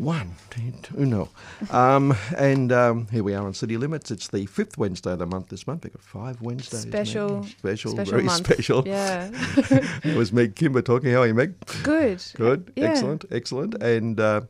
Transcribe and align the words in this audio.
One, 0.00 0.34
two, 0.48 0.72
no. 0.96 1.28
Um, 1.70 2.16
and 2.34 2.72
um, 2.72 3.06
here 3.08 3.22
we 3.22 3.34
are 3.34 3.44
on 3.46 3.52
City 3.52 3.76
Limits. 3.76 4.10
It's 4.10 4.28
the 4.28 4.46
fifth 4.46 4.78
Wednesday 4.78 5.12
of 5.12 5.18
the 5.18 5.26
month 5.26 5.48
this 5.50 5.66
month. 5.66 5.84
We've 5.84 5.92
got 5.92 6.02
five 6.02 6.40
Wednesdays. 6.40 6.80
Special- 6.80 7.42
Special, 7.44 7.90
special 7.92 8.10
very 8.10 8.22
month. 8.24 8.46
special. 8.46 8.82
Yeah. 8.88 9.28
it 10.02 10.16
was 10.16 10.32
Meg 10.32 10.56
Kimber 10.56 10.80
talking. 10.80 11.12
How 11.12 11.20
are 11.20 11.26
you, 11.26 11.34
Meg? 11.34 11.54
Good. 11.82 12.22
Good. 12.34 12.72
Yeah. 12.76 12.86
Excellent. 12.86 13.26
Excellent. 13.30 13.74
And 13.82 14.18
uh, 14.18 14.40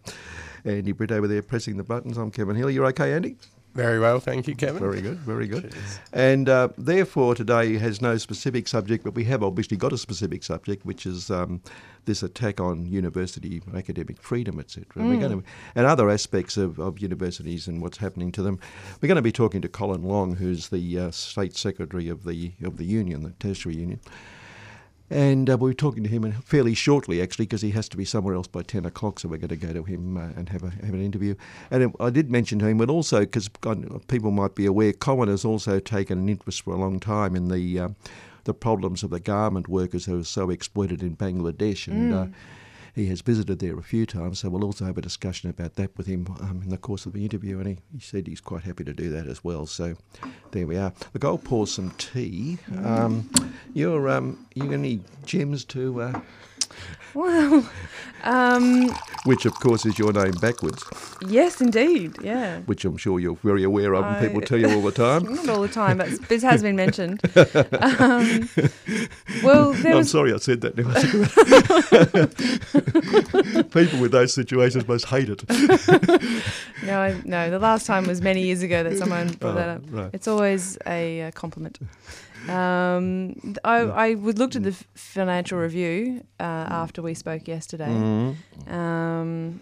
Andy 0.64 0.92
Britt 0.92 1.10
over 1.10 1.26
there 1.26 1.42
pressing 1.42 1.78
the 1.78 1.82
buttons. 1.82 2.16
I'm 2.16 2.30
Kevin 2.30 2.54
Hill. 2.54 2.70
You're 2.70 2.86
okay, 2.86 3.12
Andy? 3.12 3.34
Very 3.74 4.00
well, 4.00 4.18
thank 4.18 4.48
you, 4.48 4.56
Kevin. 4.56 4.80
Very 4.80 5.00
good, 5.00 5.18
very 5.18 5.46
good. 5.46 5.72
And 6.12 6.48
uh, 6.48 6.68
therefore, 6.76 7.36
today 7.36 7.78
has 7.78 8.02
no 8.02 8.16
specific 8.16 8.66
subject, 8.66 9.04
but 9.04 9.14
we 9.14 9.24
have 9.24 9.44
obviously 9.44 9.76
got 9.76 9.92
a 9.92 9.98
specific 9.98 10.42
subject, 10.42 10.84
which 10.84 11.06
is 11.06 11.30
um, 11.30 11.62
this 12.04 12.24
attack 12.24 12.60
on 12.60 12.84
university 12.86 13.62
academic 13.74 14.20
freedom, 14.20 14.58
etc. 14.58 14.86
And 14.96 15.08
we're 15.08 15.20
going 15.20 15.40
to, 15.40 15.46
and 15.76 15.86
other 15.86 16.10
aspects 16.10 16.56
of, 16.56 16.80
of 16.80 16.98
universities 16.98 17.68
and 17.68 17.80
what's 17.80 17.98
happening 17.98 18.32
to 18.32 18.42
them. 18.42 18.58
We're 19.00 19.08
going 19.08 19.16
to 19.16 19.22
be 19.22 19.32
talking 19.32 19.62
to 19.62 19.68
Colin 19.68 20.02
Long, 20.02 20.34
who's 20.34 20.68
the 20.70 20.98
uh, 20.98 21.10
state 21.12 21.56
secretary 21.56 22.08
of 22.08 22.24
the 22.24 22.52
of 22.64 22.76
the 22.76 22.84
union, 22.84 23.22
the 23.22 23.30
tertiary 23.38 23.76
union. 23.76 24.00
And 25.10 25.50
uh, 25.50 25.58
we'll 25.58 25.72
be 25.72 25.74
talking 25.74 26.04
to 26.04 26.08
him 26.08 26.30
fairly 26.44 26.72
shortly, 26.72 27.20
actually, 27.20 27.46
because 27.46 27.62
he 27.62 27.72
has 27.72 27.88
to 27.88 27.96
be 27.96 28.04
somewhere 28.04 28.34
else 28.34 28.46
by 28.46 28.62
10 28.62 28.86
o'clock. 28.86 29.18
So 29.18 29.28
we're 29.28 29.38
going 29.38 29.48
to 29.48 29.56
go 29.56 29.72
to 29.72 29.82
him 29.82 30.16
uh, 30.16 30.28
and 30.36 30.48
have, 30.50 30.62
a, 30.62 30.70
have 30.70 30.94
an 30.94 31.02
interview. 31.02 31.34
And 31.70 31.84
uh, 31.84 32.04
I 32.04 32.10
did 32.10 32.30
mention 32.30 32.60
to 32.60 32.66
him, 32.66 32.78
but 32.78 32.88
also 32.88 33.20
because 33.20 33.48
people 34.06 34.30
might 34.30 34.54
be 34.54 34.66
aware, 34.66 34.92
Colin 34.92 35.28
has 35.28 35.44
also 35.44 35.80
taken 35.80 36.20
an 36.20 36.28
interest 36.28 36.62
for 36.62 36.74
a 36.74 36.78
long 36.78 37.00
time 37.00 37.34
in 37.34 37.48
the 37.48 37.80
uh, 37.80 37.88
the 38.44 38.54
problems 38.54 39.02
of 39.02 39.10
the 39.10 39.20
garment 39.20 39.68
workers 39.68 40.06
who 40.06 40.18
are 40.18 40.24
so 40.24 40.48
exploited 40.48 41.02
in 41.02 41.14
Bangladesh. 41.14 41.86
And 41.86 42.14
uh, 42.14 42.26
he 42.94 43.06
has 43.06 43.20
visited 43.20 43.58
there 43.58 43.78
a 43.78 43.82
few 43.82 44.06
times. 44.06 44.40
So 44.40 44.48
we'll 44.48 44.64
also 44.64 44.84
have 44.84 44.98
a 44.98 45.02
discussion 45.02 45.50
about 45.50 45.74
that 45.76 45.96
with 45.96 46.06
him 46.06 46.26
um, 46.40 46.60
in 46.62 46.70
the 46.70 46.76
course 46.76 47.06
of 47.06 47.12
the 47.12 47.24
interview. 47.24 47.58
And 47.58 47.68
he, 47.68 47.78
he 47.92 48.00
said 48.00 48.26
he's 48.26 48.40
quite 48.40 48.64
happy 48.64 48.84
to 48.84 48.92
do 48.92 49.10
that 49.10 49.26
as 49.26 49.44
well. 49.44 49.66
So 49.66 49.96
there 50.50 50.66
we 50.66 50.76
are. 50.76 50.92
Look, 51.14 51.24
I'll 51.24 51.38
pour 51.38 51.66
some 51.66 51.90
tea. 51.92 52.58
Um, 52.84 53.30
you're 53.74 54.08
um, 54.08 54.46
you 54.54 54.72
any 54.72 55.00
gems 55.24 55.64
to, 55.66 56.02
uh, 56.02 56.20
Well, 57.14 57.68
um, 58.22 58.88
which 59.24 59.46
of 59.46 59.54
course 59.54 59.84
is 59.86 59.98
your 59.98 60.12
name 60.12 60.32
backwards, 60.40 60.84
yes, 61.26 61.60
indeed. 61.60 62.16
Yeah. 62.22 62.60
which 62.60 62.84
I'm 62.84 62.96
sure 62.96 63.18
you're 63.18 63.36
very 63.42 63.64
aware 63.64 63.94
of, 63.94 64.04
and 64.04 64.26
people 64.26 64.40
tell 64.42 64.58
you 64.58 64.70
all 64.70 64.82
the 64.82 64.92
time. 64.92 65.24
Not 65.34 65.48
all 65.48 65.62
the 65.62 65.68
time, 65.68 65.98
but 65.98 66.10
this 66.28 66.42
has 66.42 66.62
been 66.62 66.76
mentioned. 66.76 67.20
Um, 67.36 68.48
well, 69.42 69.72
there 69.82 69.92
I'm 69.92 69.98
was 69.98 70.10
sorry 70.10 70.32
I 70.32 70.36
said 70.38 70.60
that. 70.62 70.76
people 73.72 74.00
with 74.00 74.12
those 74.12 74.32
situations 74.34 74.86
must 74.86 75.06
hate 75.06 75.28
it. 75.28 75.42
no, 76.84 77.00
I, 77.00 77.20
no. 77.24 77.50
The 77.50 77.58
last 77.58 77.86
time 77.86 78.06
was 78.06 78.20
many 78.22 78.42
years 78.42 78.62
ago 78.62 78.82
that 78.82 78.98
someone 78.98 79.28
brought 79.34 79.52
Oh, 79.52 79.54
that 79.54 79.68
up. 79.68 79.82
right. 79.90 80.10
It's 80.12 80.28
always 80.28 80.78
a 80.86 81.30
compliment. 81.34 81.78
Um, 82.48 83.34
I, 83.64 83.76
I 83.80 84.14
would 84.14 84.38
looked 84.38 84.56
at 84.56 84.62
the 84.62 84.72
financial 84.94 85.58
review 85.58 86.24
uh, 86.38 86.42
after 86.42 87.02
we 87.02 87.14
spoke 87.14 87.46
yesterday. 87.46 87.88
Mm. 87.88 88.36
Um, 88.72 89.60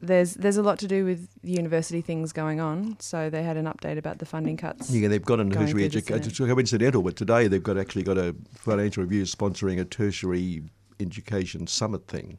there's 0.00 0.34
there's 0.34 0.56
a 0.56 0.62
lot 0.62 0.78
to 0.78 0.88
do 0.88 1.04
with 1.04 1.28
university 1.42 2.00
things 2.00 2.32
going 2.32 2.60
on. 2.60 2.96
So 3.00 3.30
they 3.30 3.42
had 3.42 3.56
an 3.56 3.66
update 3.66 3.98
about 3.98 4.18
the 4.18 4.26
funding 4.26 4.56
cuts. 4.56 4.90
Yeah, 4.90 5.08
they've 5.08 5.24
got 5.24 5.40
a 5.40 5.44
Going 5.44 5.66
tertiary 5.66 5.84
education. 5.84 6.28
It's 6.28 6.38
coincidental, 6.38 7.02
but 7.02 7.16
today 7.16 7.48
they've 7.48 7.62
got 7.62 7.78
actually 7.78 8.04
got 8.04 8.18
a 8.18 8.34
financial 8.54 9.02
review 9.02 9.22
sponsoring 9.22 9.80
a 9.80 9.84
tertiary 9.84 10.62
education 11.00 11.66
summit 11.66 12.06
thing. 12.06 12.38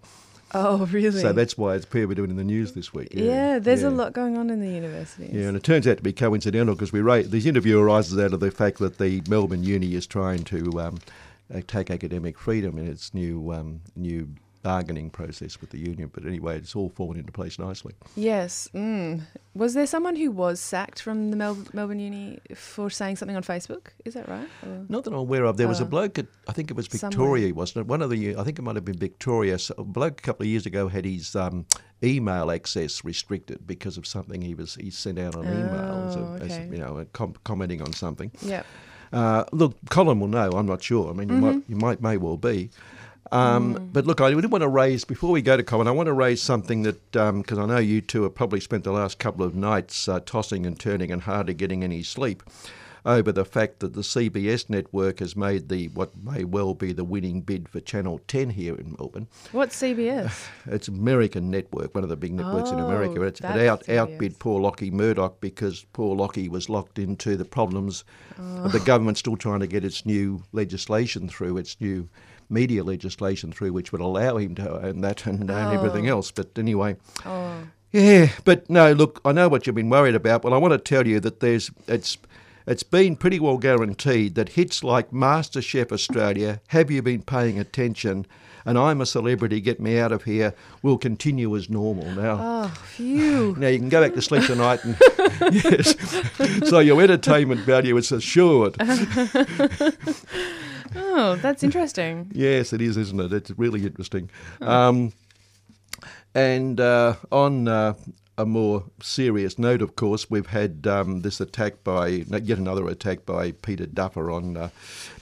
Oh, 0.54 0.86
really? 0.88 1.22
So 1.22 1.32
that's 1.32 1.58
why 1.58 1.76
it's 1.76 1.86
people 1.86 2.16
doing 2.16 2.30
it 2.30 2.32
in 2.32 2.38
the 2.38 2.44
news 2.44 2.74
this 2.74 2.94
week. 2.94 3.10
yeah, 3.12 3.60
there's 3.60 3.84
yeah. 3.84 3.90
a 3.90 3.92
lot 3.92 4.14
going 4.14 4.38
on 4.38 4.50
in 4.50 4.60
the 4.60 4.70
universities. 4.70 5.32
Yeah, 5.32 5.48
and 5.48 5.56
it 5.56 5.64
turns 5.64 5.88
out 5.88 5.98
to 5.98 6.04
be 6.04 6.14
coincidental 6.14 6.76
because 6.76 6.92
we 6.92 7.02
ra- 7.02 7.22
this 7.24 7.46
interview 7.46 7.80
arises 7.80 8.18
out 8.18 8.34
of 8.34 8.40
the 8.40 8.52
fact 8.52 8.80
that 8.80 8.98
the 8.98 9.22
Melbourne 9.28 9.64
Uni 9.64 9.94
is 9.94 10.08
trying 10.08 10.44
to 10.46 10.82
um, 10.82 10.98
attack 11.54 11.92
academic 11.92 12.38
freedom 12.40 12.78
in 12.78 12.88
its 12.88 13.14
new 13.14 13.52
um, 13.54 13.82
new 13.96 14.30
bargaining 14.62 15.10
process 15.10 15.60
with 15.62 15.70
the 15.70 15.78
union. 15.80 16.10
But 16.14 16.26
anyway, 16.26 16.58
it's 16.58 16.76
all 16.76 16.90
fallen 16.90 17.18
into 17.18 17.32
place 17.32 17.58
nicely. 17.60 17.94
Yes. 18.16 18.70
Mm. 18.74 19.22
Was 19.54 19.74
there 19.74 19.88
someone 19.88 20.16
who 20.16 20.32
was 20.32 20.60
sacked 20.60 21.02
from 21.02 21.32
the 21.32 21.38
Mel- 21.38 21.66
Melbourne 21.74 22.00
Uni 22.00 22.40
for 22.56 22.90
saying 22.90 23.16
something 23.16 23.36
on 23.36 23.44
Facebook? 23.44 23.88
Is 24.06 24.14
that 24.16 24.28
right? 24.28 24.48
Or- 24.66 24.86
Not 24.90 25.04
that 25.06 25.12
I'm 25.12 25.20
aware 25.20 25.46
of. 25.46 25.58
There 25.58 25.68
was 25.68 25.80
a 25.80 25.84
Uh, 25.86 25.88
bloke 25.88 26.20
at 26.20 26.28
I 26.48 26.52
think 26.54 26.70
it 26.72 26.78
was 26.78 26.88
somewhere. 26.88 27.10
Victoria, 27.12 27.54
wasn't 27.54 27.86
it? 27.86 27.88
One 27.88 28.02
of 28.02 28.10
the 28.10 28.36
I 28.36 28.44
think 28.44 28.60
it 28.60 28.62
might 28.62 28.76
have 28.76 28.86
been 28.86 28.98
Victoria. 28.98 29.58
So 29.60 29.76
a 29.78 29.84
bloke 29.84 30.20
a 30.20 30.24
couple 30.24 30.44
of 30.44 30.48
years 30.50 30.66
ago 30.66 30.88
had 30.88 31.06
his 31.06 31.36
um, 31.36 31.66
email 32.04 32.52
access 32.52 33.04
restricted 33.04 33.66
because 33.66 33.98
of 33.98 34.06
something 34.06 34.42
he 34.42 34.56
was 34.56 34.76
he 34.76 34.90
sent 34.90 35.20
out 35.20 35.36
on 35.36 35.46
email, 35.46 36.08
as 36.08 36.16
a, 36.16 36.20
Oh, 36.20 36.36
as, 36.42 36.52
okay. 36.52 36.70
you 36.72 36.78
know, 36.78 36.98
a 37.00 37.06
com- 37.06 37.36
commenting 37.44 37.82
on 37.82 37.94
something. 37.94 38.32
Yeah. 38.42 38.64
Uh, 39.12 39.44
look, 39.52 39.76
Colin 39.90 40.20
will 40.20 40.28
know. 40.28 40.52
I'm 40.52 40.68
not 40.68 40.84
sure. 40.84 41.10
I 41.10 41.14
mean, 41.14 41.30
you 41.30 41.36
Mm-hmm. 41.36 41.46
might, 41.46 41.64
you 41.70 41.76
might, 41.76 42.02
may 42.02 42.18
well 42.18 42.38
be. 42.38 42.70
Um, 43.32 43.76
Mm. 43.76 43.94
But 43.94 44.08
look, 44.08 44.22
I 44.22 44.32
did 44.32 44.52
want 44.52 44.64
to 44.64 44.68
raise 44.68 45.04
before 45.06 45.32
we 45.32 45.42
go 45.42 45.56
to 45.58 45.64
Colin. 45.64 45.88
I 45.88 45.92
want 45.92 46.08
to 46.08 46.14
raise 46.14 46.42
something 46.42 46.84
that 46.84 47.12
because 47.12 47.58
I 47.60 47.66
know 47.66 47.78
you 47.78 48.02
two 48.02 48.24
have 48.24 48.34
probably 48.36 48.60
spent 48.60 48.84
the 48.84 48.92
last 48.92 49.20
couple 49.20 49.46
of 49.46 49.54
nights 49.56 50.08
uh, 50.08 50.20
tossing 50.22 50.66
and 50.66 50.80
turning 50.80 51.12
and 51.12 51.22
hardly 51.22 51.54
getting 51.54 51.84
any 51.84 52.02
sleep 52.04 52.42
over 53.06 53.32
the 53.32 53.46
fact 53.46 53.80
that 53.80 53.94
the 53.94 54.02
CBS 54.02 54.70
network 54.70 55.20
has 55.20 55.34
made 55.36 55.70
the 55.70 55.88
what 55.90 56.12
may 56.22 56.44
well 56.44 56.74
be 56.74 56.92
the 56.92 57.04
winning 57.06 57.40
bid 57.42 57.70
for 57.70 57.80
Channel 57.80 58.20
10 58.28 58.50
here 58.50 58.76
in 58.76 58.96
Melbourne. 59.00 59.28
What's 59.54 59.82
CBS? 59.82 60.48
It's 60.66 60.88
American 60.90 61.50
network, 61.50 61.96
one 61.96 62.04
of 62.04 62.10
the 62.10 62.18
big 62.18 62.34
networks 62.34 62.72
in 62.72 62.80
America. 62.80 63.20
Oh, 63.20 63.24
It's, 63.24 63.40
it 63.40 63.46
out 63.46 63.84
CBS. 63.86 63.98
outbid 63.98 64.40
poor 64.40 64.60
Lockie 64.60 64.92
Murdoch 64.92 65.40
because 65.40 65.86
poor 65.94 66.16
Lockie 66.16 66.50
was 66.50 66.68
locked 66.68 67.00
into 67.00 67.38
the 67.38 67.46
problems 67.46 68.04
of 68.38 68.72
the 68.74 68.80
government 68.82 69.18
still 69.18 69.38
trying 69.38 69.62
to 69.62 69.68
get 69.68 69.86
its 69.86 70.06
new 70.06 70.44
legislation 70.52 71.30
through, 71.30 71.58
its 71.58 71.80
new 71.80 72.08
media 72.50 72.84
legislation 72.84 73.52
through, 73.52 73.74
which 73.74 73.92
would 73.92 74.02
allow 74.02 74.38
him 74.38 74.56
to 74.56 74.86
own 74.86 75.02
that 75.02 75.26
and 75.26 75.50
own 75.50 75.68
oh. 75.68 75.72
everything 75.72 76.08
else. 76.08 76.32
But 76.32 76.58
anyway, 76.58 76.98
oh. 77.26 77.64
yeah, 77.92 78.32
but 78.44 78.70
no, 78.70 78.92
look, 78.94 79.22
I 79.24 79.32
know 79.32 79.50
what 79.50 79.68
you've 79.68 79.76
been 79.76 79.90
worried 79.90 80.16
about. 80.16 80.44
Well, 80.44 80.54
I 80.54 80.58
want 80.58 80.74
to 80.74 80.78
tell 80.78 81.08
you 81.08 81.20
that 81.20 81.40
there's 81.40 81.72
it's 81.88 82.18
it's 82.70 82.84
been 82.84 83.16
pretty 83.16 83.40
well 83.40 83.58
guaranteed 83.58 84.36
that 84.36 84.50
hits 84.50 84.84
like 84.84 85.12
MasterChef 85.12 85.92
Australia, 85.92 86.62
Have 86.68 86.92
You 86.92 87.02
Been 87.02 87.24
Paying 87.24 87.58
Attention, 87.58 88.28
and 88.66 88.78
I'm 88.78 89.02
a 89.02 89.08
Celebrity, 89.08 89.60
Get 89.62 89.80
Me 89.80 89.98
Out 89.98 90.12
of 90.12 90.26
Here 90.26 90.54
will 90.84 91.00
continue 91.00 91.56
as 91.56 91.70
normal 91.70 92.12
now. 92.12 92.38
Oh, 92.40 92.68
phew. 92.86 93.56
Now 93.58 93.70
you 93.70 93.80
can 93.80 93.90
go 93.90 94.04
back 94.04 94.14
to 94.14 94.22
sleep 94.22 94.46
tonight, 94.46 94.84
and 94.84 94.96
yes, 95.64 95.96
so 96.70 96.78
your 96.78 97.02
entertainment 97.02 97.62
value 97.62 97.98
is 97.98 98.12
assured. 98.12 98.76
Oh, 100.96 101.36
that's 101.38 101.64
interesting. 101.64 102.32
Yes, 102.34 102.74
it 102.74 102.82
is, 102.82 102.98
isn't 102.98 103.20
it? 103.20 103.34
It's 103.34 103.52
really 103.52 103.86
interesting. 103.86 104.30
Um, 104.62 105.14
and 106.34 106.80
uh, 106.80 107.16
on 107.32 107.68
uh, 107.68 107.94
a 108.38 108.46
more 108.46 108.84
serious 109.02 109.60
note, 109.60 109.82
of 109.82 109.96
course, 109.96 110.30
we've 110.30 110.48
had 110.48 110.88
um, 110.88 111.22
this 111.22 111.42
attack 111.42 111.84
by 111.84 112.08
yet 112.08 112.58
another 112.58 112.88
attack 112.88 113.26
by 113.26 113.52
Peter 113.52 113.86
Duffer 113.86 114.32
on 114.32 114.56
uh, 114.56 114.70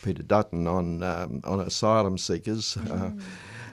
Peter 0.04 0.24
Dutton 0.24 0.68
on 0.68 1.02
um, 1.04 1.42
on 1.44 1.60
asylum 1.60 2.18
seekers. 2.18 2.78
Uh, 2.78 3.12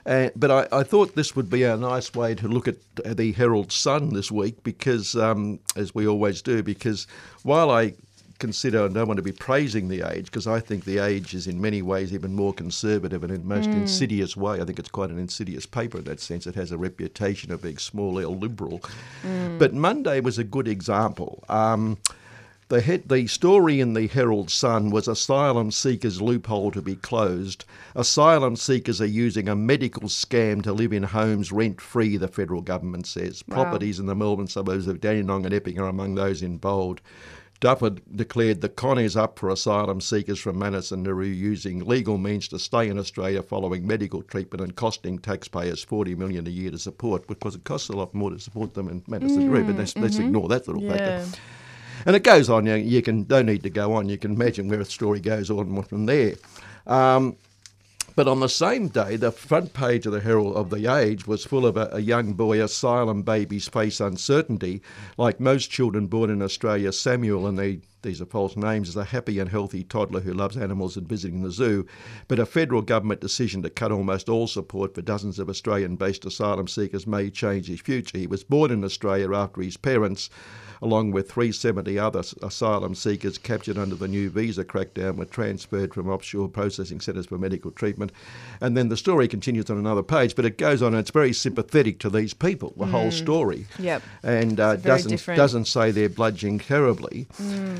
and, 0.05 0.31
but 0.35 0.51
I, 0.51 0.79
I 0.79 0.83
thought 0.83 1.15
this 1.15 1.35
would 1.35 1.49
be 1.49 1.63
a 1.63 1.77
nice 1.77 2.13
way 2.13 2.35
to 2.35 2.47
look 2.47 2.67
at 2.67 2.77
the 3.17 3.31
Herald 3.33 3.71
Sun 3.71 4.13
this 4.13 4.31
week 4.31 4.63
because, 4.63 5.15
um, 5.15 5.59
as 5.75 5.93
we 5.95 6.07
always 6.07 6.41
do, 6.41 6.61
because 6.63 7.07
while 7.43 7.71
I 7.71 7.93
consider, 8.39 8.85
I 8.85 8.87
don't 8.89 9.07
want 9.07 9.17
to 9.17 9.23
be 9.23 9.31
praising 9.31 9.87
the 9.87 10.01
age 10.01 10.25
because 10.25 10.47
I 10.47 10.59
think 10.59 10.83
the 10.83 10.99
age 10.99 11.33
is 11.33 11.47
in 11.47 11.61
many 11.61 11.81
ways 11.81 12.13
even 12.13 12.35
more 12.35 12.53
conservative 12.53 13.23
and 13.23 13.31
in 13.31 13.41
the 13.41 13.55
most 13.55 13.69
insidious 13.69 14.35
way. 14.35 14.61
I 14.61 14.65
think 14.65 14.79
it's 14.79 14.89
quite 14.89 15.09
an 15.09 15.19
insidious 15.19 15.65
paper 15.65 15.99
in 15.99 16.03
that 16.05 16.19
sense. 16.19 16.45
It 16.45 16.55
has 16.55 16.71
a 16.71 16.77
reputation 16.77 17.51
of 17.51 17.61
being 17.61 17.77
small 17.77 18.19
L 18.19 18.35
liberal. 18.35 18.81
But 19.57 19.73
Monday 19.73 20.19
was 20.19 20.37
a 20.37 20.43
good 20.43 20.67
example. 20.67 21.43
Um, 21.49 21.97
the, 22.67 22.81
head, 22.81 23.07
the 23.07 23.27
story 23.27 23.79
in 23.79 23.93
the 23.93 24.07
Herald 24.07 24.49
Sun 24.49 24.89
was 24.89 25.07
asylum 25.07 25.71
seekers' 25.71 26.21
loophole 26.21 26.71
to 26.71 26.81
be 26.81 26.95
closed. 26.95 27.63
Asylum 27.95 28.55
seekers 28.55 28.99
are 28.99 29.05
using 29.05 29.47
a 29.47 29.55
medical 29.55 30.09
scam 30.09 30.63
to 30.63 30.73
live 30.73 30.91
in 30.91 31.03
homes 31.03 31.51
rent 31.51 31.79
free, 31.79 32.17
the 32.17 32.27
federal 32.27 32.61
government 32.61 33.05
says. 33.05 33.43
Wow. 33.47 33.63
Properties 33.63 33.99
in 33.99 34.07
the 34.07 34.15
Melbourne 34.15 34.47
suburbs 34.47 34.87
of 34.87 34.99
Dandenong 34.99 35.45
and 35.45 35.53
Epping 35.53 35.79
are 35.79 35.87
among 35.87 36.15
those 36.15 36.41
in 36.41 36.57
bold. 36.57 37.01
Duffer 37.61 37.91
declared 38.15 38.61
the 38.61 38.69
con 38.69 38.99
is 38.99 39.15
up 39.15 39.39
for 39.39 39.49
asylum 39.49 40.01
seekers 40.01 40.39
from 40.39 40.59
Manus 40.59 40.91
and 40.91 41.03
Nauru 41.03 41.25
using 41.25 41.85
legal 41.85 42.17
means 42.17 42.47
to 42.49 42.59
stay 42.59 42.89
in 42.89 42.99
Australia 42.99 43.41
following 43.41 43.87
medical 43.87 44.21
treatment 44.21 44.61
and 44.61 44.75
costing 44.75 45.17
taxpayers 45.19 45.83
40 45.83 46.15
million 46.15 46.45
a 46.47 46.49
year 46.49 46.71
to 46.71 46.77
support 46.77 47.27
because 47.27 47.55
it 47.55 47.63
costs 47.63 47.89
a 47.89 47.93
lot 47.93 48.13
more 48.13 48.29
to 48.31 48.39
support 48.39 48.73
them 48.73 48.89
in 48.89 49.03
Manus 49.07 49.35
and 49.37 49.47
Nauru. 49.47 49.63
But 49.63 49.77
let's, 49.77 49.95
let's 49.95 50.17
ignore 50.19 50.47
that 50.49 50.67
little 50.67 50.83
Yeah. 50.83 51.21
factor. 51.21 51.39
And 52.05 52.15
it 52.15 52.23
goes 52.23 52.49
on. 52.49 52.65
You, 52.65 52.75
you 52.75 53.01
can 53.01 53.23
don't 53.23 53.45
need 53.47 53.63
to 53.63 53.69
go 53.69 53.93
on. 53.93 54.09
You 54.09 54.17
can 54.17 54.33
imagine 54.33 54.67
where 54.67 54.77
the 54.77 54.85
story 54.85 55.19
goes 55.19 55.49
on 55.49 55.81
from 55.83 56.05
there. 56.05 56.35
Um, 56.85 57.35
but 58.15 58.27
on 58.27 58.39
the 58.39 58.47
same 58.47 58.87
day, 58.87 59.17
the 59.17 59.31
front 59.31 59.73
page 59.73 60.05
of 60.05 60.13
the 60.13 60.21
Herald 60.21 60.55
of 60.55 60.69
the 60.69 60.93
Age 60.93 61.27
was 61.27 61.43
full 61.43 61.65
of 61.65 61.75
a, 61.75 61.89
a 61.91 61.99
young 61.99 62.33
boy, 62.33 62.63
asylum 62.63 63.23
babies 63.23 63.67
face 63.67 63.99
uncertainty. 63.99 64.81
Like 65.17 65.39
most 65.39 65.69
children 65.69 66.07
born 66.07 66.29
in 66.29 66.41
Australia, 66.41 66.91
Samuel, 66.91 67.45
and 67.45 67.81
these 68.01 68.21
are 68.21 68.25
false 68.25 68.55
names, 68.55 68.89
is 68.89 68.95
a 68.95 69.03
happy 69.03 69.39
and 69.39 69.49
healthy 69.49 69.83
toddler 69.83 70.21
who 70.21 70.33
loves 70.33 70.55
animals 70.55 70.95
and 70.95 71.09
visiting 71.09 71.41
the 71.41 71.51
zoo. 71.51 71.85
But 72.27 72.39
a 72.39 72.45
federal 72.45 72.81
government 72.81 73.19
decision 73.19 73.63
to 73.63 73.69
cut 73.69 73.91
almost 73.91 74.29
all 74.29 74.47
support 74.47 74.95
for 74.95 75.01
dozens 75.01 75.39
of 75.39 75.49
Australian 75.49 75.95
based 75.95 76.23
asylum 76.23 76.67
seekers 76.67 77.05
may 77.05 77.29
change 77.29 77.67
his 77.67 77.81
future. 77.81 78.17
He 78.17 78.27
was 78.27 78.43
born 78.43 78.71
in 78.71 78.83
Australia 78.83 79.33
after 79.33 79.61
his 79.61 79.75
parents 79.75 80.29
along 80.85 81.11
with 81.11 81.31
370 81.31 81.97
other 81.97 82.21
asylum 82.43 82.93
seekers 82.93 83.39
captured 83.39 83.75
under 83.75 83.95
the 83.95 84.07
new 84.07 84.29
visa 84.29 84.63
crackdown, 84.63 85.15
were 85.15 85.25
transferred 85.25 85.93
from 85.95 86.07
offshore 86.07 86.47
processing 86.47 87.01
centres 87.01 87.25
for 87.25 87.39
medical 87.39 87.71
treatment. 87.71 88.11
And 88.61 88.77
then 88.77 88.89
the 88.89 88.95
story 88.95 89.27
continues 89.27 89.69
on 89.71 89.79
another 89.79 90.03
page, 90.03 90.35
but 90.35 90.45
it 90.45 90.59
goes 90.59 90.83
on 90.83 90.93
and 90.93 90.99
it's 90.99 91.09
very 91.09 91.33
sympathetic 91.33 91.99
to 91.99 92.09
these 92.09 92.35
people, 92.35 92.73
the 92.77 92.85
whole 92.85 93.09
story. 93.11 93.65
Yep. 93.79 94.03
And 94.21 94.59
uh, 94.59 94.75
doesn't, 94.75 95.09
different. 95.09 95.37
doesn't 95.37 95.65
say 95.65 95.89
they're 95.89 96.07
bludgeoning 96.07 96.59
terribly. 96.59 97.27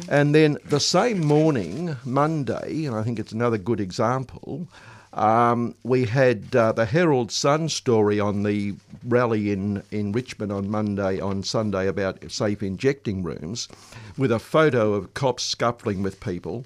And 0.10 0.34
then 0.34 0.58
the 0.66 0.80
same 0.80 1.24
morning, 1.24 1.96
Monday, 2.06 2.86
and 2.86 2.96
I 2.96 3.04
think 3.04 3.20
it's 3.20 3.32
another 3.32 3.60
good 3.60 3.80
example, 3.80 4.68
um, 5.16 5.76
we 5.84 6.06
had 6.06 6.56
uh, 6.56 6.74
the 6.74 6.86
Herald 6.86 7.32
Sun 7.32 7.70
story 7.70 8.20
on 8.20 8.44
the 8.44 8.76
rally 9.08 9.52
in, 9.52 9.82
in 9.90 10.12
Richmond 10.12 10.52
on 10.52 10.70
Monday, 10.70 11.20
on 11.20 11.42
Sunday 11.42 11.88
about 11.88 12.30
safe 12.30 12.62
injecting 12.62 13.24
rooms, 13.24 13.68
with 14.18 14.32
a 14.32 14.40
photo 14.40 14.94
of 14.94 15.14
cops 15.14 15.44
scuffling 15.44 16.04
with 16.04 16.20
people. 16.20 16.66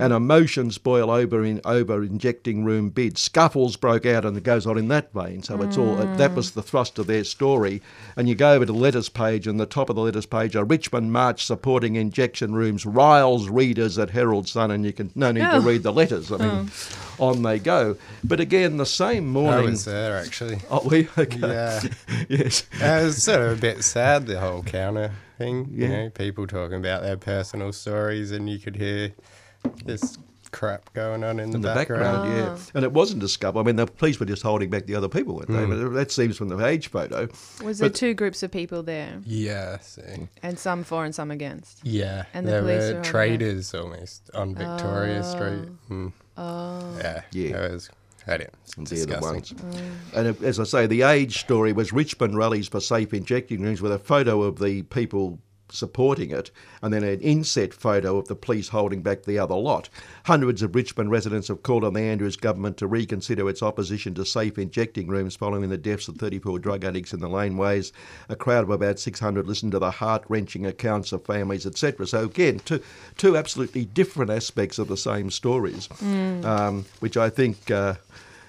And 0.00 0.12
emotions 0.12 0.78
boil 0.78 1.10
over 1.10 1.44
in 1.44 1.60
over 1.64 2.02
injecting 2.02 2.64
room 2.64 2.90
bids. 2.90 3.20
Scuffles 3.20 3.76
broke 3.76 4.06
out, 4.06 4.24
and 4.24 4.36
it 4.36 4.42
goes 4.44 4.66
on 4.66 4.78
in 4.78 4.88
that 4.88 5.12
vein. 5.12 5.42
So 5.42 5.60
it's 5.62 5.76
all 5.76 5.96
that 5.96 6.34
was 6.34 6.52
the 6.52 6.62
thrust 6.62 6.98
of 6.98 7.06
their 7.06 7.24
story. 7.24 7.82
And 8.16 8.28
you 8.28 8.34
go 8.34 8.52
over 8.52 8.64
to 8.66 8.72
the 8.72 8.78
letters 8.78 9.08
page, 9.08 9.46
and 9.46 9.58
the 9.60 9.66
top 9.66 9.90
of 9.90 9.96
the 9.96 10.02
letters 10.02 10.26
page, 10.26 10.54
a 10.56 10.64
Richmond 10.64 11.12
march 11.12 11.44
supporting 11.44 11.96
injection 11.96 12.54
rooms 12.54 12.84
riles 12.86 13.48
readers 13.48 13.98
at 13.98 14.10
Herald 14.10 14.48
Sun, 14.48 14.70
and 14.70 14.84
you 14.84 14.92
can 14.92 15.10
no 15.14 15.30
need 15.32 15.42
Oh. 15.44 15.60
to 15.60 15.66
read 15.66 15.82
the 15.82 15.92
letters. 15.92 16.30
I 16.32 16.36
mean, 16.38 16.70
on 17.18 17.42
they 17.42 17.58
go. 17.58 17.96
But 18.24 18.40
again, 18.40 18.76
the 18.76 18.86
same 18.86 19.28
morning. 19.28 19.50
I 19.52 19.54
morning. 19.56 19.70
was 19.72 19.84
there 19.84 20.16
actually. 20.16 20.58
Oh, 20.70 20.82
we 20.88 21.08
okay. 21.18 21.38
Yeah. 21.40 21.80
yes. 22.28 22.64
Uh, 22.80 22.84
it 22.84 23.04
was 23.04 23.22
sort 23.22 23.40
of 23.42 23.58
a 23.58 23.60
bit 23.60 23.82
sad, 23.84 24.26
the 24.26 24.38
whole 24.40 24.62
counter 24.62 25.12
thing. 25.38 25.68
Yeah. 25.72 25.86
You 25.86 25.92
know, 25.94 26.10
people 26.10 26.46
talking 26.46 26.78
about 26.78 27.02
their 27.02 27.16
personal 27.16 27.72
stories, 27.72 28.30
and 28.32 28.48
you 28.48 28.58
could 28.58 28.76
hear 28.76 29.12
this 29.84 30.18
crap 30.50 30.92
going 30.92 31.24
on 31.24 31.40
in 31.40 31.50
the, 31.50 31.56
in 31.56 31.62
the 31.62 31.72
background. 31.74 32.02
background, 32.02 32.36
yeah. 32.36 32.56
Ah. 32.58 32.70
And 32.74 32.84
it 32.84 32.92
wasn't 32.92 33.22
a 33.22 33.28
scuffle. 33.28 33.60
I 33.60 33.64
mean, 33.64 33.76
the 33.76 33.86
police 33.86 34.20
were 34.20 34.26
just 34.26 34.42
holding 34.42 34.68
back 34.68 34.84
the 34.86 34.94
other 34.94 35.08
people, 35.08 35.34
weren't 35.36 35.48
they? 35.48 35.64
Hmm. 35.64 35.70
But 35.88 35.94
that 35.94 36.10
seems 36.10 36.36
from 36.36 36.48
the 36.48 36.62
age 36.64 36.88
photo. 36.88 37.28
Was 37.64 37.78
there 37.78 37.88
two 37.88 38.12
groups 38.12 38.42
of 38.42 38.50
people 38.50 38.82
there, 38.82 39.18
Yeah, 39.24 39.78
so, 39.78 40.02
and 40.42 40.58
some 40.58 40.84
for 40.84 41.04
and 41.06 41.14
some 41.14 41.30
against? 41.30 41.80
yeah. 41.84 42.24
And 42.34 42.46
the 42.46 42.50
there 42.52 42.60
police 42.62 42.82
are 42.84 42.92
were 42.92 42.98
on 42.98 43.04
traders 43.04 43.74
almost 43.74 44.30
on 44.34 44.54
Victoria 44.54 45.20
Oh. 45.24 45.30
Street. 45.30 45.68
Mm. 45.90 46.12
Oh, 46.36 46.96
Yeah, 46.98 47.22
Yeah. 47.32 47.64
It 47.64 47.72
was. 47.72 47.90
I 48.26 48.36
don't. 48.36 48.50
And 48.76 48.86
they're 48.86 48.98
the 49.00 49.06
Disgusting. 49.06 49.58
ones. 49.70 49.84
Oh. 50.14 50.18
And 50.20 50.28
uh, 50.28 50.46
as 50.46 50.60
I 50.60 50.64
say, 50.64 50.86
the 50.86 51.02
age 51.02 51.40
story 51.40 51.72
was 51.72 51.92
Richmond 51.92 52.36
rallies 52.36 52.68
for 52.68 52.78
safe 52.80 53.12
injecting 53.12 53.62
rooms 53.62 53.82
with 53.82 53.90
a 53.90 53.98
photo 53.98 54.42
of 54.42 54.58
the 54.60 54.82
people 54.82 55.40
supporting 55.72 56.30
it 56.30 56.50
and 56.82 56.92
then 56.92 57.02
an 57.02 57.20
inset 57.20 57.72
photo 57.72 58.18
of 58.18 58.28
the 58.28 58.34
police 58.34 58.68
holding 58.68 59.02
back 59.02 59.22
the 59.22 59.38
other 59.38 59.54
lot. 59.54 59.88
Hundreds 60.24 60.62
of 60.62 60.74
Richmond 60.74 61.10
residents 61.10 61.48
have 61.48 61.62
called 61.62 61.84
on 61.84 61.94
the 61.94 62.00
Andrews 62.00 62.36
government 62.36 62.76
to 62.76 62.86
reconsider 62.86 63.48
its 63.48 63.62
opposition 63.62 64.14
to 64.14 64.24
safe 64.24 64.58
injecting 64.58 65.06
rooms 65.06 65.36
following 65.36 65.68
the 65.68 65.78
deaths 65.78 66.08
of 66.08 66.16
34 66.16 66.58
drug 66.58 66.84
addicts 66.84 67.12
in 67.12 67.20
the 67.20 67.28
laneways. 67.28 67.92
A 68.28 68.36
crowd 68.36 68.64
of 68.64 68.70
about 68.70 68.98
600 68.98 69.46
listened 69.46 69.72
to 69.72 69.78
the 69.78 69.90
heart-wrenching 69.90 70.66
accounts 70.66 71.12
of 71.12 71.24
families, 71.24 71.66
etc. 71.66 72.06
So 72.06 72.24
again, 72.24 72.60
two, 72.60 72.82
two 73.16 73.36
absolutely 73.36 73.84
different 73.84 74.30
aspects 74.30 74.78
of 74.78 74.88
the 74.88 74.96
same 74.96 75.30
stories, 75.30 75.88
um, 76.00 76.84
which 77.00 77.16
I 77.16 77.30
think... 77.30 77.70
Uh, 77.70 77.94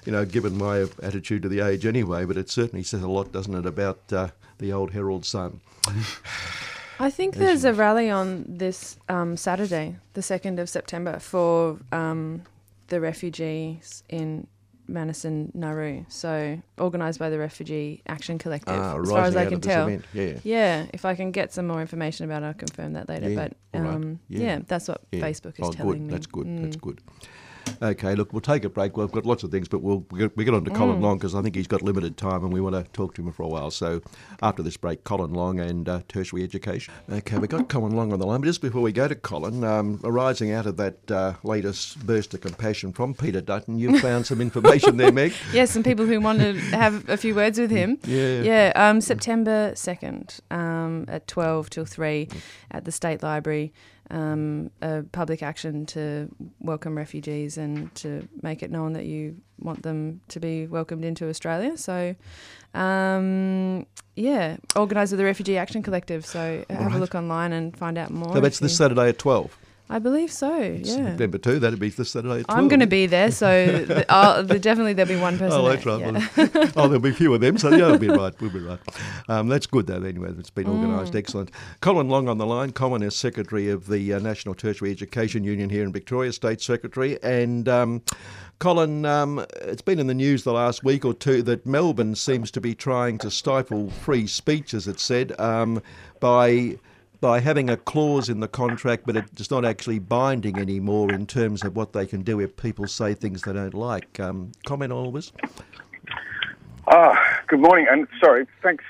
you 0.05 0.11
know, 0.11 0.25
given 0.25 0.57
my 0.57 0.85
attitude 1.01 1.41
to 1.43 1.49
the 1.49 1.61
age 1.61 1.85
anyway, 1.85 2.25
but 2.25 2.37
it 2.37 2.49
certainly 2.49 2.83
says 2.83 3.03
a 3.03 3.07
lot, 3.07 3.31
doesn't 3.31 3.55
it, 3.55 3.65
about 3.65 4.01
uh, 4.11 4.27
the 4.57 4.73
old 4.73 4.91
Herald 4.91 5.25
Sun. 5.25 5.61
I 7.03 7.09
think 7.09 7.35
there's 7.35 7.65
a 7.65 7.73
rally 7.73 8.09
on 8.09 8.45
this 8.47 8.97
um, 9.09 9.35
Saturday, 9.35 9.97
the 10.13 10.21
second 10.21 10.57
of 10.59 10.69
September, 10.69 11.19
for 11.19 11.77
um, 11.91 12.43
the 12.87 13.01
refugees 13.01 14.03
in 14.07 14.47
Manus 14.87 15.25
and 15.25 15.53
Nauru. 15.53 16.05
So 16.07 16.61
organised 16.79 17.19
by 17.19 17.29
the 17.29 17.37
Refugee 17.39 18.01
Action 18.07 18.37
Collective, 18.37 18.79
Ah, 18.79 18.97
as 19.01 19.09
far 19.09 19.23
as 19.25 19.35
I 19.35 19.45
can 19.47 19.59
tell. 19.59 19.87
event, 19.87 20.05
Yeah. 20.13 20.33
Yeah, 20.43 20.85
if 20.93 21.03
I 21.03 21.15
can 21.15 21.31
get 21.31 21.51
some 21.51 21.67
more 21.67 21.81
information 21.81 22.23
about 22.25 22.43
it, 22.43 22.45
I'll 22.47 22.53
confirm 22.53 22.93
that 22.93 23.09
later. 23.09 23.29
Yeah, 23.29 23.35
but 23.35 23.53
all 23.73 23.85
right. 23.85 23.95
um, 23.95 24.19
Yeah. 24.29 24.39
yeah. 24.39 24.59
that's 24.65 24.87
what. 24.87 25.01
Facebook 25.11 25.59
is 25.59 25.67
oh, 25.67 25.71
telling 25.73 25.91
good. 25.93 26.01
me. 26.01 26.09
That's 26.13 26.27
good. 26.27 26.47
That's 26.63 26.77
Mm. 26.77 26.81
good. 26.81 27.01
Okay, 27.81 28.15
look, 28.15 28.31
we'll 28.33 28.41
take 28.41 28.63
a 28.63 28.69
break. 28.69 28.95
We've 28.97 29.11
got 29.11 29.25
lots 29.25 29.43
of 29.43 29.51
things, 29.51 29.67
but 29.67 29.79
we'll 29.79 30.05
we 30.11 30.19
get, 30.45 30.53
on 30.53 30.63
to 30.65 30.71
Colin 30.71 30.93
Mm. 30.93 31.01
Long 31.01 31.17
because 31.17 31.35
I 31.35 31.41
think 31.41 31.55
he's 31.55 31.67
got 31.67 31.81
limited 31.81 32.17
time 32.17 32.43
and 32.43 32.53
we 32.53 32.61
want 32.61 32.75
to 32.75 32.83
talk 32.91 33.15
to 33.15 33.21
him 33.21 33.31
for 33.31 33.43
a 33.43 33.47
while. 33.47 33.71
So 33.71 34.01
after 34.41 34.61
this 34.61 34.77
break, 34.77 35.03
Colin 35.03 35.33
Long 35.33 35.59
and 35.59 35.89
uh, 35.89 36.01
tertiary 36.07 36.43
education. 36.43 36.93
Okay, 37.11 37.37
we've 37.37 37.49
got 37.49 37.67
Colin 37.69 37.95
Long 37.95 38.13
on 38.13 38.19
the 38.19 38.25
line, 38.25 38.41
but 38.41 38.47
just 38.47 38.61
before 38.61 38.81
we 38.81 38.91
go 38.91 39.07
to 39.07 39.15
Colin, 39.15 39.63
um, 39.63 39.99
arising 40.03 40.51
out 40.51 40.65
of 40.65 40.77
that 40.77 41.11
uh, 41.11 41.33
latest 41.43 42.05
burst 42.05 42.33
of 42.33 42.41
compassion 42.41 42.93
from 42.93 43.13
Peter 43.13 43.41
Dutton, 43.41 43.77
you 43.77 43.99
found 44.07 44.25
some 44.25 44.39
information 44.41 44.97
there, 44.97 45.11
Meg. 45.11 45.33
Yes, 45.51 45.71
some 45.71 45.83
people 45.83 46.05
who 46.05 46.19
want 46.21 46.39
to 46.39 46.53
have 46.75 47.09
a 47.09 47.17
few 47.17 47.35
words 47.35 47.59
with 47.59 47.71
him. 47.71 47.97
Yeah. 48.13 48.41
Yeah, 48.41 48.71
um, 48.75 49.01
September 49.01 49.71
2nd 49.71 50.39
um, 50.51 51.05
at 51.07 51.27
12 51.27 51.69
till 51.69 51.85
3 51.85 52.27
at 52.69 52.85
the 52.85 52.91
State 52.91 53.23
Library. 53.23 53.73
Um, 54.11 54.69
a 54.81 55.03
public 55.11 55.41
action 55.41 55.85
to 55.87 56.29
welcome 56.59 56.95
refugees 56.95 57.57
and 57.57 57.93
to 57.95 58.27
make 58.41 58.61
it 58.61 58.69
known 58.69 58.93
that 58.93 59.05
you 59.05 59.37
want 59.59 59.81
them 59.83 60.19
to 60.27 60.39
be 60.39 60.67
welcomed 60.67 61.05
into 61.05 61.29
Australia. 61.29 61.77
So, 61.77 62.13
um, 62.73 63.85
yeah, 64.15 64.57
organised 64.75 65.13
with 65.13 65.19
the 65.19 65.25
Refugee 65.25 65.57
Action 65.57 65.81
Collective. 65.83 66.25
So 66.25 66.63
have 66.69 66.87
Right. 66.87 66.95
a 66.95 66.99
look 66.99 67.15
online 67.15 67.53
and 67.53 67.75
find 67.75 67.97
out 67.97 68.11
more. 68.11 68.33
So 68.33 68.41
that's 68.41 68.59
this 68.59 68.73
you- 68.73 68.77
Saturday 68.77 69.09
at 69.09 69.17
12. 69.19 69.57
I 69.89 69.99
believe 69.99 70.31
so, 70.31 70.57
yeah. 70.57 70.83
September 71.09 71.37
2, 71.37 71.59
that'd 71.59 71.77
be 71.79 71.89
this 71.89 72.11
Saturday 72.11 72.39
at 72.39 72.45
12. 72.47 72.57
I'm 72.59 72.67
going 72.67 72.79
to 72.79 72.87
be 72.87 73.05
there, 73.05 73.29
so 73.31 73.83
th- 73.85 74.05
I'll, 74.09 74.43
definitely 74.43 74.93
there'll 74.93 75.13
be 75.13 75.19
one 75.19 75.37
person 75.37 75.59
Oh, 75.59 75.63
there. 75.67 75.75
that's 75.75 75.85
right. 75.85 76.55
yeah. 76.55 76.71
Oh, 76.75 76.87
there'll 76.87 76.99
be 76.99 77.09
a 77.09 77.13
few 77.13 77.33
of 77.33 77.41
them, 77.41 77.57
so 77.57 77.69
yeah, 77.69 77.87
we'll 77.89 77.97
be 77.99 78.07
right. 78.07 78.33
We'll 78.41 78.49
be 78.49 78.59
right. 78.61 78.79
Um, 79.27 79.49
that's 79.49 79.67
good, 79.67 79.85
though, 79.87 80.01
anyway. 80.01 80.29
It's 80.39 80.49
been 80.49 80.67
organised. 80.67 81.15
Excellent. 81.15 81.51
Colin 81.81 82.07
Long 82.09 82.27
on 82.29 82.37
the 82.37 82.45
line. 82.45 82.71
Colin 82.71 83.03
is 83.03 83.15
Secretary 83.15 83.69
of 83.69 83.87
the 83.87 84.13
uh, 84.13 84.19
National 84.19 84.55
Tertiary 84.55 84.89
Education 84.89 85.43
Union 85.43 85.69
here 85.69 85.83
in 85.83 85.91
Victoria, 85.91 86.31
State 86.31 86.61
Secretary. 86.61 87.21
And 87.21 87.67
um, 87.67 88.01
Colin, 88.59 89.05
um, 89.05 89.45
it's 89.61 89.81
been 89.81 89.99
in 89.99 90.07
the 90.07 90.13
news 90.13 90.43
the 90.43 90.53
last 90.53 90.83
week 90.85 91.03
or 91.03 91.13
two 91.13 91.43
that 91.43 91.65
Melbourne 91.65 92.15
seems 92.15 92.49
to 92.51 92.61
be 92.61 92.73
trying 92.73 93.17
to 93.19 93.29
stifle 93.29 93.89
free 93.89 94.27
speech, 94.27 94.73
as 94.73 94.87
it 94.87 94.99
said, 94.99 95.37
um, 95.39 95.83
by 96.21 96.77
by 97.23 97.39
having 97.39 97.69
a 97.69 97.77
clause 97.77 98.27
in 98.27 98.41
the 98.41 98.49
contract, 98.49 99.03
but 99.05 99.15
it's 99.15 99.49
not 99.49 99.63
actually 99.63 99.97
binding 99.97 100.59
anymore 100.59 101.09
in 101.13 101.25
terms 101.25 101.63
of 101.63 101.73
what 101.73 101.93
they 101.93 102.05
can 102.05 102.21
do 102.21 102.41
if 102.41 102.53
people 102.57 102.85
say 102.85 103.13
things 103.13 103.43
they 103.43 103.53
don't 103.53 103.73
like. 103.73 104.19
Um, 104.19 104.51
comment 104.65 104.91
on? 104.91 105.23
Ah, 106.89 107.41
good 107.47 107.61
morning, 107.61 107.87
and 107.89 108.09
sorry, 108.19 108.45
thanks 108.61 108.83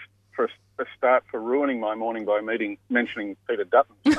a, 0.78 0.82
a 0.82 0.86
start 0.98 1.24
for 1.30 1.40
ruining 1.40 1.80
my 1.80 1.96
morning 1.96 2.26
by 2.26 2.42
meeting 2.42 2.78
mentioning 2.90 3.36
Peter 3.48 3.64
Dutton's 3.64 3.98
name. 4.06 4.16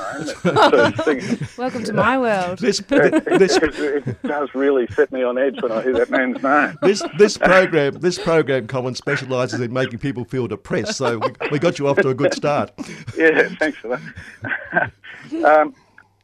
It's, 1.07 1.57
Welcome 1.57 1.83
to 1.83 1.93
my 1.93 2.17
world. 2.17 2.59
This, 2.59 2.79
this, 2.79 3.57
it, 3.57 4.07
it 4.07 4.23
does 4.23 4.53
really 4.53 4.87
set 4.87 5.11
me 5.11 5.23
on 5.23 5.37
edge 5.37 5.61
when 5.61 5.71
I 5.71 5.81
hear 5.81 5.93
that 5.93 6.09
man's 6.09 6.41
name. 6.41 6.77
this, 6.81 7.03
this 7.17 7.37
program, 7.37 7.95
this 7.95 8.17
program, 8.17 8.67
Colin, 8.67 8.95
specialises 8.95 9.59
in 9.59 9.71
making 9.71 9.99
people 9.99 10.25
feel 10.25 10.47
depressed. 10.47 10.95
So 10.97 11.19
we, 11.19 11.29
we 11.51 11.59
got 11.59 11.79
you 11.79 11.87
off 11.87 11.97
to 11.97 12.09
a 12.09 12.15
good 12.15 12.33
start. 12.33 12.71
Yeah, 13.17 13.49
thanks 13.59 13.77
for 13.77 13.99
that. 14.71 14.91
um, 15.45 15.73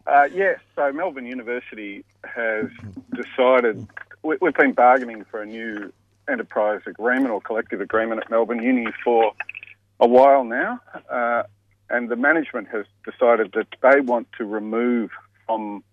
Uh, 0.07 0.27
yes, 0.33 0.59
so 0.75 0.91
Melbourne 0.91 1.25
University 1.25 2.03
has 2.25 2.65
decided, 3.13 3.87
we, 4.23 4.37
we've 4.41 4.53
been 4.53 4.73
bargaining 4.73 5.23
for 5.25 5.41
a 5.41 5.45
new 5.45 5.93
enterprise 6.27 6.81
agreement 6.85 7.29
or 7.29 7.39
collective 7.41 7.81
agreement 7.81 8.21
at 8.21 8.29
Melbourne 8.29 8.61
Uni 8.61 8.87
for 9.03 9.31
a 10.01 10.07
while 10.07 10.43
now, 10.43 10.79
uh, 11.09 11.43
and 11.89 12.09
the 12.09 12.15
management 12.15 12.67
has 12.69 12.85
decided 13.05 13.53
that 13.53 13.67
they 13.81 14.01
want 14.01 14.27
to 14.37 14.45
remove 14.45 15.11
from 15.45 15.83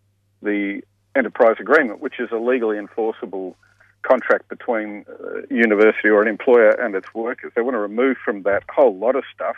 the 0.42 0.80
enterprise 1.14 1.56
agreement, 1.60 2.00
which 2.00 2.18
is 2.18 2.30
a 2.32 2.36
legally 2.36 2.78
enforceable 2.78 3.56
contract 4.02 4.48
between 4.48 5.04
uh, 5.08 5.40
university 5.50 6.08
or 6.08 6.22
an 6.22 6.28
employer 6.28 6.70
and 6.70 6.94
its 6.94 7.12
workers. 7.14 7.52
They 7.54 7.62
want 7.62 7.74
to 7.74 7.80
remove 7.80 8.16
from 8.24 8.42
that 8.44 8.62
a 8.68 8.72
whole 8.72 8.96
lot 8.96 9.14
of 9.14 9.24
stuff, 9.34 9.56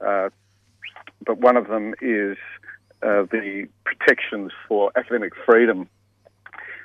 uh, 0.00 0.30
but 1.26 1.38
one 1.38 1.56
of 1.56 1.68
them 1.68 1.94
is 2.00 2.38
uh, 3.02 3.24
the 3.30 3.68
protections 3.84 4.50
for 4.66 4.92
academic 4.96 5.32
freedom, 5.44 5.88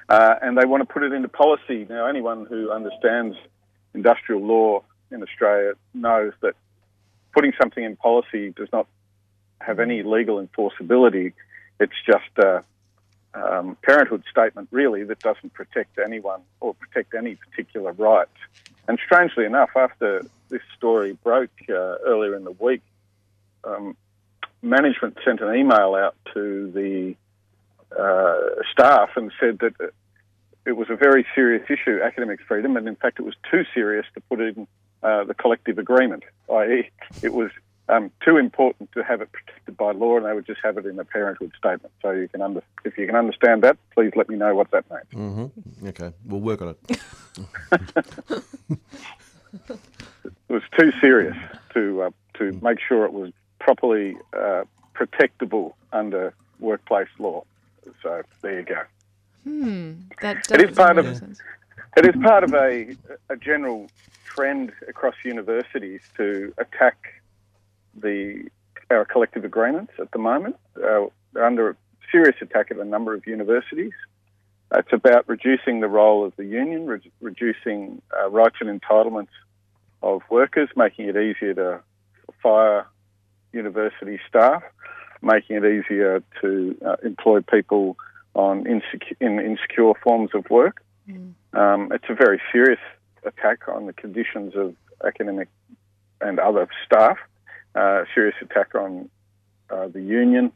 uh, 0.10 0.36
and 0.42 0.58
they 0.58 0.66
want 0.66 0.82
to 0.82 0.92
put 0.92 1.04
it 1.04 1.14
into 1.14 1.30
policy. 1.30 1.86
Now, 1.90 2.08
anyone 2.08 2.46
who 2.46 2.72
understands 2.72 3.38
industrial 3.94 4.42
law 4.42 4.84
in 5.12 5.22
Australia 5.24 5.74
knows 5.94 6.34
that 6.42 6.56
putting 7.34 7.54
something 7.60 7.84
in 7.84 7.96
policy 7.96 8.52
does 8.52 8.70
not 8.72 8.88
have 9.60 9.80
any 9.80 10.04
legal 10.04 10.46
enforceability. 10.46 11.34
It's 11.80 11.94
just 12.06 12.38
a 12.38 12.64
um, 13.34 13.78
parenthood 13.82 14.24
statement, 14.30 14.68
really, 14.72 15.04
that 15.04 15.20
doesn't 15.20 15.54
protect 15.54 15.98
anyone 15.98 16.42
or 16.60 16.74
protect 16.76 17.14
any 17.16 17.36
particular 17.36 17.92
right. 17.94 18.28
And 18.88 19.00
strangely 19.04 19.46
enough, 19.46 19.72
after 19.76 20.24
this 20.50 20.62
story 20.78 21.18
broke 21.24 21.50
uh, 21.70 21.74
earlier 21.74 22.36
in 22.36 22.44
the 22.44 22.52
week, 22.52 22.82
um, 23.64 23.96
management 24.62 25.18
sent 25.26 25.42
an 25.42 25.56
email 25.56 25.96
out 25.96 26.16
to 26.34 26.72
the 26.72 27.16
uh, 28.00 28.62
staff 28.72 29.10
and 29.16 29.32
said 29.40 29.60
that 29.60 29.74
it 30.66 30.74
was 30.74 30.90
a 30.90 30.96
very 30.96 31.26
serious 31.36 31.64
issue, 31.70 32.00
academic 32.04 32.40
freedom, 32.48 32.78
and 32.78 32.88
in 32.88 32.96
fact, 32.96 33.20
it 33.20 33.24
was 33.24 33.36
too 33.50 33.64
serious 33.74 34.06
to 34.14 34.22
put 34.22 34.40
in 34.40 34.68
uh, 35.04 35.24
the 35.26 35.34
collective 35.34 35.78
agreement, 35.78 36.24
i.e., 36.52 36.90
it 37.22 37.34
was 37.34 37.52
um, 37.90 38.10
too 38.26 38.38
important 38.38 38.92
to 38.94 39.04
have 39.04 39.22
it 39.22 39.30
protected 39.32 39.76
by 39.76 39.92
law, 39.92 40.16
and 40.18 40.26
they 40.26 40.34
would 40.34 40.46
just 40.46 40.62
have 40.64 40.78
it 40.78 40.86
in 40.86 40.98
a 41.00 41.04
parenthood 41.06 41.52
statement. 41.58 41.92
So 42.02 42.12
you 42.12 42.28
can 42.30 42.42
under, 42.42 42.64
if 42.86 42.98
you 42.98 43.06
can 43.06 43.16
understand 43.16 43.62
that, 43.64 43.78
please 43.94 44.14
let 44.16 44.30
me 44.30 44.38
know 44.38 44.56
what 44.56 44.72
that 44.72 44.86
means. 44.90 45.04
Mm-hmm. 45.14 45.88
Okay, 45.90 46.12
we'll 46.26 46.40
work 46.40 46.62
on 46.62 46.70
it. 46.70 47.00
it 49.70 49.80
was 50.50 50.64
too 50.78 50.92
serious 51.02 51.36
to 51.74 52.04
uh, 52.04 52.10
to 52.36 52.58
make 52.64 52.80
sure 52.80 53.06
it 53.06 53.14
was 53.14 53.32
properly 53.60 54.16
uh, 54.34 54.64
protectable 54.96 55.74
under 55.92 56.34
workplace 56.60 57.08
law. 57.20 57.44
So 58.02 58.22
there 58.42 58.60
you 58.60 58.66
go. 58.66 58.82
Hmm. 59.44 59.94
That 60.22 60.38
It 60.52 60.62
is 60.62 60.68
does 60.70 60.78
part 60.78 60.98
of- 60.98 61.06
make 61.06 61.18
sense. 61.18 61.40
It 61.96 62.06
is 62.08 62.16
part 62.24 62.44
of 62.44 62.54
a, 62.56 62.96
a 63.30 63.36
general 63.38 63.88
trend 64.36 64.72
across 64.88 65.16
universities 65.24 66.02
to 66.18 66.54
attack 66.58 67.22
the 67.96 68.48
our 68.90 69.06
collective 69.06 69.44
agreements 69.46 69.94
at 70.00 70.12
the 70.12 70.20
moment. 70.20 70.56
Uh, 70.78 71.06
they're 71.34 71.46
under 71.46 71.76
serious 72.12 72.36
attack 72.42 72.70
at 72.70 72.78
a 72.78 72.86
number 72.86 73.14
of 73.14 73.26
universities. 73.26 73.94
It's 74.76 74.92
about 74.92 75.28
reducing 75.28 75.80
the 75.80 75.88
role 75.88 76.26
of 76.26 76.36
the 76.36 76.46
union, 76.46 76.86
re- 76.88 77.12
reducing 77.22 78.02
uh, 78.18 78.30
rights 78.30 78.58
and 78.60 78.70
entitlements 78.82 79.34
of 80.02 80.22
workers, 80.30 80.70
making 80.76 81.08
it 81.08 81.16
easier 81.16 81.54
to 81.54 81.80
fire 82.42 82.86
university 83.52 84.20
staff, 84.28 84.64
making 85.22 85.58
it 85.58 85.66
easier 85.66 86.24
to 86.42 86.76
uh, 86.86 86.96
employ 87.04 87.42
people 87.42 87.98
on 88.36 88.66
insecure, 88.68 89.18
in 89.20 89.40
insecure 89.40 89.94
forms 90.04 90.32
of 90.34 90.50
work. 90.50 90.84
Um, 91.54 91.92
it's 91.92 92.06
a 92.10 92.16
very 92.16 92.42
serious 92.52 92.80
attack 93.26 93.68
on 93.68 93.86
the 93.86 93.94
conditions 93.94 94.56
of 94.56 94.76
academic 95.06 95.50
and 96.22 96.40
other 96.40 96.68
staff, 96.86 97.18
uh, 97.76 98.04
serious 98.14 98.36
attack 98.42 98.76
on 98.76 99.10
uh, 99.70 99.88
the 99.88 100.02
union, 100.02 100.52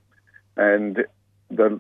and 0.55 1.05
the 1.50 1.79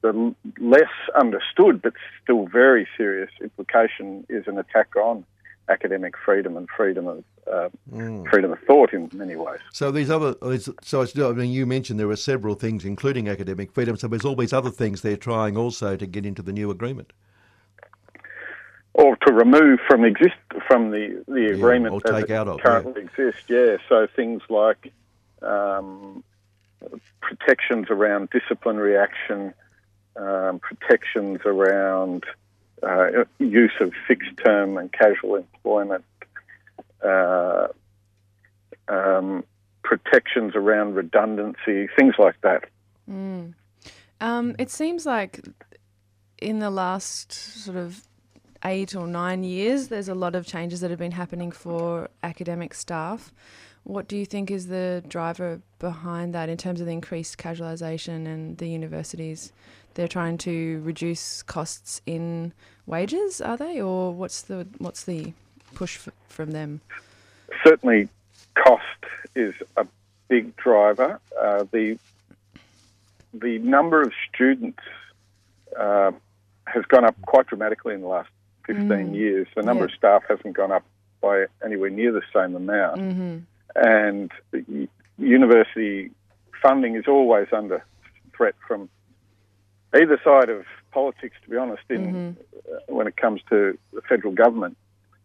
the 0.00 0.34
less 0.60 0.82
understood 1.18 1.80
but 1.80 1.94
still 2.22 2.46
very 2.46 2.86
serious 2.94 3.30
implication 3.40 4.26
is 4.28 4.46
an 4.46 4.58
attack 4.58 4.94
on 4.96 5.24
academic 5.70 6.14
freedom 6.22 6.58
and 6.58 6.68
freedom 6.76 7.06
of 7.06 7.24
uh, 7.50 7.68
freedom 8.30 8.52
of 8.52 8.58
thought 8.66 8.92
in 8.92 9.10
many 9.12 9.36
ways. 9.36 9.60
So 9.72 9.90
these 9.90 10.10
other, 10.10 10.34
so 10.82 11.02
it's, 11.02 11.18
I 11.18 11.32
mean, 11.32 11.50
you 11.50 11.66
mentioned 11.66 12.00
there 12.00 12.10
are 12.10 12.16
several 12.16 12.54
things, 12.54 12.84
including 12.84 13.28
academic 13.28 13.72
freedom. 13.72 13.96
So 13.96 14.08
there's 14.08 14.24
all 14.24 14.36
these 14.36 14.52
other 14.52 14.70
things 14.70 15.02
they're 15.02 15.16
trying 15.16 15.56
also 15.56 15.96
to 15.96 16.06
get 16.06 16.24
into 16.24 16.42
the 16.42 16.52
new 16.52 16.70
agreement. 16.70 17.12
Or 18.94 19.16
to 19.16 19.32
remove 19.32 19.80
from 19.86 20.04
exist 20.04 20.34
from 20.66 20.90
the 20.90 21.22
the 21.28 21.52
agreement 21.52 21.94
or 21.94 22.00
as 22.04 22.22
take 22.22 22.30
it 22.30 22.34
out 22.34 22.48
of, 22.48 22.60
currently 22.60 23.02
exists. 23.02 23.42
Yeah, 23.48 23.76
so 23.88 24.06
things 24.14 24.40
like 24.48 24.92
um, 25.42 26.22
protections 27.20 27.88
around 27.90 28.30
disciplinary 28.30 28.96
action, 28.96 29.52
um, 30.16 30.60
protections 30.60 31.40
around 31.44 32.24
uh, 32.82 33.24
use 33.38 33.72
of 33.80 33.92
fixed 34.06 34.30
term 34.44 34.78
and 34.78 34.92
casual 34.92 35.36
employment, 35.36 36.04
uh, 37.04 37.66
um, 38.88 39.44
protections 39.82 40.54
around 40.54 40.94
redundancy, 40.94 41.88
things 41.96 42.14
like 42.18 42.40
that. 42.42 42.64
Um, 44.20 44.54
it 44.58 44.70
seems 44.70 45.04
like 45.04 45.40
in 46.38 46.60
the 46.60 46.70
last 46.70 47.32
sort 47.32 47.76
of 47.76 48.02
eight 48.64 48.94
or 48.94 49.06
nine 49.06 49.44
years, 49.44 49.88
there's 49.88 50.08
a 50.08 50.14
lot 50.14 50.34
of 50.34 50.46
changes 50.46 50.80
that 50.80 50.90
have 50.90 50.98
been 50.98 51.12
happening 51.12 51.50
for 51.50 52.08
academic 52.22 52.74
staff. 52.74 53.32
What 53.84 54.08
do 54.08 54.16
you 54.16 54.24
think 54.24 54.50
is 54.50 54.68
the 54.68 55.04
driver 55.08 55.60
behind 55.78 56.34
that 56.34 56.48
in 56.48 56.56
terms 56.56 56.80
of 56.80 56.86
the 56.86 56.92
increased 56.92 57.36
casualisation 57.36 58.26
and 58.26 58.56
the 58.58 58.68
universities? 58.68 59.52
They're 59.92 60.08
trying 60.08 60.38
to 60.38 60.80
reduce 60.82 61.42
costs 61.42 62.00
in 62.06 62.52
wages, 62.86 63.40
are 63.40 63.56
they, 63.56 63.80
or 63.80 64.12
what's 64.12 64.42
the 64.42 64.66
what's 64.78 65.04
the 65.04 65.34
push 65.74 65.98
f- 65.98 66.14
from 66.28 66.50
them? 66.52 66.80
certainly 67.62 68.08
cost 68.54 68.82
is 69.34 69.54
a 69.76 69.86
big 70.28 70.56
driver. 70.56 71.20
Uh, 71.40 71.64
the 71.70 71.98
the 73.32 73.58
number 73.58 74.00
of 74.00 74.12
students 74.32 74.78
uh, 75.78 76.12
has 76.66 76.84
gone 76.86 77.04
up 77.04 77.16
quite 77.22 77.46
dramatically 77.46 77.94
in 77.94 78.00
the 78.00 78.06
last 78.06 78.28
15 78.66 79.14
years. 79.14 79.46
The 79.54 79.62
number 79.62 79.84
Yeah. 79.84 79.92
of 79.92 79.96
staff 79.98 80.22
hasn't 80.28 80.54
gone 80.56 80.72
up 80.72 80.84
by 81.20 81.46
anywhere 81.64 81.90
near 81.90 82.12
the 82.12 82.22
same 82.34 82.54
amount. 82.54 83.00
Mm-hmm. 83.00 83.38
And 83.76 84.30
university 85.18 86.10
funding 86.62 86.96
is 86.96 87.04
always 87.06 87.48
under 87.52 87.84
threat 88.36 88.54
from 88.66 88.88
either 89.94 90.20
side 90.24 90.48
of 90.48 90.64
politics, 90.92 91.36
to 91.44 91.50
be 91.50 91.56
honest, 91.56 91.82
in, 91.88 92.36
uh, 92.72 92.78
when 92.88 93.06
it 93.06 93.16
comes 93.16 93.40
to 93.50 93.76
the 93.92 94.02
federal 94.02 94.32
government. 94.32 94.76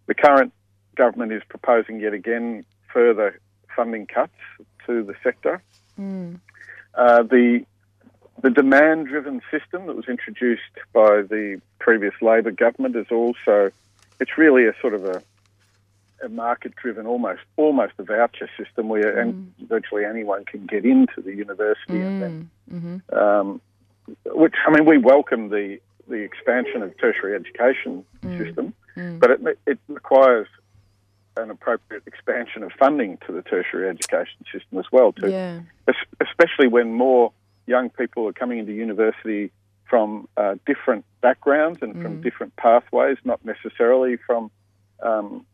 The 0.08 0.15
current 0.15 0.53
government 0.96 1.31
is 1.31 1.43
proposing 1.48 2.00
yet 2.00 2.13
again 2.13 2.65
further 2.91 3.39
funding 3.75 4.05
cuts 4.08 4.34
to 4.86 5.03
the 5.03 5.15
sector. 5.24 5.62
Uh, 6.96 7.24
the 7.24 7.65
the 8.41 8.50
demand-driven 8.50 9.41
system 9.51 9.88
that 9.88 9.96
was 9.96 10.08
introduced 10.08 10.62
by 10.93 11.22
the 11.22 11.62
previous 11.79 12.13
Labor 12.22 12.51
government 12.51 12.96
is 12.96 13.08
also 13.12 13.72
it's 14.19 14.38
really 14.38 14.65
a 14.65 14.74
sort 14.81 14.93
of 14.93 15.05
a, 15.05 15.22
a 16.24 16.29
market-driven, 16.29 17.05
almost 17.05 17.41
almost 17.58 17.93
a 17.98 18.03
voucher 18.03 18.50
system 18.58 18.89
where 18.89 19.17
and 19.17 19.34
mm. 19.34 19.67
virtually 19.67 20.05
anyone 20.05 20.46
can 20.46 20.65
get 20.65 20.86
into 20.86 21.22
the 21.22 21.34
university 21.34 22.01
and 22.01 22.22
then 22.22 22.50
mm, 22.72 22.77
mm-hmm. 22.77 23.17
um, 23.17 23.62
which 24.25 24.55
I 24.65 24.72
mean, 24.72 24.86
we 24.86 24.98
welcome 24.98 25.50
the 25.50 25.79
the 26.08 26.15
expansion 26.15 26.81
of 26.81 26.98
tertiary 26.98 27.36
education 27.36 28.03
mm, 28.22 28.38
system, 28.38 28.74
but 29.19 29.31
it 29.31 29.60
it 29.67 29.79
requires 29.88 30.48
an 31.38 31.50
appropriate 31.51 32.03
expansion 32.05 32.63
of 32.63 32.72
funding 32.74 33.17
to 33.25 33.31
the 33.31 33.41
tertiary 33.41 33.89
education 33.89 34.43
system 34.51 34.77
as 34.77 34.86
well, 34.91 35.13
too. 35.13 35.29
Yeah. 35.29 35.62
Es- 35.88 36.27
especially 36.27 36.67
when 36.67 36.93
more 36.93 37.31
young 37.69 37.89
people 37.89 38.27
are 38.27 38.33
coming 38.33 38.57
into 38.59 38.73
university 38.73 39.51
from 39.89 40.27
uh, 40.38 40.55
different 40.65 41.05
backgrounds 41.21 41.79
and 41.81 41.93
from 42.01 42.21
different 42.21 42.55
pathways, 42.57 43.17
not 43.23 43.39
necessarily 43.45 44.17
from 44.17 44.51
um, 45.01 45.45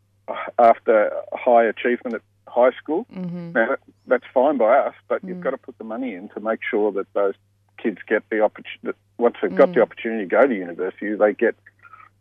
after 0.58 1.12
high 1.34 1.66
achievement 1.66 2.16
at 2.16 2.22
high 2.48 2.72
school. 2.82 3.06
Now, 3.54 3.68
that, 3.70 3.80
that's 4.08 4.26
fine 4.34 4.58
by 4.58 4.78
us, 4.78 4.96
but 5.08 5.24
you've 5.24 5.42
got 5.42 5.52
to 5.52 5.58
put 5.58 5.78
the 5.78 5.84
money 5.84 6.14
in 6.16 6.30
to 6.30 6.40
make 6.40 6.60
sure 6.70 6.92
that 6.94 7.08
those 7.14 7.36
kids 7.82 8.00
get 8.08 8.24
the 8.30 8.42
opportunity. 8.42 8.98
Once 9.18 9.36
they've 9.42 9.56
got 9.56 9.74
the 9.74 9.82
opportunity 9.82 10.24
to 10.24 10.30
go 10.30 10.46
to 10.48 10.56
university, 10.56 11.14
they 11.16 11.34
get 11.34 11.56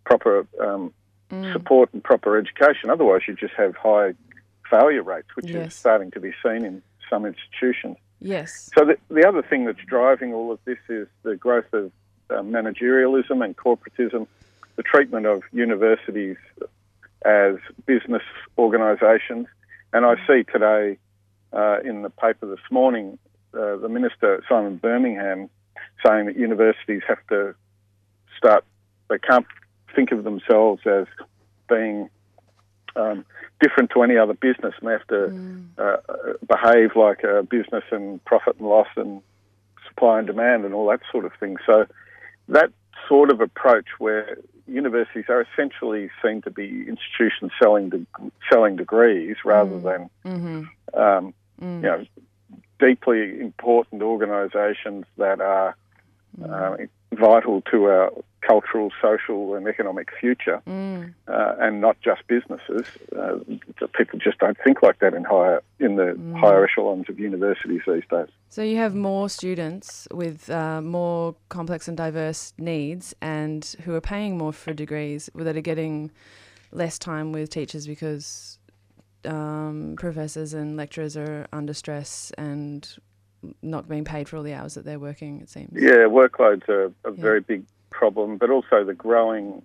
proper 0.04 0.46
um, 0.60 0.92
support 1.52 1.88
and 1.94 2.02
proper 2.04 2.36
education. 2.36 2.90
Otherwise, 2.90 3.22
you 3.26 3.34
just 3.34 3.54
have 3.56 3.74
high 3.76 4.14
failure 4.70 5.02
rates, 5.02 5.28
which 5.34 5.50
Yes. 5.50 5.68
is 5.68 5.74
starting 5.74 6.10
to 6.12 6.20
be 6.20 6.32
seen 6.44 6.64
in 6.64 6.82
some 7.10 7.24
institutions. 7.26 7.96
Yes. 8.24 8.70
So 8.76 8.86
the, 8.86 8.96
the 9.14 9.28
other 9.28 9.42
thing 9.42 9.66
that's 9.66 9.84
driving 9.86 10.32
all 10.32 10.50
of 10.50 10.58
this 10.64 10.78
is 10.88 11.06
the 11.24 11.36
growth 11.36 11.70
of 11.74 11.92
uh, 12.30 12.36
managerialism 12.36 13.44
and 13.44 13.54
corporatism, 13.54 14.26
the 14.76 14.82
treatment 14.82 15.26
of 15.26 15.42
universities 15.52 16.38
as 17.26 17.56
business 17.84 18.22
organisations. 18.56 19.46
And 19.92 20.06
I 20.06 20.14
see 20.26 20.42
today 20.42 20.96
uh, 21.52 21.80
in 21.84 22.00
the 22.00 22.08
paper 22.08 22.46
this 22.46 22.64
morning 22.70 23.18
uh, 23.52 23.76
the 23.76 23.90
Minister, 23.90 24.42
Simon 24.48 24.78
Birmingham, 24.78 25.50
saying 26.04 26.24
that 26.26 26.36
universities 26.36 27.02
have 27.06 27.24
to 27.28 27.54
start, 28.38 28.64
they 29.10 29.18
can't 29.18 29.46
think 29.94 30.12
of 30.12 30.24
themselves 30.24 30.80
as 30.86 31.06
being 31.68 32.08
um, 32.96 33.24
different 33.60 33.90
to 33.90 34.02
any 34.02 34.16
other 34.16 34.34
business 34.34 34.74
and 34.80 34.88
they 34.88 34.92
have 34.92 35.06
to 35.08 35.26
uh, 35.78 35.96
behave 36.46 36.96
like 36.96 37.22
a 37.24 37.42
business 37.42 37.84
and 37.90 38.24
profit 38.24 38.56
and 38.58 38.68
loss 38.68 38.88
and 38.96 39.20
supply 39.88 40.18
and 40.18 40.26
demand 40.26 40.64
and 40.64 40.74
all 40.74 40.88
that 40.88 41.00
sort 41.10 41.24
of 41.24 41.32
thing. 41.38 41.56
So 41.66 41.86
that 42.48 42.70
sort 43.08 43.30
of 43.30 43.40
approach 43.40 43.86
where 43.98 44.38
universities 44.66 45.24
are 45.28 45.42
essentially 45.42 46.10
seen 46.22 46.42
to 46.42 46.50
be 46.50 46.86
institutions 46.88 47.52
selling 47.62 47.90
de- 47.90 48.06
selling 48.50 48.76
degrees 48.76 49.36
rather 49.44 49.78
than 49.78 50.10
um, 50.94 51.34
you 51.60 51.82
know 51.82 52.04
deeply 52.80 53.40
important 53.40 54.02
organisations 54.02 55.04
that 55.18 55.40
are 55.40 55.76
uh, 56.42 56.76
vital 57.16 57.62
to 57.70 57.84
our 57.84 58.10
cultural, 58.46 58.90
social, 59.00 59.54
and 59.54 59.66
economic 59.66 60.08
future, 60.20 60.60
uh, 61.28 61.54
and 61.58 61.80
not 61.80 61.96
just 62.00 62.26
businesses. 62.26 62.86
Uh, 63.16 63.38
people 63.94 64.18
just 64.18 64.38
don't 64.38 64.56
think 64.64 64.82
like 64.82 64.98
that 64.98 65.14
in 65.14 65.24
higher 65.24 65.62
in 65.80 65.96
the 65.96 66.18
higher 66.38 66.64
echelons 66.64 67.08
of 67.08 67.18
universities 67.18 67.80
these 67.86 68.02
days. 68.10 68.28
So 68.50 68.62
you 68.62 68.76
have 68.76 68.94
more 68.94 69.28
students 69.28 70.06
with 70.12 70.50
uh, 70.50 70.80
more 70.80 71.34
complex 71.48 71.88
and 71.88 71.96
diverse 71.96 72.52
needs, 72.58 73.14
and 73.20 73.64
who 73.84 73.94
are 73.94 74.00
paying 74.00 74.38
more 74.38 74.52
for 74.52 74.72
degrees 74.72 75.30
that 75.34 75.56
are 75.56 75.60
getting 75.60 76.10
less 76.70 76.98
time 76.98 77.32
with 77.32 77.50
teachers 77.50 77.86
because 77.86 78.58
um, 79.24 79.94
professors 79.98 80.54
and 80.54 80.76
lecturers 80.76 81.16
are 81.16 81.46
under 81.52 81.72
stress 81.72 82.32
and 82.36 82.96
not 83.62 83.88
being 83.88 84.04
paid 84.04 84.28
for 84.28 84.36
all 84.36 84.42
the 84.42 84.54
hours 84.54 84.74
that 84.74 84.84
they're 84.84 84.98
working. 84.98 85.40
It 85.40 85.48
seems. 85.48 85.70
Yeah, 85.72 86.06
workloads 86.08 86.68
are 86.68 86.92
a 87.04 87.10
very 87.10 87.40
big 87.40 87.64
problem, 87.90 88.36
but 88.36 88.50
also 88.50 88.84
the 88.84 88.94
growing 88.94 89.62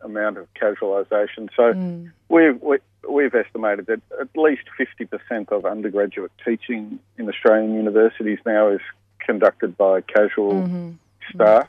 amount 0.00 0.36
of 0.38 0.46
casualisation. 0.54 1.48
So 1.56 1.72
hmm. 1.72 2.06
we've 2.28 2.60
we, 2.60 2.78
we've 3.08 3.34
estimated 3.34 3.86
that 3.86 4.00
at 4.20 4.28
least 4.36 4.64
fifty 4.76 5.04
percent 5.04 5.50
of 5.50 5.64
undergraduate 5.64 6.32
teaching 6.44 6.98
in 7.18 7.28
Australian 7.28 7.74
universities 7.74 8.38
now 8.44 8.68
is 8.68 8.80
conducted 9.18 9.76
by 9.76 10.00
casual 10.00 10.54
mm-hmm. 10.54 10.90
staff. 11.34 11.68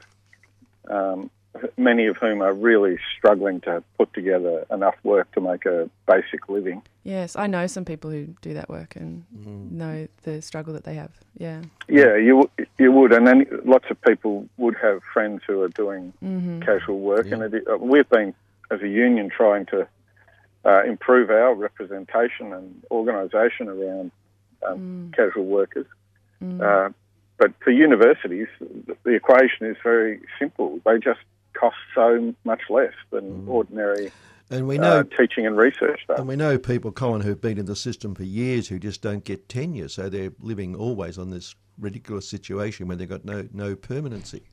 Mm-hmm. 0.86 0.94
Um, 0.94 1.30
many 1.78 2.06
of 2.08 2.18
whom 2.18 2.42
are 2.42 2.54
really 2.54 2.98
struggling 3.18 3.62
to 3.62 3.84
put 3.98 4.14
together 4.14 4.66
enough 4.72 4.96
work 5.04 5.32
to 5.34 5.42
make 5.42 5.66
a 5.66 5.90
basic 6.08 6.50
living. 6.50 6.82
Yes, 7.04 7.36
I 7.36 7.48
know 7.48 7.68
some 7.68 7.86
people 7.86 8.10
who 8.10 8.28
do 8.42 8.54
that 8.54 8.70
work 8.70 8.96
and 8.96 9.26
know 9.72 10.08
the 10.24 10.42
struggle 10.42 10.74
that 10.74 10.84
they 10.84 10.96
have. 10.96 11.12
Yeah. 11.38 11.62
Yeah, 11.88 12.16
you 12.16 12.50
you 12.78 12.92
would, 12.92 13.12
and 13.12 13.28
then 13.28 13.46
lots 13.66 13.86
of 13.90 14.02
people 14.02 14.48
would 14.58 14.76
have 14.82 15.02
friends 15.14 15.42
who 15.46 15.62
are 15.62 15.70
doing 15.70 16.14
casual 16.66 17.00
work, 17.00 17.32
and 17.32 17.42
it, 17.54 17.68
uh, 17.68 17.78
we've 17.78 18.10
been 18.10 18.34
as 18.72 18.82
a 18.82 18.88
union 18.88 19.30
trying 19.30 19.66
to 19.68 19.88
uh, 20.66 20.84
improve 20.84 21.30
our 21.30 21.54
representation 21.54 22.54
and 22.54 22.84
organisation 22.90 23.68
around 23.68 24.12
um, 24.66 25.12
casual 25.16 25.46
workers. 25.46 25.88
Uh, 26.62 26.90
but 27.38 27.52
for 27.64 27.72
universities, 27.72 28.48
the, 28.60 28.98
the 29.04 29.12
equation 29.12 29.66
is 29.66 29.78
very 29.84 30.22
simple. 30.40 30.80
They 30.86 31.00
just 31.00 31.20
cost 31.54 31.78
so 31.94 32.34
much 32.44 32.62
less 32.70 32.94
than 33.12 33.48
ordinary 33.48 34.12
And 34.50 34.68
we 34.68 34.78
know 34.78 35.00
uh, 35.00 35.04
teaching 35.18 35.46
and 35.48 35.58
research 35.58 36.02
stuff. 36.04 36.20
And 36.20 36.28
we 36.28 36.36
know 36.36 36.58
people, 36.58 36.92
Colin, 36.92 37.22
who've 37.22 37.40
been 37.40 37.58
in 37.58 37.66
the 37.66 37.76
system 37.76 38.14
for 38.14 38.24
years 38.24 38.68
who 38.68 38.78
just 38.78 39.02
don't 39.02 39.24
get 39.24 39.50
tenure, 39.50 39.88
so 39.88 40.10
they're 40.10 40.34
living 40.40 40.76
always 40.76 41.18
on 41.18 41.30
this 41.30 41.56
ridiculous 41.80 42.30
situation 42.30 42.88
where 42.88 42.98
they've 42.98 43.10
got 43.10 43.26
no, 43.26 43.48
no 43.54 43.76
permanency. 43.76 44.44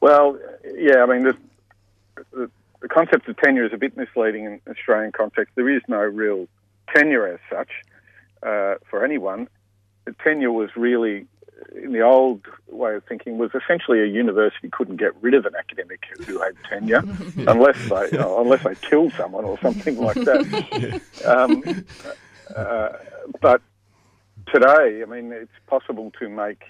Well, 0.00 0.38
yeah, 0.76 1.02
I 1.02 1.06
mean, 1.06 1.24
the, 1.24 1.36
the, 2.32 2.50
the 2.80 2.88
concept 2.88 3.28
of 3.28 3.36
tenure 3.36 3.66
is 3.66 3.72
a 3.72 3.76
bit 3.76 3.96
misleading 3.96 4.44
in 4.44 4.60
Australian 4.70 5.12
context. 5.12 5.54
There 5.56 5.68
is 5.68 5.82
no 5.88 5.98
real 5.98 6.46
tenure 6.94 7.26
as 7.26 7.40
such 7.50 7.70
uh, 8.42 8.76
for 8.88 9.04
anyone. 9.04 9.48
The 10.04 10.14
tenure 10.22 10.52
was 10.52 10.70
really, 10.76 11.26
in 11.74 11.92
the 11.92 12.02
old 12.02 12.42
way 12.68 12.94
of 12.94 13.04
thinking, 13.04 13.38
was 13.38 13.50
essentially 13.54 14.00
a 14.00 14.06
university 14.06 14.68
couldn't 14.68 14.96
get 14.96 15.12
rid 15.22 15.34
of 15.34 15.46
an 15.46 15.54
academic 15.58 16.04
who 16.26 16.40
had 16.40 16.54
tenure 16.68 17.02
unless 17.48 17.76
they 17.88 18.08
you 18.12 18.18
know, 18.18 18.40
unless 18.40 18.62
they 18.62 18.74
killed 18.76 19.12
someone 19.16 19.44
or 19.44 19.58
something 19.60 19.98
like 19.98 20.16
that. 20.16 21.00
um, 21.24 21.84
uh, 22.54 22.88
but 23.40 23.62
today, 24.52 25.02
I 25.02 25.04
mean, 25.06 25.32
it's 25.32 25.50
possible 25.66 26.12
to 26.18 26.28
make 26.28 26.62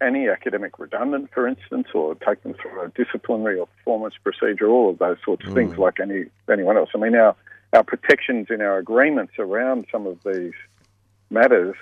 any 0.00 0.28
academic 0.28 0.78
redundant, 0.78 1.30
for 1.32 1.46
instance, 1.46 1.88
or 1.94 2.14
take 2.14 2.42
them 2.42 2.54
through 2.54 2.82
a 2.82 2.88
disciplinary 2.90 3.58
or 3.58 3.66
performance 3.66 4.14
procedure, 4.22 4.68
all 4.68 4.90
of 4.90 4.98
those 4.98 5.16
sorts 5.24 5.46
of 5.46 5.54
things, 5.54 5.78
like 5.78 5.98
any 6.00 6.26
anyone 6.50 6.76
else. 6.76 6.90
I 6.94 6.98
mean, 6.98 7.14
our 7.14 7.34
our 7.72 7.82
protections 7.82 8.48
in 8.50 8.60
our 8.60 8.78
agreements 8.78 9.34
around 9.38 9.86
some 9.90 10.06
of 10.06 10.18
these 10.24 10.52
matters 11.30 11.74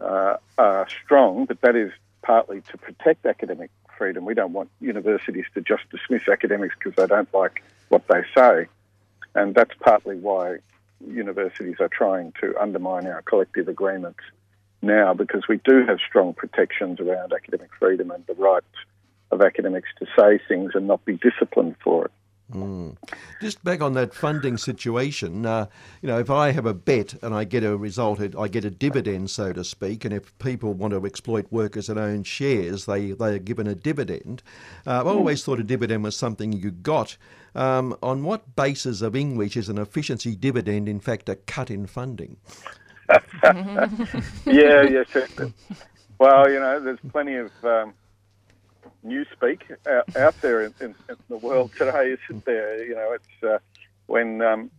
uh, 0.00 0.36
are 0.58 0.86
strong, 1.04 1.46
but 1.46 1.60
that 1.62 1.76
is 1.76 1.92
partly 2.22 2.62
to 2.62 2.78
protect 2.78 3.26
academic 3.26 3.70
freedom. 3.96 4.24
We 4.24 4.34
don't 4.34 4.52
want 4.52 4.70
universities 4.80 5.44
to 5.54 5.60
just 5.60 5.84
dismiss 5.90 6.28
academics 6.28 6.74
because 6.78 6.96
they 6.96 7.06
don't 7.06 7.32
like 7.32 7.62
what 7.88 8.06
they 8.08 8.22
say, 8.36 8.66
and 9.34 9.54
that's 9.54 9.74
partly 9.80 10.16
why 10.16 10.58
universities 11.06 11.76
are 11.80 11.88
trying 11.88 12.32
to 12.40 12.54
undermine 12.60 13.06
our 13.06 13.22
collective 13.22 13.68
agreements 13.68 14.20
now 14.82 15.14
because 15.14 15.48
we 15.48 15.60
do 15.64 15.84
have 15.86 15.98
strong 16.06 16.34
protections 16.34 17.00
around 17.00 17.32
academic 17.32 17.70
freedom 17.78 18.10
and 18.10 18.24
the 18.26 18.34
rights 18.34 18.66
of 19.30 19.40
academics 19.40 19.88
to 19.98 20.06
say 20.16 20.38
things 20.48 20.72
and 20.74 20.86
not 20.86 21.04
be 21.04 21.14
disciplined 21.14 21.76
for 21.82 22.06
it. 22.06 22.12
Just 23.40 23.62
back 23.64 23.80
on 23.80 23.94
that 23.94 24.14
funding 24.14 24.56
situation, 24.56 25.44
uh, 25.44 25.66
you 26.00 26.08
know, 26.08 26.18
if 26.18 26.30
I 26.30 26.52
have 26.52 26.66
a 26.66 26.74
bet 26.74 27.14
and 27.22 27.34
I 27.34 27.44
get 27.44 27.64
a 27.64 27.76
result, 27.76 28.20
I 28.20 28.48
get 28.48 28.64
a 28.64 28.70
dividend, 28.70 29.30
so 29.30 29.52
to 29.52 29.64
speak, 29.64 30.04
and 30.04 30.14
if 30.14 30.36
people 30.38 30.72
want 30.72 30.92
to 30.92 31.04
exploit 31.04 31.46
workers 31.50 31.88
and 31.88 31.98
own 31.98 32.22
shares, 32.22 32.86
they, 32.86 33.12
they 33.12 33.34
are 33.34 33.38
given 33.38 33.66
a 33.66 33.74
dividend. 33.74 34.42
Uh, 34.86 35.00
I've 35.00 35.06
always 35.06 35.44
thought 35.44 35.60
a 35.60 35.64
dividend 35.64 36.04
was 36.04 36.16
something 36.16 36.52
you 36.52 36.70
got. 36.70 37.16
Um, 37.54 37.96
on 38.02 38.24
what 38.24 38.56
basis 38.56 39.00
of 39.02 39.14
English 39.14 39.56
is 39.56 39.68
an 39.68 39.78
efficiency 39.78 40.34
dividend, 40.34 40.88
in 40.88 41.00
fact, 41.00 41.28
a 41.28 41.36
cut 41.36 41.70
in 41.70 41.86
funding? 41.86 42.36
yeah, 43.44 44.82
yes. 44.82 45.08
Well, 46.18 46.50
you 46.50 46.58
know, 46.58 46.80
there's 46.80 46.98
plenty 47.10 47.34
of 47.34 47.50
um, 47.64 47.94
newspeak 49.04 49.60
out, 49.86 50.16
out 50.16 50.40
there 50.40 50.62
in, 50.62 50.74
in, 50.80 50.94
in 51.08 51.16
the 51.28 51.36
world 51.36 51.72
today, 51.76 52.16
isn't 52.28 52.44
there? 52.44 52.84
You 52.84 52.94
know, 52.94 53.12
it's 53.12 53.44
uh, 53.44 53.58
when 54.06 54.42
um, 54.42 54.70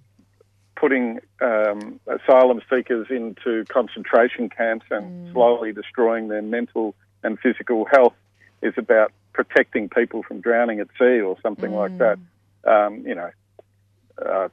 putting 0.76 1.20
um, 1.42 2.00
asylum 2.08 2.62
seekers 2.70 3.08
into 3.10 3.66
concentration 3.66 4.50
camps 4.50 4.86
and 4.92 5.32
slowly 5.32 5.72
destroying 5.72 6.28
their 6.28 6.42
mental 6.42 6.96
and 7.24 7.40
physical 7.40 7.86
health 7.86 8.14
is 8.62 8.74
about 8.78 9.12
protecting 9.34 9.90
people 9.90 10.24
from 10.24 10.42
drowning 10.42 10.80
at 10.80 10.88
sea 10.98 11.20
or 11.22 11.38
something 11.42 11.74
like 11.74 11.98
that. 11.98 12.20
Um, 12.66 13.06
you 13.06 13.16
know, 13.16 13.30
uh, 14.26 14.50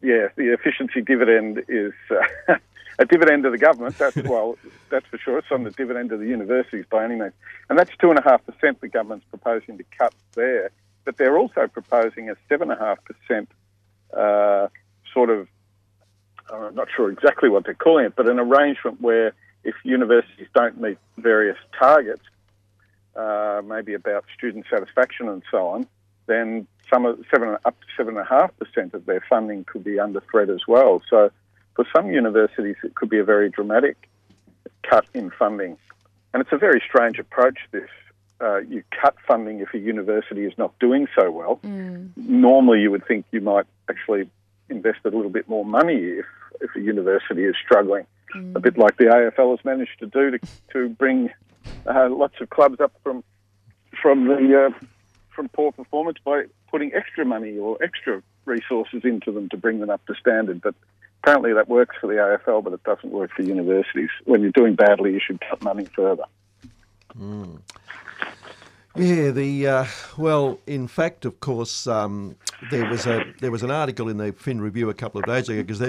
yeah, 0.00 0.28
the 0.36 0.52
efficiency 0.52 1.00
dividend 1.00 1.64
is 1.68 1.92
uh, 2.10 2.54
a 2.98 3.04
dividend 3.04 3.44
to 3.44 3.50
the 3.50 3.58
government. 3.58 3.96
That's 3.98 4.16
well, 4.24 4.58
that's 4.90 5.06
for 5.06 5.18
sure. 5.18 5.38
It's 5.38 5.50
on 5.50 5.64
the 5.64 5.70
dividend 5.70 6.10
to 6.10 6.16
the 6.16 6.26
universities 6.26 6.84
by 6.90 7.04
any 7.04 7.16
means, 7.16 7.32
and 7.68 7.78
that's 7.78 7.90
two 8.00 8.10
and 8.10 8.18
a 8.18 8.22
half 8.22 8.44
percent. 8.44 8.80
The 8.80 8.88
government's 8.88 9.26
proposing 9.30 9.78
to 9.78 9.84
cut 9.96 10.14
there, 10.34 10.70
but 11.04 11.16
they're 11.16 11.38
also 11.38 11.66
proposing 11.68 12.30
a 12.30 12.34
seven 12.48 12.70
and 12.70 12.80
a 12.80 12.84
half 12.84 12.98
percent 13.04 13.50
uh, 14.16 14.68
sort 15.12 15.30
of. 15.30 15.48
I'm 16.52 16.74
not 16.74 16.88
sure 16.94 17.10
exactly 17.10 17.50
what 17.50 17.64
they're 17.64 17.74
calling 17.74 18.06
it, 18.06 18.16
but 18.16 18.26
an 18.26 18.38
arrangement 18.38 19.02
where 19.02 19.34
if 19.64 19.74
universities 19.84 20.48
don't 20.54 20.80
meet 20.80 20.96
various 21.18 21.58
targets, 21.78 22.22
uh, 23.14 23.60
maybe 23.66 23.92
about 23.92 24.24
student 24.36 24.64
satisfaction 24.70 25.28
and 25.28 25.42
so 25.50 25.68
on, 25.68 25.86
then 26.24 26.66
some 26.88 27.04
of 27.04 27.18
seven 27.30 27.56
up 27.64 27.78
to 27.80 27.86
seven 27.96 28.16
and 28.16 28.26
a 28.26 28.28
half 28.28 28.56
percent 28.56 28.94
of 28.94 29.04
their 29.04 29.22
funding 29.28 29.64
could 29.64 29.84
be 29.84 29.98
under 30.00 30.20
threat 30.30 30.48
as 30.48 30.66
well. 30.66 31.02
So 31.10 31.30
for 31.78 31.86
some 31.94 32.10
universities, 32.10 32.74
it 32.82 32.96
could 32.96 33.08
be 33.08 33.20
a 33.20 33.24
very 33.24 33.48
dramatic 33.50 34.08
cut 34.82 35.06
in 35.14 35.30
funding, 35.30 35.78
and 36.34 36.40
it's 36.40 36.50
a 36.50 36.58
very 36.58 36.82
strange 36.84 37.20
approach. 37.20 37.56
This 37.70 37.88
uh, 38.40 38.58
you 38.62 38.82
cut 39.00 39.14
funding 39.28 39.60
if 39.60 39.72
a 39.74 39.78
university 39.78 40.44
is 40.44 40.52
not 40.58 40.76
doing 40.80 41.06
so 41.16 41.30
well. 41.30 41.60
Normally, 42.16 42.80
you 42.80 42.90
would 42.90 43.06
think 43.06 43.26
you 43.30 43.40
might 43.40 43.66
actually 43.88 44.28
invest 44.68 44.98
a 45.04 45.10
little 45.10 45.30
bit 45.30 45.48
more 45.48 45.64
money 45.64 45.94
if 45.94 46.26
if 46.60 46.70
a 46.74 46.80
university 46.80 47.44
is 47.44 47.54
struggling. 47.64 48.06
a 48.56 48.60
bit 48.60 48.76
like 48.76 48.96
the 48.96 49.04
AFL 49.04 49.56
has 49.56 49.64
managed 49.64 50.00
to 50.00 50.06
do 50.06 50.32
to, 50.32 50.38
to 50.72 50.88
bring 50.88 51.30
uh, 51.86 52.08
lots 52.10 52.34
of 52.40 52.50
clubs 52.50 52.80
up 52.80 52.92
from 53.04 53.22
from 54.02 54.26
the 54.26 54.66
uh, 54.66 54.86
from 55.30 55.48
poor 55.50 55.70
performance 55.70 56.18
by 56.24 56.42
putting 56.72 56.92
extra 56.92 57.24
money 57.24 57.56
or 57.56 57.80
extra 57.80 58.20
resources 58.46 59.02
into 59.04 59.30
them 59.30 59.48
to 59.50 59.56
bring 59.56 59.78
them 59.78 59.90
up 59.90 60.04
to 60.06 60.14
standard. 60.16 60.60
But 60.60 60.74
apparently 61.22 61.52
that 61.52 61.68
works 61.68 61.96
for 62.00 62.06
the 62.06 62.14
AFL, 62.14 62.64
but 62.64 62.72
it 62.72 62.82
doesn't 62.84 63.10
work 63.10 63.30
for 63.34 63.42
universities. 63.42 64.10
When 64.24 64.42
you're 64.42 64.52
doing 64.52 64.74
badly, 64.74 65.12
you 65.12 65.20
should 65.20 65.40
cut 65.40 65.62
money 65.62 65.86
further. 65.94 66.24
Yeah, 68.96 69.30
the 69.30 69.66
uh, 69.66 69.84
well, 70.16 70.58
in 70.66 70.88
fact, 70.88 71.24
of 71.24 71.38
course, 71.38 71.86
um, 71.86 72.34
there 72.70 72.84
was 72.90 73.06
a 73.06 73.24
there 73.40 73.52
was 73.52 73.62
an 73.62 73.70
article 73.70 74.08
in 74.08 74.16
the 74.16 74.32
Fin 74.32 74.60
Review 74.60 74.90
a 74.90 74.94
couple 74.94 75.20
of 75.20 75.26
days 75.26 75.48
ago 75.48 75.62
because 75.62 75.80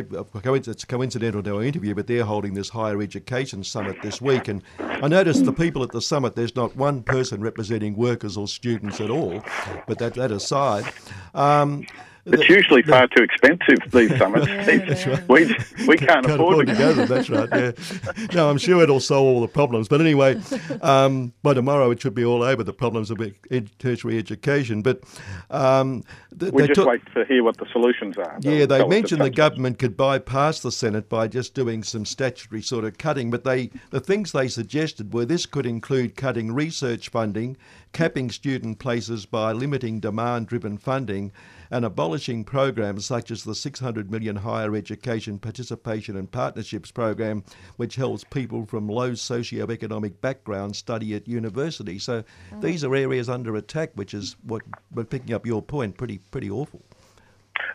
it's 0.68 0.86
coincidental 0.86 1.42
to 1.42 1.56
our 1.56 1.63
interview, 1.63 1.96
but 1.96 2.06
they're 2.06 2.24
holding 2.24 2.54
this 2.54 2.70
higher 2.70 3.02
education 3.02 3.63
summit 3.63 3.98
this 4.04 4.22
week, 4.22 4.48
and 4.48 4.62
I 4.78 5.08
noticed 5.08 5.46
the 5.46 5.54
people 5.54 5.82
at 5.82 5.92
the 5.92 6.02
summit. 6.02 6.36
There's 6.36 6.56
not 6.56 6.76
one 6.76 7.02
person 7.02 7.42
representing 7.42 7.96
workers 7.96 8.38
or 8.38 8.48
students 8.48 9.02
at 9.02 9.10
all, 9.10 9.44
but 9.88 9.98
that 9.98 10.13
that 10.13 10.32
aside. 10.32 10.86
Um, 11.34 11.88
it's 12.26 12.48
the- 12.48 12.54
usually 12.54 12.82
the- 12.82 12.92
far 12.92 13.08
too 13.08 13.24
expensive 13.24 13.78
these 13.92 14.16
summits. 14.18 14.48
Yeah. 14.48 15.22
We 15.28 15.46
we 15.88 15.98
can't, 15.98 16.26
Can't 16.26 16.26
afford, 16.32 16.68
to 16.68 16.74
go. 16.76 16.94
them. 16.94 17.08
That's 17.08 17.30
right. 17.30 17.50
Yeah. 17.52 18.26
No, 18.34 18.50
I'm 18.50 18.58
sure 18.58 18.82
it'll 18.84 19.00
solve 19.00 19.26
all 19.26 19.42
the 19.42 19.48
problems. 19.48 19.88
But 19.88 20.02
anyway, 20.02 20.40
um, 20.82 21.34
by 21.44 21.54
tomorrow 21.54 21.90
it 21.92 22.02
should 22.02 22.14
be 22.16 22.26
all 22.26 22.44
over 22.44 22.64
the 22.64 22.74
problems 22.74 23.10
of 23.12 23.20
ed- 23.52 23.70
tertiary 23.80 24.18
education. 24.18 24.82
But 24.82 25.02
um, 25.50 26.04
th- 26.40 26.52
We 26.52 26.68
just 26.68 26.76
took- 26.76 26.88
wait 26.88 27.02
to 27.16 27.26
hear 27.26 27.44
what 27.44 27.58
the 27.58 27.66
solutions 27.72 28.18
are. 28.18 28.38
Yeah, 28.42 28.52
They'll 28.52 28.68
they 28.68 28.78
tell 28.78 28.86
us 28.88 28.90
mentioned 28.90 29.22
at 29.22 29.26
the 29.26 29.30
government 29.32 29.80
could 29.80 29.96
bypass 29.98 30.60
the 30.60 30.72
Senate 30.72 31.10
by 31.10 31.28
just 31.28 31.54
doing 31.54 31.84
some 31.84 32.06
statutory 32.06 32.62
sort 32.62 32.86
of 32.86 32.98
cutting, 32.98 33.30
but 33.32 33.44
they 33.44 33.70
the 33.92 34.00
things 34.00 34.32
they 34.32 34.48
suggested 34.48 35.14
were 35.14 35.26
this 35.26 35.46
could 35.46 35.66
include 35.66 36.16
cutting 36.16 36.52
research 36.54 37.10
funding, 37.10 37.58
capping 37.94 38.30
student 38.30 38.80
places 38.80 39.26
by 39.26 39.52
limiting 39.52 40.00
demand-driven 40.00 40.78
funding, 40.78 41.32
and 41.72 41.86
abolishing 41.86 42.44
programs 42.44 43.06
such 43.06 43.32
as 43.32 43.44
the 43.44 43.56
600 43.56 44.12
million 44.12 44.36
higher 44.36 44.76
education 44.76 45.40
participation 45.40 46.16
and 46.16 46.32
partnerships 46.32 46.92
program, 46.92 47.44
which 47.78 47.96
helps 47.96 48.24
people 48.24 48.66
from 48.66 48.88
low 48.88 49.14
socio-economic 49.14 50.22
backgrounds 50.22 50.78
study 50.78 51.16
at 51.16 51.28
university. 51.28 52.00
So 52.00 52.24
these 52.60 52.84
are 52.84 52.96
areas 52.96 53.30
under 53.30 53.56
attack, 53.56 53.92
which 53.96 54.14
is 54.14 54.36
what, 54.44 54.62
but 54.92 55.10
picking 55.10 55.34
up 55.34 55.46
your 55.46 55.62
point, 55.62 55.98
pretty 55.98 56.20
pretty 56.32 56.50
awful. 56.50 56.82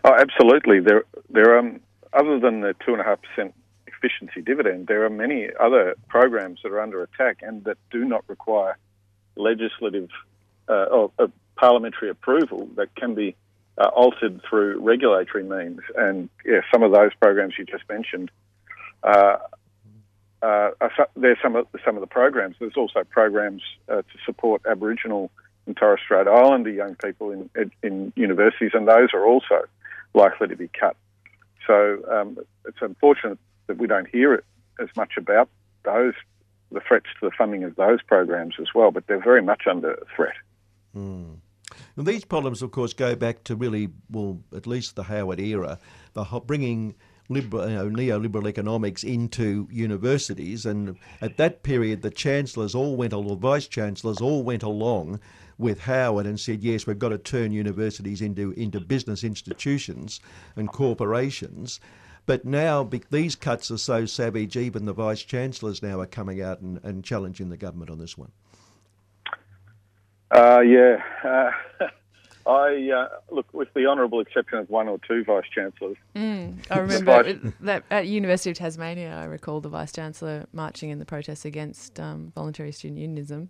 Oh, 0.03 0.13
absolutely. 0.13 0.79
There, 0.79 1.03
there 1.29 1.57
are 1.57 1.71
other 2.13 2.39
than 2.39 2.61
the 2.61 2.75
two 2.85 2.93
and 2.93 3.01
a 3.01 3.03
half 3.03 3.19
percent 3.21 3.53
efficiency 3.87 4.41
dividend, 4.41 4.87
there 4.87 5.05
are 5.05 5.09
many 5.09 5.49
other 5.59 5.95
programs 6.07 6.59
that 6.63 6.71
are 6.71 6.81
under 6.81 7.01
attack 7.03 7.39
and 7.41 7.63
that 7.65 7.77
do 7.91 8.05
not 8.05 8.23
require 8.27 8.77
legislative 9.35 10.09
uh, 10.69 10.85
or 10.85 11.11
uh, 11.19 11.27
parliamentary 11.55 12.09
approval 12.09 12.67
that 12.75 12.93
can 12.95 13.15
be 13.15 13.35
uh, 13.77 13.87
altered 13.87 14.41
through 14.47 14.79
regulatory 14.79 15.43
means. 15.43 15.81
And 15.95 16.29
yeah, 16.45 16.61
some 16.71 16.83
of 16.83 16.91
those 16.91 17.11
programs 17.19 17.55
you 17.57 17.65
just 17.65 17.83
mentioned. 17.89 18.31
Uh, 19.03 19.37
uh, 20.41 20.71
are 20.79 20.91
some 21.41 21.55
of 21.55 21.67
some 21.83 21.95
of 21.95 22.01
the 22.01 22.07
programs. 22.07 22.55
There's 22.59 22.77
also 22.77 23.03
programs 23.03 23.63
uh, 23.89 23.97
to 23.97 24.17
support 24.25 24.61
Aboriginal 24.69 25.31
and 25.65 25.75
Torres 25.75 26.01
Strait 26.03 26.27
Islander 26.27 26.69
young 26.69 26.95
people 26.95 27.31
in, 27.31 27.49
in 27.81 28.13
universities, 28.15 28.71
and 28.73 28.87
those 28.87 29.09
are 29.13 29.25
also 29.25 29.65
likely 30.13 30.47
to 30.47 30.55
be 30.55 30.69
cut. 30.79 30.95
So 31.65 31.99
um, 32.11 32.37
it's 32.67 32.77
unfortunate 32.81 33.39
that 33.67 33.77
we 33.77 33.87
don't 33.87 34.07
hear 34.07 34.33
it 34.33 34.45
as 34.79 34.89
much 34.95 35.13
about 35.17 35.49
those 35.83 36.13
the 36.71 36.81
threats 36.81 37.05
to 37.19 37.29
the 37.29 37.31
funding 37.35 37.63
of 37.63 37.75
those 37.75 38.01
programs 38.03 38.55
as 38.59 38.67
well. 38.75 38.91
But 38.91 39.07
they're 39.07 39.23
very 39.23 39.41
much 39.41 39.63
under 39.67 39.97
threat. 40.15 40.35
Now, 41.95 42.03
these 42.03 42.25
problems, 42.25 42.61
of 42.61 42.71
course, 42.71 42.93
go 42.93 43.15
back 43.15 43.43
to 43.45 43.55
really, 43.55 43.89
well, 44.09 44.39
at 44.55 44.67
least 44.67 44.95
the 44.95 45.03
Howard 45.03 45.39
era, 45.39 45.79
the 46.13 46.23
bringing 46.23 46.95
liberal, 47.29 47.67
you 47.69 47.75
know, 47.75 47.89
neoliberal 47.89 48.47
economics 48.47 49.03
into 49.03 49.67
universities. 49.71 50.65
And 50.65 50.97
at 51.21 51.37
that 51.37 51.63
period, 51.63 52.01
the 52.01 52.11
chancellors 52.11 52.75
all 52.75 52.95
went, 52.95 53.13
or 53.13 53.35
vice 53.35 53.67
chancellors 53.67 54.21
all 54.21 54.43
went 54.43 54.63
along 54.63 55.19
with 55.57 55.81
Howard 55.81 56.25
and 56.25 56.39
said, 56.39 56.63
yes, 56.63 56.85
we've 56.85 56.99
got 56.99 57.09
to 57.09 57.17
turn 57.17 57.51
universities 57.51 58.21
into, 58.21 58.51
into 58.51 58.79
business 58.79 59.23
institutions 59.23 60.19
and 60.55 60.69
corporations. 60.69 61.79
But 62.25 62.43
now 62.43 62.89
these 63.11 63.35
cuts 63.35 63.69
are 63.69 63.77
so 63.77 64.05
savage, 64.05 64.57
even 64.57 64.85
the 64.85 64.93
vice 64.93 65.21
chancellors 65.21 65.83
now 65.83 65.99
are 65.99 66.07
coming 66.07 66.41
out 66.41 66.59
and, 66.59 66.79
and 66.83 67.03
challenging 67.03 67.49
the 67.49 67.57
government 67.57 67.91
on 67.91 67.99
this 67.99 68.17
one. 68.17 68.31
Uh, 70.31 70.59
yeah. 70.61 70.97
Uh, 71.23 71.87
I 72.47 72.91
uh, 72.95 73.07
look, 73.31 73.51
with 73.53 73.73
the 73.73 73.87
honourable 73.87 74.19
exception 74.19 74.59
of 74.59 74.69
one 74.69 74.87
or 74.87 74.99
two 75.07 75.23
vice 75.23 75.45
chancellors, 75.53 75.97
Mm, 76.15 76.59
I 76.69 76.77
remember 76.77 77.23
vice- 77.23 77.53
that 77.61 77.83
at 77.89 78.05
University 78.05 78.51
of 78.51 78.57
Tasmania, 78.57 79.15
I 79.15 79.25
recall 79.25 79.61
the 79.61 79.69
Vice 79.69 79.91
Chancellor 79.91 80.45
marching 80.53 80.91
in 80.91 80.99
the 80.99 81.05
protests 81.05 81.43
against 81.45 81.99
um, 81.99 82.31
voluntary 82.35 82.71
student 82.71 82.99
unionism. 82.99 83.49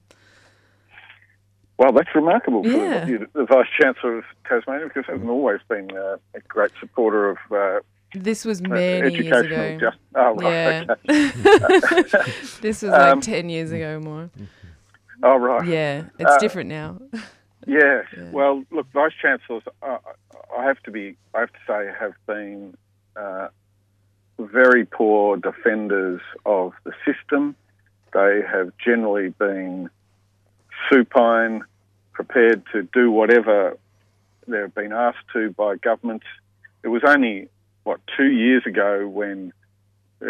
well, 1.78 1.92
that's 1.92 2.08
remarkable 2.16 2.64
for 2.64 2.70
Yeah. 2.70 3.04
the, 3.04 3.28
the 3.34 3.46
vice 3.46 3.68
chancellor 3.82 4.20
of 4.20 4.24
Tasmania 4.48 4.88
because 4.88 5.04
hasn't 5.08 5.30
always 5.30 5.60
been 5.68 5.92
uh, 5.92 6.16
a 6.34 6.40
great 6.48 6.72
supporter 6.80 7.32
of 7.32 7.38
uh, 7.52 7.80
This 8.14 8.46
was 8.46 8.62
uh, 8.62 8.68
many 8.70 9.14
years 9.14 9.46
ago. 9.46 9.78
justice. 9.78 10.00
Oh, 10.16 10.36
right. 10.36 10.88
Yeah. 10.88 10.96
Okay. 11.10 12.32
this 12.62 12.82
was 12.82 12.92
like 12.92 13.12
Um, 13.12 13.20
10 13.20 13.50
years 13.50 13.74
ago 13.74 14.00
more. 14.00 14.30
Oh, 15.26 15.38
right. 15.38 15.68
Yeah, 15.68 16.04
it's 16.20 16.32
Uh, 16.36 16.38
different 16.40 16.70
now. 16.70 17.00
Yeah. 17.68 18.04
Yeah. 18.16 18.30
Well, 18.30 18.64
look, 18.70 18.86
vice 18.94 19.14
chancellors, 19.20 19.64
uh, 19.82 19.98
I 20.56 20.64
have 20.66 20.80
to 20.84 20.92
be, 20.92 21.18
I 21.34 21.40
have 21.40 21.52
to 21.52 21.60
say, 21.66 21.92
have 22.00 22.14
been 22.28 22.78
uh, 23.16 23.48
very 24.38 24.86
poor 24.86 25.36
defenders 25.38 26.22
of 26.46 26.74
the 26.84 26.92
system. 27.04 27.56
They 28.14 28.44
have 28.48 28.72
generally 28.78 29.30
been 29.30 29.90
supine, 30.92 31.64
prepared 32.14 32.62
to 32.74 32.84
do 32.94 33.10
whatever 33.10 33.78
they've 34.48 34.76
been 34.76 34.94
asked 34.94 35.28
to 35.34 35.50
by 35.50 35.78
governments. 35.78 36.28
It 36.84 36.90
was 36.90 37.02
only 37.04 37.50
what 37.84 38.00
two 38.16 38.28
years 38.32 38.64
ago 38.68 39.08
when 39.08 39.54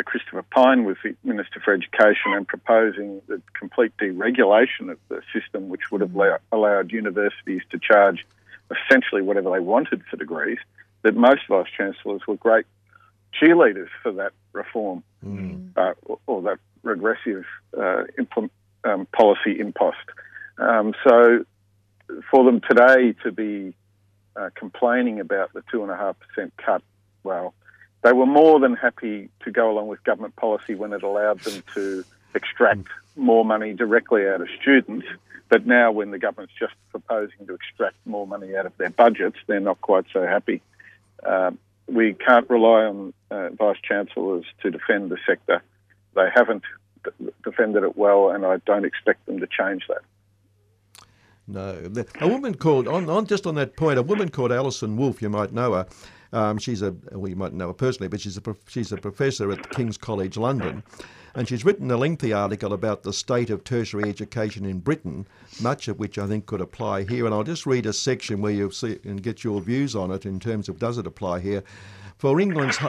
Christopher 0.03 0.43
Pyne 0.43 0.83
was 0.83 0.97
the 1.03 1.15
Minister 1.23 1.59
for 1.59 1.73
Education 1.73 2.33
and 2.33 2.47
proposing 2.47 3.21
the 3.27 3.41
complete 3.57 3.95
deregulation 3.97 4.91
of 4.91 4.97
the 5.09 5.21
system, 5.33 5.69
which 5.69 5.91
would 5.91 6.01
have 6.01 6.15
allow- 6.15 6.39
allowed 6.51 6.91
universities 6.91 7.61
to 7.71 7.79
charge 7.79 8.25
essentially 8.71 9.21
whatever 9.21 9.51
they 9.51 9.59
wanted 9.59 10.03
for 10.09 10.17
degrees, 10.17 10.57
that 11.03 11.15
most 11.15 11.41
vice 11.47 11.67
chancellors 11.77 12.21
were 12.27 12.35
great 12.35 12.65
cheerleaders 13.39 13.89
for 14.01 14.11
that 14.13 14.31
reform 14.53 15.03
uh, 15.77 15.93
or, 16.03 16.19
or 16.27 16.41
that 16.41 16.57
regressive 16.83 17.45
uh, 17.77 18.03
um, 18.83 19.07
policy 19.07 19.59
impost. 19.59 19.97
Um, 20.57 20.93
so 21.07 21.45
for 22.31 22.43
them 22.43 22.61
today 22.61 23.13
to 23.23 23.31
be 23.31 23.75
uh, 24.35 24.49
complaining 24.55 25.19
about 25.19 25.53
the 25.53 25.61
2.5% 25.73 26.51
cut, 26.57 26.81
well, 27.23 27.53
they 28.05 28.13
were 28.13 28.27
more 28.27 28.59
than 28.59 28.75
happy 28.75 29.29
to 29.43 29.49
go 29.49 29.71
along 29.71 29.87
with 29.87 30.03
government 30.03 30.35
policy 30.35 30.75
when 30.75 30.93
it 30.93 31.01
allowed 31.01 31.39
them 31.39 31.63
to 31.73 32.05
extract 32.35 32.87
more 33.15 33.43
money 33.43 33.73
directly 33.73 34.27
out 34.27 34.41
of 34.41 34.47
students. 34.61 35.07
But 35.49 35.65
now, 35.65 35.91
when 35.91 36.11
the 36.11 36.19
government's 36.19 36.53
just 36.59 36.75
proposing 36.91 37.47
to 37.47 37.55
extract 37.55 37.95
more 38.05 38.27
money 38.27 38.55
out 38.55 38.67
of 38.67 38.77
their 38.77 38.91
budgets, 38.91 39.37
they're 39.47 39.59
not 39.59 39.81
quite 39.81 40.05
so 40.13 40.21
happy. 40.21 40.61
Um, 41.25 41.57
we 41.87 42.13
can't 42.13 42.47
rely 42.47 42.83
on 42.85 43.13
uh, 43.31 43.49
vice 43.57 43.77
chancellors 43.81 44.45
to 44.61 44.69
defend 44.69 45.09
the 45.09 45.17
sector. 45.25 45.63
They 46.13 46.29
haven't 46.31 46.61
d- 47.03 47.31
defended 47.43 47.83
it 47.83 47.97
well, 47.97 48.29
and 48.29 48.45
I 48.45 48.57
don't 48.67 48.85
expect 48.85 49.25
them 49.25 49.39
to 49.39 49.47
change 49.47 49.81
that. 49.87 50.03
No, 51.47 51.91
a 52.21 52.27
woman 52.27 52.53
called 52.53 52.87
on, 52.87 53.09
on 53.09 53.25
just 53.25 53.47
on 53.47 53.55
that 53.55 53.75
point. 53.75 53.97
A 53.97 54.03
woman 54.03 54.29
called 54.29 54.51
Alison 54.51 54.95
Wolf. 54.95 55.23
You 55.23 55.29
might 55.29 55.53
know 55.53 55.73
her. 55.73 55.87
Um, 56.35 56.57
she's 56.57 56.81
a 56.81 56.93
well, 57.13 57.29
you 57.29 57.37
might 57.37 57.53
know 57.53 57.67
her 57.67 57.73
personally, 57.73 58.09
but 58.09 58.19
she's 58.19 58.37
a 58.37 58.41
she's 58.67 58.91
a 58.91 58.97
professor 58.97 59.53
at 59.53 59.69
King's 59.69 59.97
College 59.97 60.35
London, 60.35 60.83
and 61.33 61.47
she's 61.47 61.63
written 61.63 61.89
a 61.89 61.95
lengthy 61.95 62.33
article 62.33 62.73
about 62.73 63.03
the 63.03 63.13
state 63.13 63.49
of 63.49 63.63
tertiary 63.63 64.09
education 64.09 64.65
in 64.65 64.79
Britain, 64.79 65.25
much 65.61 65.87
of 65.87 65.97
which 65.97 66.17
I 66.17 66.27
think 66.27 66.45
could 66.45 66.59
apply 66.59 67.05
here. 67.05 67.25
And 67.25 67.33
I'll 67.33 67.45
just 67.45 67.65
read 67.65 67.85
a 67.85 67.93
section 67.93 68.41
where 68.41 68.51
you'll 68.51 68.71
see 68.71 68.99
and 69.05 69.23
get 69.23 69.45
your 69.45 69.61
views 69.61 69.95
on 69.95 70.11
it 70.11 70.25
in 70.25 70.41
terms 70.41 70.67
of 70.67 70.77
does 70.77 70.97
it 70.97 71.07
apply 71.07 71.39
here. 71.39 71.63
For 72.17 72.39
England's, 72.39 72.79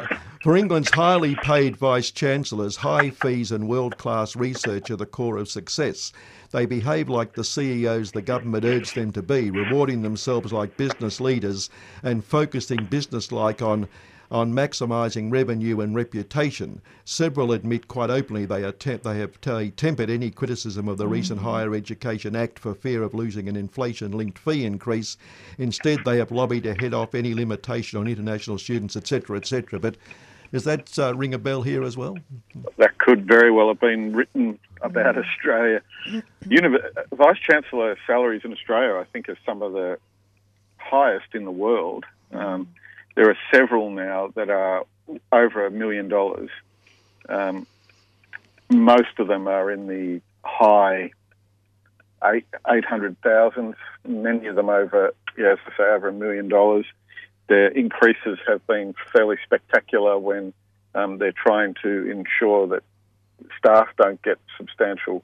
for 0.40 0.56
England's 0.56 0.90
highly 0.90 1.34
paid 1.34 1.76
vice 1.76 2.12
chancellors, 2.12 2.76
high 2.76 3.10
fees 3.10 3.50
and 3.50 3.68
world 3.68 3.98
class 3.98 4.36
research 4.36 4.88
are 4.90 4.96
the 4.96 5.04
core 5.04 5.36
of 5.36 5.48
success. 5.48 6.12
They 6.52 6.64
behave 6.64 7.08
like 7.08 7.34
the 7.34 7.42
CEOs 7.42 8.12
the 8.12 8.22
government 8.22 8.64
urged 8.64 8.94
them 8.94 9.10
to 9.12 9.22
be, 9.22 9.50
rewarding 9.50 10.02
themselves 10.02 10.52
like 10.52 10.76
business 10.76 11.20
leaders 11.20 11.68
and 12.04 12.24
focusing 12.24 12.84
business 12.84 13.32
like 13.32 13.60
on 13.60 13.88
on 14.30 14.52
maximising 14.52 15.30
revenue 15.30 15.80
and 15.80 15.94
reputation. 15.94 16.80
Several 17.04 17.52
admit 17.52 17.88
quite 17.88 18.10
openly 18.10 18.44
they, 18.44 18.64
attempt, 18.64 19.04
they 19.04 19.18
have 19.18 19.40
t- 19.40 19.70
tempered 19.70 20.10
any 20.10 20.30
criticism 20.30 20.88
of 20.88 20.98
the 20.98 21.06
recent 21.06 21.40
Higher 21.40 21.74
Education 21.74 22.34
Act 22.34 22.58
for 22.58 22.74
fear 22.74 23.02
of 23.02 23.14
losing 23.14 23.48
an 23.48 23.56
inflation 23.56 24.12
linked 24.12 24.38
fee 24.38 24.64
increase. 24.64 25.16
Instead, 25.58 26.04
they 26.04 26.18
have 26.18 26.30
lobbied 26.30 26.64
to 26.64 26.74
head 26.74 26.94
off 26.94 27.14
any 27.14 27.34
limitation 27.34 27.98
on 27.98 28.08
international 28.08 28.58
students, 28.58 28.96
etc., 28.96 29.36
etc. 29.36 29.78
But 29.78 29.96
does 30.52 30.64
that 30.64 30.98
uh, 30.98 31.14
ring 31.14 31.34
a 31.34 31.38
bell 31.38 31.62
here 31.62 31.82
as 31.82 31.96
well? 31.96 32.16
That 32.78 32.98
could 32.98 33.26
very 33.26 33.50
well 33.50 33.68
have 33.68 33.80
been 33.80 34.14
written 34.14 34.58
about 34.82 35.16
Australia. 35.18 35.82
Univ- 36.44 36.84
Vice 37.12 37.38
Chancellor 37.38 37.96
salaries 38.06 38.42
in 38.44 38.52
Australia, 38.52 38.96
I 38.96 39.04
think, 39.04 39.28
are 39.28 39.38
some 39.44 39.62
of 39.62 39.72
the 39.72 39.98
highest 40.76 41.34
in 41.34 41.44
the 41.44 41.50
world. 41.50 42.04
Um, 42.32 42.68
there 43.16 43.28
are 43.30 43.38
several 43.52 43.90
now 43.90 44.28
that 44.36 44.50
are 44.50 44.84
over 45.32 45.66
a 45.66 45.70
million 45.70 46.08
dollars. 46.08 46.50
Um, 47.28 47.66
most 48.70 49.18
of 49.18 49.26
them 49.26 49.48
are 49.48 49.70
in 49.70 49.86
the 49.88 50.20
high 50.44 51.10
eight 52.24 52.46
eight 52.68 52.84
hundred 52.84 53.20
thousand. 53.22 53.74
Many 54.06 54.46
of 54.46 54.54
them 54.54 54.68
over, 54.68 55.12
yeah, 55.36 55.52
as 55.52 55.58
I 55.66 55.76
say, 55.76 55.84
over 55.84 56.08
a 56.08 56.12
million 56.12 56.48
dollars. 56.48 56.86
Their 57.48 57.68
increases 57.68 58.38
have 58.46 58.64
been 58.66 58.94
fairly 59.12 59.36
spectacular 59.44 60.18
when 60.18 60.52
um, 60.94 61.18
they're 61.18 61.32
trying 61.32 61.74
to 61.82 62.10
ensure 62.10 62.66
that 62.68 62.82
staff 63.58 63.88
don't 63.96 64.20
get 64.22 64.38
substantial 64.56 65.22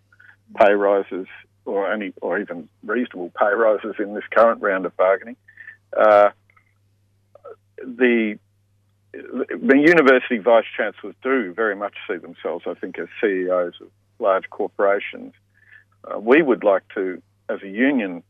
pay 0.57 0.72
rises 0.72 1.26
or 1.64 1.92
any 1.92 2.12
or 2.20 2.38
even 2.38 2.68
reasonable 2.85 3.33
pay 3.38 3.52
rises 3.55 3.96
in 3.98 4.14
this 4.14 4.24
current 4.31 4.62
round 4.62 4.87
of 4.87 4.96
bargaining. 4.96 5.37
Uh, 5.96 6.31
the 7.85 8.38
the 9.12 9.77
university 9.77 10.38
vice 10.38 10.64
chancellors 10.75 11.14
do 11.23 11.53
very 11.53 11.77
much 11.77 11.95
see 12.09 12.16
themselves, 12.16 12.64
I 12.66 12.75
think, 12.75 12.99
as 12.99 13.09
CEOs 13.21 13.75
of 13.81 13.88
large 14.18 14.49
corporations. 14.49 15.35
Uh, 16.05 16.18
we 16.18 16.40
would 16.40 16.64
like 16.64 16.83
to, 16.95 17.21
as 17.51 17.61
a 17.62 17.68
union, 17.68 18.23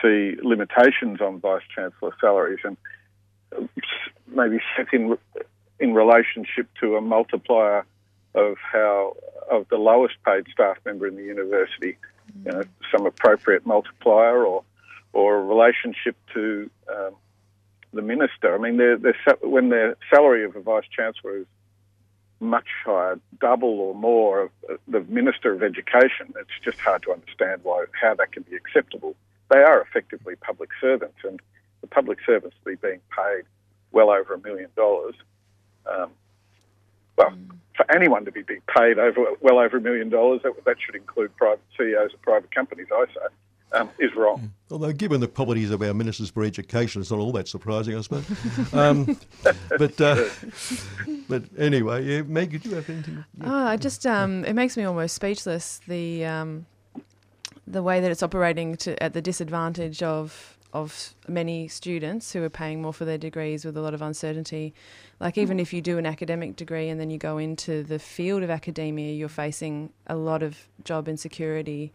see 0.00 0.36
limitations 0.40 1.20
on 1.20 1.40
vice 1.40 1.62
chancellor 1.74 2.14
salaries 2.20 2.60
and 2.64 2.76
maybe 4.28 4.60
set 4.76 4.86
in 4.92 5.18
in 5.80 5.94
relationship 5.94 6.68
to 6.80 6.96
a 6.96 7.00
multiplier 7.00 7.84
of 8.34 8.56
how 8.58 9.16
of 9.50 9.66
the 9.68 9.76
lowest 9.76 10.14
paid 10.24 10.44
staff 10.52 10.76
member 10.86 11.06
in 11.08 11.16
the 11.16 11.24
university, 11.24 11.98
you 12.44 12.52
know, 12.52 12.62
some 12.90 13.06
appropriate 13.06 13.66
multiplier 13.66 14.44
or 14.44 14.62
or 15.12 15.36
a 15.36 15.42
relationship 15.42 16.16
to 16.32 16.70
um, 16.88 17.14
the 17.92 18.02
minister. 18.02 18.54
I 18.54 18.58
mean, 18.58 18.78
when 19.42 19.68
the 19.68 19.96
salary 20.10 20.44
of 20.44 20.56
a 20.56 20.60
vice 20.60 20.84
chancellor 20.94 21.38
is 21.38 21.46
much 22.40 22.66
higher, 22.84 23.20
double 23.40 23.80
or 23.80 23.94
more 23.94 24.42
of 24.42 24.50
the 24.88 25.00
minister 25.02 25.52
of 25.52 25.62
education, 25.62 26.32
it's 26.36 26.50
just 26.64 26.78
hard 26.78 27.02
to 27.04 27.12
understand 27.12 27.60
why 27.62 27.84
how 28.00 28.14
that 28.14 28.32
can 28.32 28.42
be 28.42 28.56
acceptable. 28.56 29.14
They 29.50 29.60
are 29.60 29.80
effectively 29.80 30.34
public 30.36 30.70
servants, 30.80 31.18
and 31.24 31.40
the 31.80 31.86
public 31.86 32.18
servants 32.24 32.56
to 32.64 32.70
be 32.70 32.76
being 32.76 33.00
paid 33.16 33.44
well 33.92 34.10
over 34.10 34.34
a 34.34 34.40
million 34.40 34.70
dollars. 34.74 35.14
Um, 35.86 36.10
well, 37.16 37.32
for 37.76 37.90
anyone 37.94 38.24
to 38.24 38.32
be 38.32 38.42
being 38.42 38.62
paid 38.74 38.98
over 38.98 39.26
well 39.40 39.58
over 39.58 39.76
a 39.76 39.80
million 39.80 40.08
dollars, 40.08 40.40
that, 40.42 40.52
that 40.64 40.76
should 40.84 40.94
include 40.94 41.36
private 41.36 41.62
CEOs 41.78 42.14
of 42.14 42.22
private 42.22 42.52
companies, 42.54 42.88
I 42.92 43.06
say, 43.06 43.34
um, 43.74 43.90
is 43.98 44.14
wrong. 44.14 44.52
Although, 44.70 44.92
given 44.92 45.20
the 45.20 45.28
qualities 45.28 45.70
of 45.70 45.82
our 45.82 45.94
ministers 45.94 46.30
for 46.30 46.44
education, 46.44 47.00
it's 47.00 47.10
not 47.10 47.20
all 47.20 47.32
that 47.32 47.48
surprising, 47.48 47.96
I 47.96 48.00
suppose. 48.00 48.24
um, 48.74 49.18
but 49.78 50.00
uh, 50.00 50.24
but 51.28 51.44
anyway, 51.58 52.04
yeah, 52.04 52.22
Meg, 52.22 52.52
did 52.52 52.64
you 52.64 52.74
have 52.74 52.88
anything? 52.88 53.24
Yeah. 53.38 53.44
Oh, 53.46 53.66
I 53.66 53.76
just 53.76 54.06
um, 54.06 54.44
it 54.44 54.54
makes 54.54 54.76
me 54.76 54.84
almost 54.84 55.14
speechless. 55.14 55.80
The 55.86 56.24
um, 56.24 56.66
the 57.66 57.82
way 57.82 58.00
that 58.00 58.10
it's 58.10 58.22
operating 58.22 58.76
to, 58.78 59.00
at 59.02 59.12
the 59.12 59.22
disadvantage 59.22 60.02
of 60.02 60.58
of 60.72 61.14
many 61.28 61.68
students 61.68 62.32
who 62.32 62.42
are 62.42 62.50
paying 62.50 62.80
more 62.80 62.92
for 62.92 63.04
their 63.04 63.18
degrees 63.18 63.64
with 63.64 63.76
a 63.76 63.80
lot 63.80 63.92
of 63.92 64.00
uncertainty. 64.00 64.72
Like, 65.20 65.36
even 65.36 65.60
if 65.60 65.72
you 65.72 65.82
do 65.82 65.98
an 65.98 66.06
academic 66.06 66.56
degree 66.56 66.88
and 66.88 66.98
then 66.98 67.10
you 67.10 67.18
go 67.18 67.38
into 67.38 67.82
the 67.82 67.98
field 67.98 68.42
of 68.42 68.50
academia, 68.50 69.12
you're 69.12 69.28
facing 69.28 69.92
a 70.06 70.16
lot 70.16 70.42
of 70.42 70.66
job 70.84 71.08
insecurity. 71.08 71.92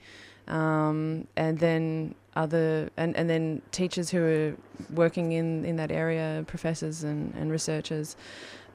Um, 0.47 1.27
and 1.35 1.59
then 1.59 2.15
other 2.35 2.89
and, 2.97 3.15
and 3.17 3.29
then 3.29 3.61
teachers 3.71 4.09
who 4.11 4.23
are 4.23 4.57
working 4.93 5.31
in, 5.33 5.65
in 5.65 5.75
that 5.77 5.91
area, 5.91 6.43
professors 6.47 7.03
and, 7.03 7.33
and 7.35 7.51
researchers, 7.51 8.15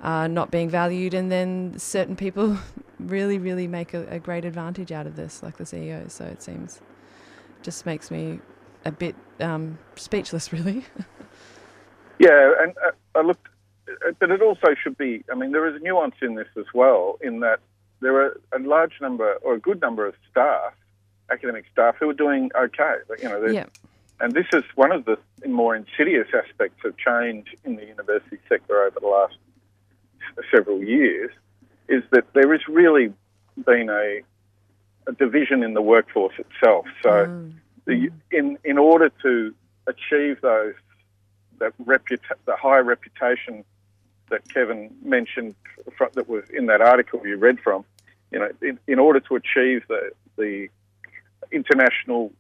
are 0.03 0.29
not 0.29 0.51
being 0.51 0.69
valued, 0.69 1.15
and 1.15 1.31
then 1.31 1.79
certain 1.79 2.17
people 2.17 2.59
really, 2.99 3.39
really 3.39 3.69
make 3.69 3.95
a, 3.95 4.07
a 4.09 4.19
great 4.19 4.45
advantage 4.45 4.91
out 4.93 5.07
of 5.07 5.17
this, 5.17 5.43
like 5.43 5.57
the 5.57 5.67
CEOs. 5.67 6.13
So 6.13 6.25
it 6.25 6.43
seems 6.43 6.81
just 7.63 7.87
makes 7.87 8.11
me 8.11 8.41
a 8.85 8.91
bit 8.91 9.15
um, 9.41 9.79
speechless, 9.95 10.53
really. 10.53 10.85
yeah, 12.19 12.53
and 12.61 12.75
uh, 12.85 12.91
I 13.15 13.23
looked, 13.23 13.47
but 14.19 14.31
it 14.31 14.43
also 14.43 14.75
should 14.83 14.99
be. 14.99 15.25
I 15.31 15.35
mean, 15.35 15.53
there 15.53 15.69
is 15.69 15.81
a 15.81 15.85
nuance 15.85 16.17
in 16.21 16.35
this 16.35 16.49
as 16.59 16.67
well, 16.75 17.19
in 17.21 17.41
that 17.41 17.61
there 18.01 18.17
are 18.17 18.41
a 18.53 18.59
large 18.59 18.95
number 19.01 19.35
or 19.43 19.55
a 19.55 19.61
good 19.61 19.81
number 19.81 20.07
of 20.07 20.15
staff, 20.31 20.75
academic 21.33 21.65
staff, 21.73 21.97
who 21.99 22.11
are 22.11 22.15
doing 22.15 22.51
okay. 22.57 22.97
But, 23.09 23.23
you 23.23 23.29
know, 23.29 23.47
yeah. 23.47 23.67
and 24.21 24.33
this 24.33 24.47
is 24.53 24.65
one 24.75 24.93
of 24.93 25.05
the 25.05 25.19
more 25.47 25.75
insidious 25.75 26.29
aspects 26.35 26.85
of 26.85 26.97
change 26.97 27.49
in 27.65 27.77
the 27.77 27.87
university 27.87 28.39
sector 28.49 28.83
over 28.83 29.01
the 29.01 29.07
last 29.07 29.37
several 30.55 30.83
years, 30.83 31.31
is 31.89 32.03
that 32.11 32.33
there 32.33 32.53
has 32.53 32.61
really 32.69 33.13
been 33.67 33.89
a, 33.91 34.21
a 35.09 35.13
division 35.13 35.63
in 35.63 35.75
the 35.75 35.83
workforce 35.83 36.35
itself. 36.39 36.87
So. 37.03 37.11
Mm 37.11 37.55
the, 37.85 38.11
in 38.31 38.59
in 38.65 38.79
order 38.79 39.11
to 39.23 39.55
achieve 39.87 40.41
those 40.41 40.75
that 41.59 41.73
reputa- 41.85 42.39
the 42.47 42.57
high 42.57 42.79
reputation 42.79 43.65
that 44.31 44.49
Kevin 44.53 44.95
mentioned 45.03 45.55
that 46.15 46.29
was 46.29 46.45
in 46.51 46.67
that 46.67 46.81
article 46.81 47.21
you 47.27 47.37
read 47.37 47.59
from, 47.61 47.85
you 48.31 48.39
know, 48.39 48.49
in, 48.63 48.79
in 48.87 48.99
order 48.99 49.21
to 49.21 49.37
achieve 49.37 49.83
the 49.89 50.11
the 50.37 50.69
international 51.53 52.33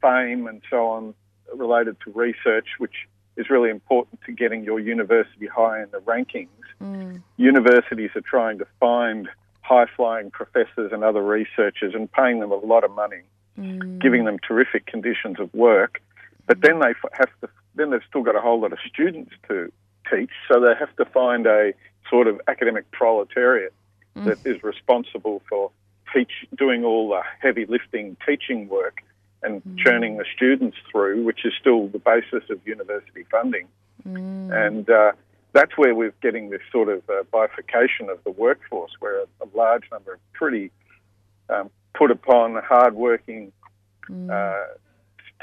fame 0.00 0.46
and 0.46 0.62
so 0.70 0.86
on 0.88 1.14
related 1.54 1.96
to 2.04 2.10
research, 2.12 2.66
which 2.78 3.06
is 3.36 3.50
really 3.50 3.70
important 3.70 4.20
to 4.26 4.32
getting 4.32 4.64
your 4.64 4.78
university 4.80 5.46
high 5.46 5.82
in 5.82 5.90
the 5.90 5.98
rankings. 5.98 6.48
Mm. 6.82 7.22
Universities 7.36 8.10
are 8.14 8.20
trying 8.20 8.58
to 8.58 8.66
find 8.80 9.28
high 9.62 9.86
flying 9.96 10.30
professors 10.30 10.92
and 10.92 11.02
other 11.02 11.22
researchers 11.22 11.94
and 11.94 12.10
paying 12.12 12.40
them 12.40 12.52
a 12.52 12.56
lot 12.56 12.84
of 12.84 12.90
money 12.90 13.22
Mm. 13.56 14.00
giving 14.00 14.24
them 14.24 14.36
terrific 14.40 14.84
conditions 14.84 15.38
of 15.38 15.52
work. 15.54 16.02
But 16.46 16.60
then 16.60 16.80
they 16.80 16.92
have 17.12 17.30
to, 17.40 17.48
then 17.76 17.90
they've 17.90 18.02
still 18.08 18.22
got 18.22 18.34
a 18.34 18.40
whole 18.40 18.60
lot 18.60 18.72
of 18.72 18.80
students 18.84 19.30
to 19.46 19.70
teach, 20.10 20.30
so 20.48 20.58
they 20.58 20.74
have 20.76 20.94
to 20.96 21.04
find 21.04 21.46
a 21.46 21.72
sort 22.10 22.26
of 22.26 22.40
academic 22.48 22.90
proletariat 22.90 23.72
Mm. 24.16 24.24
that 24.24 24.44
is 24.44 24.62
responsible 24.64 25.40
for 25.48 25.70
teach, 26.14 26.32
doing 26.56 26.84
all 26.84 27.08
the 27.08 27.22
heavy 27.40 27.66
lifting 27.66 28.16
teaching 28.26 28.68
work 28.68 29.02
and 29.42 29.62
churning 29.76 30.16
the 30.16 30.24
students 30.34 30.76
through, 30.90 31.22
which 31.24 31.44
is 31.44 31.52
still 31.60 31.88
the 31.88 31.98
basis 31.98 32.48
of 32.48 32.66
university 32.66 33.24
funding. 33.30 33.68
Mm. 34.08 34.66
And 34.66 34.88
uh, 34.88 35.12
that's 35.52 35.76
where 35.76 35.94
we're 35.94 36.14
getting 36.22 36.50
this 36.50 36.62
sort 36.72 36.88
of 36.88 37.02
uh, 37.10 37.24
bifurcation 37.30 38.08
of 38.08 38.22
the 38.24 38.30
workforce, 38.30 38.92
where 39.00 39.20
a, 39.20 39.26
a 39.42 39.48
large 39.54 39.84
number 39.92 40.14
of 40.14 40.20
pretty 40.32 40.70
um, 41.50 41.70
put 41.92 42.10
upon, 42.10 42.54
hard-working 42.62 43.52
uh, 44.30 44.64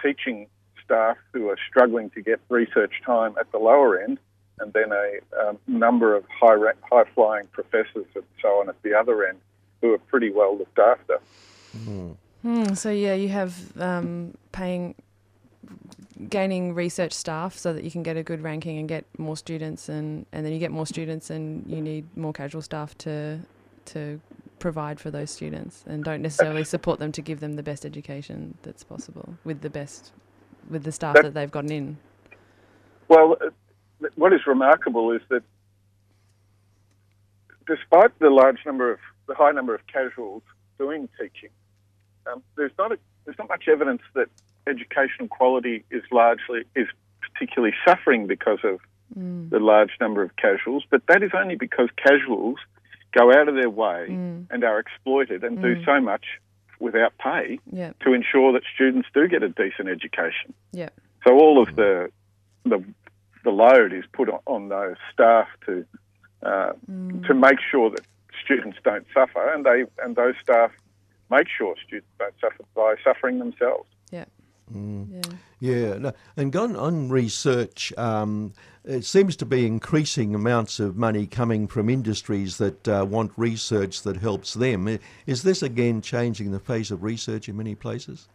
teaching 0.01 0.47
staff 0.83 1.17
who 1.31 1.49
are 1.49 1.57
struggling 1.69 2.09
to 2.11 2.21
get 2.21 2.39
research 2.49 2.93
time 3.05 3.35
at 3.39 3.51
the 3.51 3.59
lower 3.59 3.99
end, 3.99 4.17
and 4.59 4.73
then 4.73 4.91
a 4.91 5.47
um, 5.47 5.57
number 5.67 6.15
of 6.15 6.23
high 6.39 6.57
high-flying 6.91 7.47
professors 7.51 8.05
and 8.15 8.23
so 8.41 8.47
on 8.59 8.69
at 8.69 8.81
the 8.81 8.93
other 8.93 9.25
end 9.25 9.37
who 9.81 9.93
are 9.93 9.97
pretty 9.97 10.31
well 10.31 10.57
looked 10.57 10.79
after. 10.79 11.19
Hmm, 12.41 12.73
so 12.73 12.89
yeah, 12.91 13.13
you 13.13 13.29
have 13.29 13.55
um, 13.81 14.35
paying, 14.51 14.95
gaining 16.29 16.73
research 16.73 17.13
staff 17.13 17.57
so 17.57 17.73
that 17.73 17.83
you 17.83 17.91
can 17.91 18.03
get 18.03 18.17
a 18.17 18.23
good 18.23 18.41
ranking 18.41 18.77
and 18.77 18.87
get 18.87 19.05
more 19.17 19.37
students, 19.37 19.89
and, 19.89 20.25
and 20.31 20.45
then 20.45 20.53
you 20.53 20.59
get 20.59 20.71
more 20.71 20.85
students, 20.87 21.29
and 21.29 21.65
you 21.67 21.81
need 21.81 22.05
more 22.17 22.33
casual 22.33 22.61
staff 22.61 22.97
to 22.99 23.39
to 23.85 24.21
provide 24.59 24.99
for 24.99 25.09
those 25.09 25.31
students, 25.31 25.83
and 25.87 26.03
don't 26.03 26.21
necessarily 26.21 26.63
support 26.63 26.99
them 26.99 27.11
to 27.11 27.21
give 27.21 27.39
them 27.39 27.53
the 27.53 27.63
best 27.63 27.83
education 27.85 28.55
that's 28.61 28.83
possible 28.83 29.35
with 29.43 29.61
the 29.61 29.69
best 29.69 30.11
with 30.69 30.83
the 30.83 30.91
staff 30.91 31.15
That- 31.15 31.23
that 31.23 31.33
they've 31.33 31.51
gotten 31.51 31.71
in. 31.71 31.97
Well, 33.07 33.37
uh, 33.41 33.49
what 34.15 34.31
is 34.33 34.45
remarkable 34.47 35.11
is 35.11 35.21
that 35.29 35.43
despite 37.67 38.17
the 38.19 38.29
large 38.29 38.59
number 38.65 38.91
of 38.91 38.99
the 39.31 39.35
high 39.35 39.51
number 39.51 39.73
of 39.73 39.81
casuals 39.87 40.43
doing 40.77 41.07
teaching, 41.19 41.49
um, 42.27 42.43
there's 42.57 42.71
not 42.77 42.91
a, 42.91 42.97
there's 43.25 43.37
not 43.37 43.47
much 43.47 43.65
evidence 43.71 44.01
that 44.13 44.27
education 44.67 45.27
quality 45.29 45.83
is 45.89 46.03
largely 46.11 46.63
is 46.75 46.87
particularly 47.21 47.73
suffering 47.87 48.27
because 48.27 48.59
of 48.63 48.79
the 49.49 49.59
large 49.59 49.91
number 49.99 50.21
of 50.23 50.35
casuals, 50.37 50.83
but 50.89 51.01
that 51.07 51.21
is 51.21 51.31
only 51.35 51.55
because 51.55 51.89
casuals 51.97 52.55
go 53.13 53.29
out 53.31 53.49
of 53.49 53.55
their 53.55 53.69
way 53.69 54.05
and 54.09 54.63
are 54.63 54.79
exploited 54.79 55.43
and 55.43 55.61
do 55.61 55.83
so 55.83 55.99
much 55.99 56.23
without 56.79 57.11
pay 57.17 57.59
Yeah. 57.71 57.91
to 58.05 58.13
ensure 58.13 58.53
that 58.53 58.63
students 58.73 59.09
do 59.13 59.27
get 59.27 59.43
a 59.43 59.49
decent 59.49 59.89
education. 59.89 60.53
Yeah. 60.71 60.89
So 61.25 61.33
all 61.33 61.61
of 61.61 61.75
the 61.75 62.09
the, 62.63 62.83
the 63.43 63.49
load 63.49 63.91
is 63.91 64.05
put 64.13 64.29
on, 64.29 64.39
on 64.45 64.69
those 64.69 64.95
staff 65.11 65.47
to 65.65 65.85
uh, 66.43 66.71
to 67.27 67.33
make 67.33 67.59
sure 67.71 67.89
that 67.89 68.01
students 68.43 68.77
don't 68.83 69.05
suffer, 69.13 69.51
and 69.53 69.65
they 69.65 69.85
and 70.03 70.15
those 70.15 70.35
staff 70.41 70.71
make 71.29 71.47
sure 71.47 71.75
students 71.85 72.09
don't 72.19 72.33
suffer 72.41 72.63
by 72.75 72.95
suffering 73.03 73.39
themselves. 73.39 73.87
Yeah. 74.11 74.25
Mm. 74.73 75.07
Yeah. 75.11 75.37
Yeah, 75.61 75.97
no, 75.99 76.13
and 76.35 76.55
on, 76.55 76.75
on 76.75 77.09
research, 77.09 77.93
um, 77.95 78.51
it 78.83 79.05
seems 79.05 79.35
to 79.35 79.45
be 79.45 79.67
increasing 79.67 80.33
amounts 80.33 80.79
of 80.79 80.97
money 80.97 81.27
coming 81.27 81.67
from 81.67 81.87
industries 81.87 82.57
that 82.57 82.87
uh, 82.87 83.05
want 83.07 83.31
research 83.37 84.01
that 84.01 84.17
helps 84.17 84.55
them. 84.55 84.97
Is 85.27 85.43
this 85.43 85.61
again 85.61 86.01
changing 86.01 86.51
the 86.51 86.59
face 86.59 86.89
of 86.89 87.03
research 87.03 87.47
in 87.47 87.57
many 87.57 87.75
places? 87.75 88.27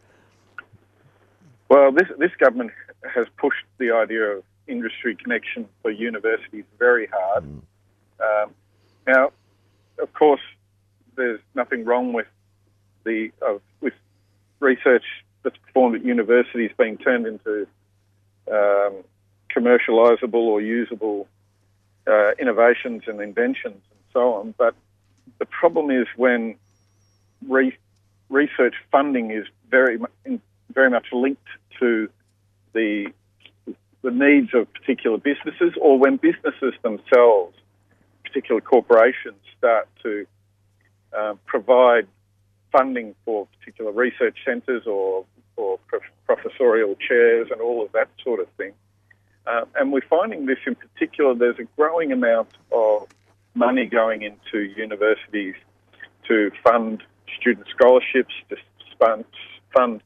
Well, 1.68 1.90
this 1.90 2.06
this 2.16 2.30
government 2.38 2.70
has 3.12 3.26
pushed 3.38 3.64
the 3.78 3.90
idea 3.90 4.22
of 4.36 4.44
industry 4.68 5.16
connection 5.16 5.68
for 5.82 5.90
universities 5.90 6.64
very 6.78 7.08
hard. 7.12 7.44
Um, 7.44 8.54
now, 9.08 9.32
of 9.98 10.12
course, 10.12 10.40
there's 11.16 11.40
nothing 11.54 11.84
wrong 11.84 12.12
with 12.12 12.26
the 13.04 13.30
uh, 13.46 13.58
with 13.80 13.94
research 14.60 15.04
that's 15.42 15.56
performed 15.58 15.96
at 15.96 16.04
universities 16.04 16.70
being 16.78 16.98
turned 16.98 17.26
into 17.26 17.66
um, 18.50 19.02
commercializable 19.54 20.34
or 20.34 20.60
usable 20.60 21.28
uh, 22.06 22.32
innovations 22.38 23.04
and 23.06 23.20
inventions 23.20 23.82
and 23.90 24.00
so 24.12 24.34
on. 24.34 24.54
But 24.56 24.74
the 25.38 25.46
problem 25.46 25.90
is 25.90 26.06
when 26.16 26.56
re- 27.46 27.76
research 28.28 28.74
funding 28.90 29.30
is 29.30 29.46
very 29.70 29.98
very 30.72 30.90
much 30.90 31.06
linked 31.12 31.46
to 31.80 32.08
the 32.72 33.12
the 34.02 34.10
needs 34.10 34.54
of 34.54 34.72
particular 34.72 35.18
businesses, 35.18 35.72
or 35.80 35.98
when 35.98 36.16
businesses 36.16 36.74
themselves, 36.82 37.56
particular 38.36 38.60
corporations, 38.60 39.40
start 39.56 39.88
to 40.02 40.26
uh, 41.16 41.34
provide 41.46 42.06
funding 42.70 43.14
for 43.24 43.48
particular 43.58 43.90
research 43.92 44.36
centres 44.44 44.82
or 44.86 45.24
or 45.56 45.78
prof- 45.86 46.02
professorial 46.26 46.94
chairs 46.96 47.48
and 47.50 47.62
all 47.62 47.82
of 47.82 47.90
that 47.92 48.08
sort 48.22 48.40
of 48.40 48.48
thing. 48.58 48.72
Uh, 49.46 49.64
and 49.76 49.90
we're 49.90 50.02
finding 50.10 50.44
this 50.44 50.58
in 50.66 50.74
particular. 50.74 51.34
There's 51.34 51.58
a 51.58 51.64
growing 51.76 52.12
amount 52.12 52.50
of 52.70 53.08
money 53.54 53.86
going 53.86 54.20
into 54.20 54.58
universities 54.58 55.54
to 56.28 56.50
fund 56.62 57.02
student 57.40 57.66
scholarships, 57.74 58.34
to 58.50 58.56
fund, 58.98 59.24
fund 59.74 60.02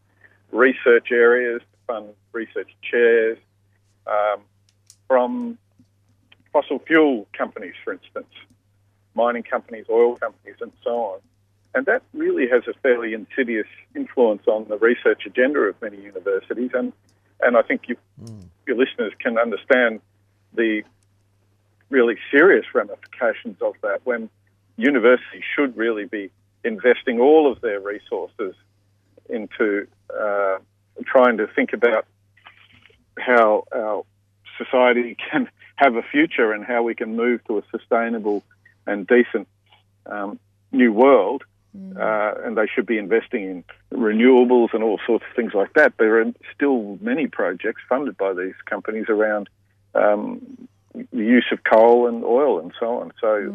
research 0.52 1.08
areas, 1.10 1.62
to 1.62 1.92
fund 1.92 2.06
research 2.32 2.70
chairs 2.88 3.38
um, 4.06 4.42
from 5.08 5.58
fossil 6.52 6.78
fuel 6.80 7.26
companies, 7.36 7.74
for 7.84 7.92
instance, 7.92 8.32
mining 9.14 9.42
companies, 9.42 9.86
oil 9.90 10.16
companies, 10.16 10.56
and 10.60 10.72
so 10.82 10.90
on. 10.90 11.20
And 11.74 11.86
that 11.86 12.02
really 12.12 12.48
has 12.48 12.62
a 12.66 12.72
fairly 12.80 13.14
insidious 13.14 13.66
influence 13.94 14.42
on 14.46 14.66
the 14.68 14.78
research 14.78 15.22
agenda 15.26 15.60
of 15.60 15.80
many 15.80 16.00
universities. 16.00 16.70
And, 16.74 16.92
and 17.40 17.56
I 17.56 17.62
think 17.62 17.82
you, 17.88 17.96
your 18.66 18.76
listeners 18.76 19.12
can 19.20 19.38
understand 19.38 20.00
the 20.54 20.82
really 21.90 22.16
serious 22.30 22.66
ramifications 22.74 23.60
of 23.60 23.74
that 23.82 24.00
when 24.04 24.30
universities 24.76 25.42
should 25.54 25.76
really 25.76 26.06
be 26.06 26.30
investing 26.64 27.20
all 27.20 27.50
of 27.50 27.60
their 27.60 27.80
resources 27.80 28.54
into 29.28 29.86
uh, 30.18 30.58
trying 31.04 31.38
to 31.38 31.46
think 31.46 31.72
about 31.72 32.06
how 33.18 33.64
our 33.74 34.04
society 34.58 35.16
can 35.30 35.48
have 35.80 35.96
a 35.96 36.02
future 36.02 36.52
and 36.52 36.64
how 36.64 36.82
we 36.82 36.94
can 36.94 37.16
move 37.16 37.42
to 37.44 37.58
a 37.58 37.62
sustainable 37.70 38.42
and 38.86 39.06
decent 39.06 39.48
um, 40.06 40.38
new 40.72 40.92
world. 40.92 41.42
Uh, 41.96 42.34
and 42.44 42.56
they 42.56 42.66
should 42.66 42.84
be 42.84 42.98
investing 42.98 43.44
in 43.44 43.64
renewables 43.92 44.74
and 44.74 44.82
all 44.82 44.98
sorts 45.06 45.24
of 45.28 45.36
things 45.36 45.52
like 45.54 45.72
that. 45.74 45.92
There 45.98 46.20
are 46.20 46.24
still 46.52 46.98
many 47.00 47.28
projects 47.28 47.80
funded 47.88 48.16
by 48.16 48.32
these 48.32 48.54
companies 48.66 49.06
around 49.08 49.48
um, 49.94 50.68
the 50.94 51.24
use 51.24 51.46
of 51.52 51.60
coal 51.62 52.08
and 52.08 52.24
oil 52.24 52.58
and 52.58 52.72
so 52.80 52.98
on. 52.98 53.12
So 53.20 53.52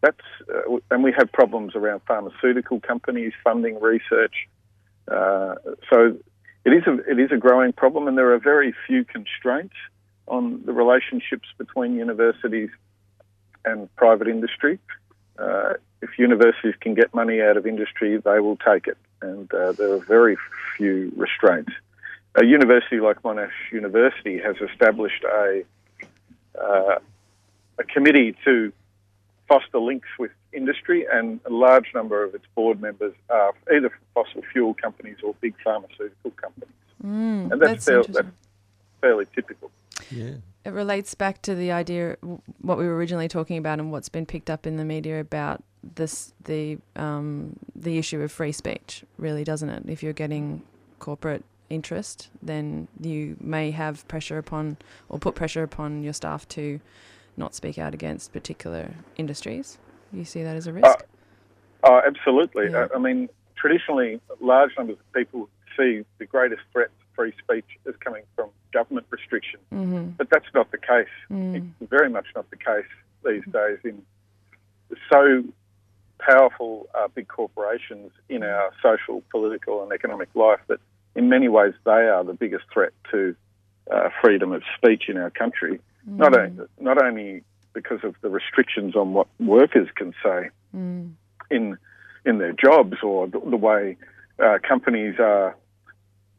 that's 0.00 0.16
uh, 0.48 0.78
and 0.90 1.04
we 1.04 1.12
have 1.18 1.30
problems 1.30 1.74
around 1.74 2.00
pharmaceutical 2.08 2.80
companies 2.80 3.34
funding 3.44 3.78
research. 3.80 4.48
Uh, 5.06 5.56
so 5.90 6.16
it 6.64 6.70
is 6.70 6.84
a 6.86 6.94
it 7.10 7.18
is 7.18 7.30
a 7.32 7.36
growing 7.36 7.74
problem, 7.74 8.08
and 8.08 8.16
there 8.16 8.32
are 8.32 8.38
very 8.38 8.74
few 8.86 9.04
constraints 9.04 9.76
on 10.28 10.62
the 10.64 10.72
relationships 10.72 11.48
between 11.56 11.94
universities 11.94 12.70
and 13.64 13.94
private 13.96 14.28
industry. 14.28 14.78
Uh, 15.38 15.74
if 16.02 16.18
universities 16.18 16.74
can 16.80 16.94
get 16.94 17.14
money 17.14 17.40
out 17.40 17.56
of 17.56 17.66
industry, 17.66 18.16
they 18.18 18.40
will 18.40 18.56
take 18.56 18.86
it, 18.86 18.98
and 19.20 19.52
uh, 19.52 19.72
there 19.72 19.92
are 19.92 19.98
very 19.98 20.36
few 20.76 21.12
restraints. 21.16 21.72
A 22.34 22.44
university 22.44 23.00
like 23.00 23.22
Monash 23.22 23.50
University 23.72 24.38
has 24.38 24.56
established 24.56 25.24
a 25.24 25.64
uh, 26.60 26.98
a 27.78 27.84
committee 27.84 28.36
to 28.44 28.72
foster 29.46 29.78
links 29.78 30.08
with 30.18 30.30
industry, 30.52 31.06
and 31.10 31.40
a 31.46 31.50
large 31.50 31.86
number 31.94 32.22
of 32.22 32.34
its 32.34 32.44
board 32.54 32.80
members 32.80 33.14
are 33.30 33.52
either 33.72 33.90
from 33.90 34.24
fossil 34.24 34.42
fuel 34.52 34.74
companies 34.74 35.16
or 35.22 35.34
big 35.40 35.54
pharmaceutical 35.64 36.30
companies, 36.32 36.74
and 37.52 37.60
that's, 37.60 37.60
that's 37.60 37.84
fair, 37.84 37.96
interesting. 37.98 38.14
that's 38.14 38.36
fairly 39.00 39.26
typical. 39.34 39.70
Yeah. 40.10 40.34
It 40.64 40.70
relates 40.70 41.14
back 41.14 41.40
to 41.42 41.54
the 41.54 41.72
idea, 41.72 42.16
what 42.60 42.78
we 42.78 42.86
were 42.86 42.96
originally 42.96 43.28
talking 43.28 43.56
about, 43.56 43.78
and 43.78 43.90
what's 43.90 44.08
been 44.08 44.26
picked 44.26 44.50
up 44.50 44.66
in 44.66 44.76
the 44.76 44.84
media 44.84 45.20
about 45.20 45.62
this, 45.94 46.34
the 46.44 46.78
um, 46.96 47.56
the 47.74 47.98
issue 47.98 48.20
of 48.20 48.32
free 48.32 48.52
speech, 48.52 49.04
really, 49.16 49.44
doesn't 49.44 49.68
it? 49.68 49.84
If 49.86 50.02
you're 50.02 50.12
getting 50.12 50.62
corporate 50.98 51.44
interest, 51.70 52.28
then 52.42 52.88
you 53.00 53.36
may 53.40 53.70
have 53.70 54.06
pressure 54.08 54.38
upon, 54.38 54.76
or 55.08 55.18
put 55.18 55.34
pressure 55.34 55.62
upon 55.62 56.02
your 56.02 56.12
staff 56.12 56.46
to 56.48 56.80
not 57.36 57.54
speak 57.54 57.78
out 57.78 57.94
against 57.94 58.32
particular 58.32 58.90
industries. 59.16 59.78
You 60.12 60.24
see 60.24 60.42
that 60.42 60.56
as 60.56 60.66
a 60.66 60.72
risk? 60.72 60.86
Uh, 60.86 60.96
Oh, 61.84 62.00
absolutely. 62.04 62.70
Yeah. 62.70 62.88
I, 62.92 62.96
I 62.96 62.98
mean, 62.98 63.28
traditionally, 63.56 64.20
large 64.40 64.70
numbers 64.76 64.96
of 64.98 65.12
people 65.12 65.48
see 65.76 66.04
the 66.18 66.26
greatest 66.26 66.62
threat 66.72 66.88
to 66.88 66.97
free 67.18 67.32
speech 67.42 67.66
is 67.84 67.96
coming 68.04 68.22
from 68.36 68.48
government 68.72 69.06
restriction, 69.10 69.58
mm-hmm. 69.74 70.10
but 70.18 70.30
that's 70.30 70.50
not 70.54 70.70
the 70.70 70.78
case. 70.78 71.14
Mm. 71.30 71.56
It's 71.80 71.90
very 71.90 72.08
much 72.08 72.26
not 72.36 72.46
the 72.50 72.56
case 72.56 72.90
these 73.24 73.42
days. 73.52 73.78
In 73.82 73.96
so 75.12 75.42
powerful 76.20 76.88
uh, 76.94 77.08
big 77.18 77.26
corporations 77.26 78.12
in 78.28 78.42
our 78.44 78.70
social, 78.86 79.22
political, 79.30 79.82
and 79.82 79.90
economic 79.92 80.28
life 80.34 80.60
that, 80.68 80.80
in 81.14 81.28
many 81.28 81.48
ways, 81.48 81.74
they 81.84 82.02
are 82.14 82.22
the 82.22 82.38
biggest 82.44 82.66
threat 82.72 82.92
to 83.10 83.34
uh, 83.90 84.10
freedom 84.22 84.52
of 84.52 84.62
speech 84.76 85.04
in 85.08 85.16
our 85.16 85.30
country. 85.30 85.80
Not 86.06 86.38
only, 86.38 86.66
not 86.78 87.02
only 87.02 87.42
because 87.72 88.02
of 88.04 88.14
the 88.22 88.30
restrictions 88.30 88.94
on 88.96 89.12
what 89.12 89.26
workers 89.40 89.88
can 89.96 90.14
say 90.22 90.50
Mm. 90.76 91.12
in 91.50 91.78
in 92.26 92.36
their 92.42 92.52
jobs 92.52 92.98
or 93.02 93.26
the, 93.26 93.40
the 93.40 93.56
way 93.56 93.96
uh, 94.44 94.58
companies 94.72 95.14
are 95.18 95.56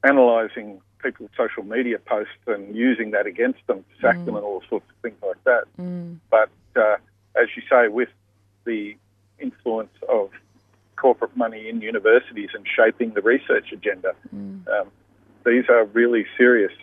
analysing 0.04 0.82
people's 1.02 1.30
social 1.38 1.64
media 1.64 1.98
posts 2.00 2.34
and 2.48 2.76
using 2.76 3.12
that 3.12 3.26
against 3.26 3.60
them 3.68 3.80
to 3.80 4.02
sack 4.02 4.18
them 4.26 4.36
and 4.36 4.44
all 4.44 4.62
sorts 4.70 4.86
of 4.90 4.96
things 5.02 5.18
like 5.26 5.42
that. 5.46 5.64
Mm. 5.80 6.18
But 6.30 6.50
uh, 6.76 6.98
as 7.36 7.48
you 7.56 7.64
say, 7.70 7.88
with 7.88 8.10
the 8.66 8.96
influence 9.40 9.94
of 10.08 10.32
corporate 10.98 11.36
money 11.38 11.70
in 11.70 11.82
universities 11.82 12.50
and 12.54 12.66
shaping 12.68 13.14
the 13.14 13.22
research 13.22 13.72
agenda, 13.72 14.14
um, 14.68 14.92
these 15.46 15.66
are 15.70 15.86
really 15.86 16.26
serious 16.38 16.74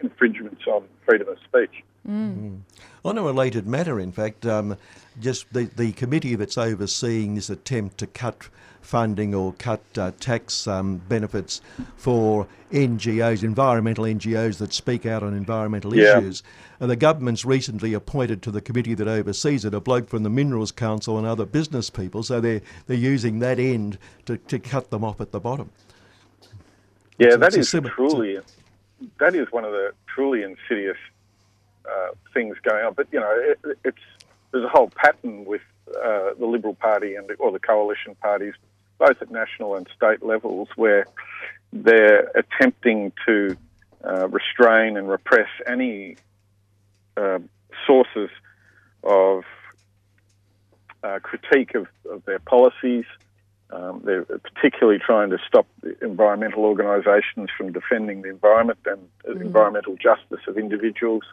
infringements 0.00 0.66
on 0.66 0.84
freedom 1.06 1.28
of 1.28 1.38
speech. 1.44 1.82
On 2.06 3.18
a 3.18 3.22
related 3.22 3.66
matter, 3.66 3.98
in 3.98 4.12
fact, 4.12 4.44
um, 4.44 4.76
just 5.20 5.50
the, 5.54 5.64
the 5.76 5.92
committee 5.92 6.34
that's 6.34 6.58
overseeing 6.58 7.34
this 7.34 7.48
attempt 7.48 7.96
to 7.98 8.06
cut 8.06 8.48
funding 8.82 9.34
or 9.34 9.54
cut 9.54 9.80
uh, 9.96 10.10
tax 10.20 10.66
um, 10.66 10.98
benefits 11.08 11.62
for 11.96 12.46
NGOs, 12.70 13.42
environmental 13.42 14.04
NGOs 14.04 14.58
that 14.58 14.74
speak 14.74 15.06
out 15.06 15.22
on 15.22 15.32
environmental 15.32 15.96
Yeah. 15.96 16.18
issues. 16.18 16.42
And 16.78 16.90
the 16.90 16.96
government's 16.96 17.46
recently 17.46 17.94
appointed 17.94 18.42
to 18.42 18.50
the 18.50 18.60
committee 18.60 18.92
that 18.94 19.08
oversees 19.08 19.64
it 19.64 19.72
a 19.72 19.80
bloke 19.80 20.10
from 20.10 20.22
the 20.24 20.30
Minerals 20.30 20.72
Council 20.72 21.16
and 21.16 21.26
other 21.26 21.46
business 21.46 21.88
people, 21.88 22.22
so 22.22 22.38
they're, 22.38 22.60
they're 22.86 22.96
using 22.98 23.38
that 23.38 23.58
end 23.58 23.96
to, 24.26 24.36
to 24.36 24.58
cut 24.58 24.90
them 24.90 25.02
off 25.04 25.22
at 25.22 25.30
the 25.32 25.40
bottom. 25.40 25.70
Yeah, 27.18 27.28
It's- 27.28 27.40
that 27.40 27.46
it's 27.48 27.56
is 27.56 27.68
sim- 27.70 27.86
it's 27.86 27.92
a- 27.92 27.96
truly 27.96 28.38
that 29.20 29.34
is 29.34 29.50
one 29.50 29.64
of 29.64 29.72
the 29.72 29.92
truly 30.06 30.42
insidious 30.42 30.96
uh, 31.88 32.08
things 32.32 32.56
going 32.62 32.84
on. 32.84 32.94
But 32.94 33.08
you 33.12 33.20
know, 33.20 33.32
it, 33.32 33.78
it's 33.84 33.98
there's 34.52 34.64
a 34.64 34.68
whole 34.68 34.90
pattern 34.90 35.44
with 35.44 35.62
uh, 35.88 36.34
the 36.38 36.46
Liberal 36.46 36.74
Party 36.74 37.14
and 37.14 37.30
or 37.38 37.52
the 37.52 37.58
coalition 37.58 38.14
parties, 38.16 38.54
both 38.98 39.20
at 39.20 39.30
national 39.30 39.76
and 39.76 39.88
state 39.96 40.22
levels, 40.22 40.68
where 40.76 41.06
they're 41.72 42.30
attempting 42.34 43.12
to 43.26 43.56
uh, 44.04 44.28
restrain 44.28 44.96
and 44.96 45.08
repress 45.08 45.48
any 45.66 46.16
uh, 47.16 47.38
sources 47.86 48.30
of 49.02 49.44
uh, 51.02 51.18
critique 51.22 51.74
of, 51.74 51.86
of, 52.10 52.24
their 52.24 52.38
policies. 52.38 53.04
Um, 53.74 54.02
they're 54.04 54.24
particularly 54.24 55.00
trying 55.04 55.30
to 55.30 55.38
stop 55.48 55.66
environmental 56.00 56.64
organisations 56.64 57.48
from 57.56 57.72
defending 57.72 58.22
the 58.22 58.28
environment 58.28 58.78
and 58.86 59.08
mm. 59.26 59.40
environmental 59.40 59.96
justice 59.96 60.46
of 60.46 60.56
individuals. 60.56 61.24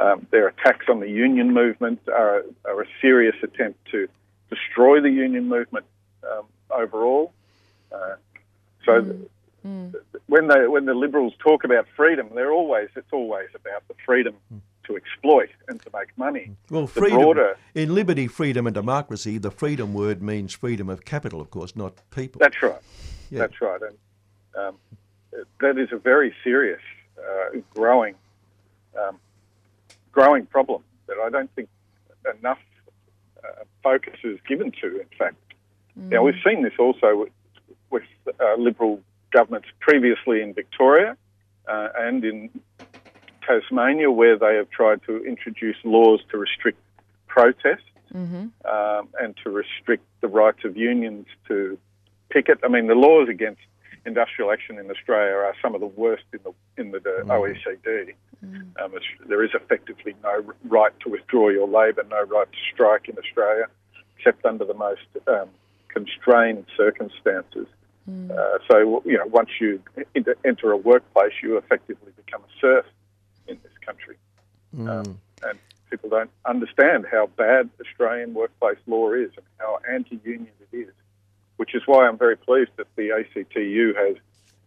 Um, 0.00 0.26
their 0.30 0.46
attacks 0.48 0.86
on 0.88 1.00
the 1.00 1.08
union 1.08 1.52
movement 1.52 2.00
are, 2.08 2.44
are, 2.64 2.82
a 2.82 2.86
serious 3.00 3.34
attempt 3.42 3.84
to 3.90 4.08
destroy 4.48 5.00
the 5.00 5.10
union 5.10 5.48
movement 5.48 5.84
um, 6.30 6.44
overall. 6.70 7.32
Uh, 7.92 8.14
so 8.86 9.02
mm. 9.02 9.28
Mm. 9.66 9.94
when 10.26 10.46
they 10.46 10.66
when 10.68 10.86
the 10.86 10.94
liberals 10.94 11.34
talk 11.40 11.64
about 11.64 11.86
freedom, 11.96 12.30
they're 12.34 12.52
always 12.52 12.90
it's 12.94 13.12
always 13.12 13.48
about 13.54 13.86
the 13.88 13.94
freedom 14.06 14.34
mm. 14.54 14.60
To 14.84 14.96
exploit 14.96 15.50
and 15.68 15.80
to 15.82 15.90
make 15.94 16.16
money. 16.16 16.50
Well, 16.70 16.86
freedom 16.86 17.20
broader, 17.20 17.56
in 17.74 17.94
liberty, 17.94 18.26
freedom, 18.26 18.66
and 18.66 18.74
democracy, 18.74 19.38
the 19.38 19.50
freedom 19.50 19.94
word 19.94 20.22
means 20.22 20.52
freedom 20.54 20.88
of 20.88 21.04
capital, 21.04 21.40
of 21.40 21.50
course, 21.50 21.76
not 21.76 21.94
people. 22.10 22.38
That's 22.38 22.62
right. 22.62 22.80
Yeah. 23.30 23.38
That's 23.40 23.60
right, 23.60 23.80
and 23.82 23.96
um, 24.54 24.76
that 25.60 25.78
is 25.78 25.88
a 25.92 25.98
very 25.98 26.34
serious, 26.44 26.80
uh, 27.18 27.58
growing, 27.74 28.14
um, 28.98 29.18
growing 30.10 30.46
problem 30.46 30.82
that 31.06 31.16
I 31.18 31.30
don't 31.30 31.52
think 31.54 31.68
enough 32.38 32.58
uh, 33.42 33.64
focus 33.82 34.18
is 34.22 34.38
given 34.46 34.72
to. 34.80 35.00
In 35.00 35.06
fact, 35.18 35.36
mm. 35.98 36.10
now 36.10 36.22
we've 36.22 36.34
seen 36.46 36.62
this 36.62 36.74
also 36.78 37.16
with, 37.16 37.32
with 37.90 38.02
uh, 38.40 38.54
liberal 38.56 39.00
governments 39.30 39.68
previously 39.80 40.42
in 40.42 40.52
Victoria 40.54 41.16
uh, 41.68 41.88
and 41.96 42.24
in 42.24 42.50
Tasmania, 43.46 44.10
where 44.10 44.38
they 44.38 44.56
have 44.56 44.70
tried 44.70 45.02
to 45.06 45.24
introduce 45.24 45.76
laws 45.84 46.20
to 46.30 46.38
restrict 46.38 46.78
protests 47.26 47.84
mm-hmm. 48.14 48.46
um, 48.68 49.08
and 49.20 49.34
to 49.42 49.50
restrict 49.50 50.04
the 50.20 50.28
rights 50.28 50.64
of 50.64 50.76
unions 50.76 51.26
to 51.48 51.78
picket. 52.30 52.58
I 52.64 52.68
mean, 52.68 52.86
the 52.86 52.94
laws 52.94 53.28
against 53.28 53.60
industrial 54.04 54.50
action 54.50 54.78
in 54.78 54.90
Australia 54.90 55.34
are 55.34 55.54
some 55.62 55.74
of 55.74 55.80
the 55.80 55.86
worst 55.86 56.24
in 56.32 56.40
the 56.44 56.52
in 56.76 56.90
the 56.90 56.98
mm. 56.98 57.26
OECD. 57.26 58.14
Mm. 58.44 58.82
Um, 58.82 58.92
there 59.28 59.44
is 59.44 59.50
effectively 59.54 60.14
no 60.22 60.42
right 60.64 60.92
to 61.00 61.10
withdraw 61.10 61.48
your 61.50 61.68
labour, 61.68 62.04
no 62.10 62.22
right 62.24 62.50
to 62.50 62.58
strike 62.72 63.08
in 63.08 63.16
Australia, 63.18 63.66
except 64.16 64.44
under 64.44 64.64
the 64.64 64.74
most 64.74 65.06
um, 65.28 65.48
constrained 65.88 66.66
circumstances. 66.76 67.66
Mm. 68.10 68.30
Uh, 68.30 68.58
so, 68.68 69.02
you 69.04 69.16
know, 69.16 69.26
once 69.26 69.50
you 69.60 69.80
enter 70.44 70.72
a 70.72 70.76
workplace, 70.76 71.32
you 71.42 71.56
effectively 71.56 72.10
become 72.16 72.42
a 72.42 72.60
serf 72.60 72.84
in 73.52 73.60
this 73.62 73.78
country. 73.84 74.16
Mm. 74.76 74.88
Um, 74.88 75.20
and 75.42 75.58
people 75.90 76.10
don't 76.10 76.30
understand 76.46 77.06
how 77.10 77.26
bad 77.36 77.70
Australian 77.80 78.34
workplace 78.34 78.78
law 78.86 79.12
is 79.12 79.30
and 79.36 79.46
how 79.58 79.78
anti 79.90 80.20
union 80.24 80.52
it 80.72 80.76
is, 80.76 80.92
which 81.56 81.74
is 81.74 81.82
why 81.86 82.06
I'm 82.06 82.18
very 82.18 82.36
pleased 82.36 82.70
that 82.76 82.88
the 82.96 83.10
ACTU 83.12 83.94
has 83.94 84.16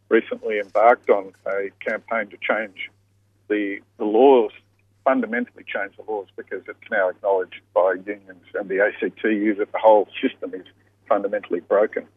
recently 0.10 0.60
embarked 0.60 1.10
on 1.10 1.34
a 1.48 1.72
campaign 1.80 2.28
to 2.28 2.38
change 2.38 2.92
the, 3.48 3.80
the 3.98 4.06
laws, 4.06 4.52
fundamentally 5.04 5.64
change 5.64 5.96
the 5.98 6.12
laws, 6.12 6.28
because 6.36 6.62
it's 6.68 6.92
now 6.92 7.10
acknowledged 7.10 7.62
by 7.74 7.96
unions 8.06 8.46
and 8.54 8.70
the 8.70 8.80
ACTU 8.82 9.56
that 9.56 9.72
the 9.72 9.80
whole 9.80 10.08
system 10.22 10.54
is 10.54 10.66
fundamentally 11.08 11.60
broken. 11.60 12.08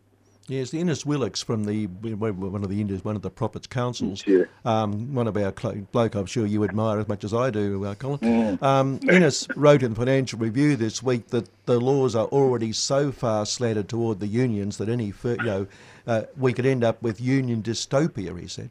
Yes, 0.49 0.71
the 0.71 0.81
Innes 0.81 1.05
Willox 1.05 1.43
from 1.43 1.65
the 1.65 1.87
one 1.87 2.65
of 2.65 2.71
the 2.71 2.83
one 3.03 3.17
of 3.17 3.23
the 3.23 3.31
Prophets 3.31 3.67
Councils. 3.67 4.25
Yeah. 4.27 4.45
Um, 4.65 5.15
one 5.15 5.29
of 5.29 5.37
our 5.37 5.53
bloke, 5.93 6.15
I'm 6.15 6.25
sure 6.25 6.47
you 6.47 6.65
admire 6.65 6.99
as 6.99 7.07
much 7.07 7.23
as 7.23 7.35
I 7.35 7.51
do, 7.51 7.85
uh, 7.85 7.95
Colin. 7.95 8.19
Mm. 8.21 8.63
Um, 8.63 8.99
Innes 9.11 9.47
wrote 9.57 9.83
in 9.83 9.91
the 9.91 9.97
Financial 9.97 10.39
Review 10.39 10.75
this 10.77 11.03
week 11.03 11.29
that 11.29 11.51
the 11.67 11.79
laws 11.79 12.17
are 12.17 12.27
already 12.29 12.73
so 12.73 13.13
far 13.13 13.45
slanted 13.45 13.91
toward 13.91 14.21
the 14.21 14.27
unions 14.27 14.79
that 14.79 14.89
any 14.89 15.13
you 15.23 15.37
know 15.37 15.67
uh, 16.07 16.23
we 16.39 16.55
could 16.55 16.65
end 16.65 16.83
up 16.83 17.03
with 17.03 17.21
union 17.21 17.63
dystopia. 17.63 18.39
He 18.41 18.49
said. 18.49 18.71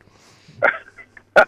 uh, 1.36 1.46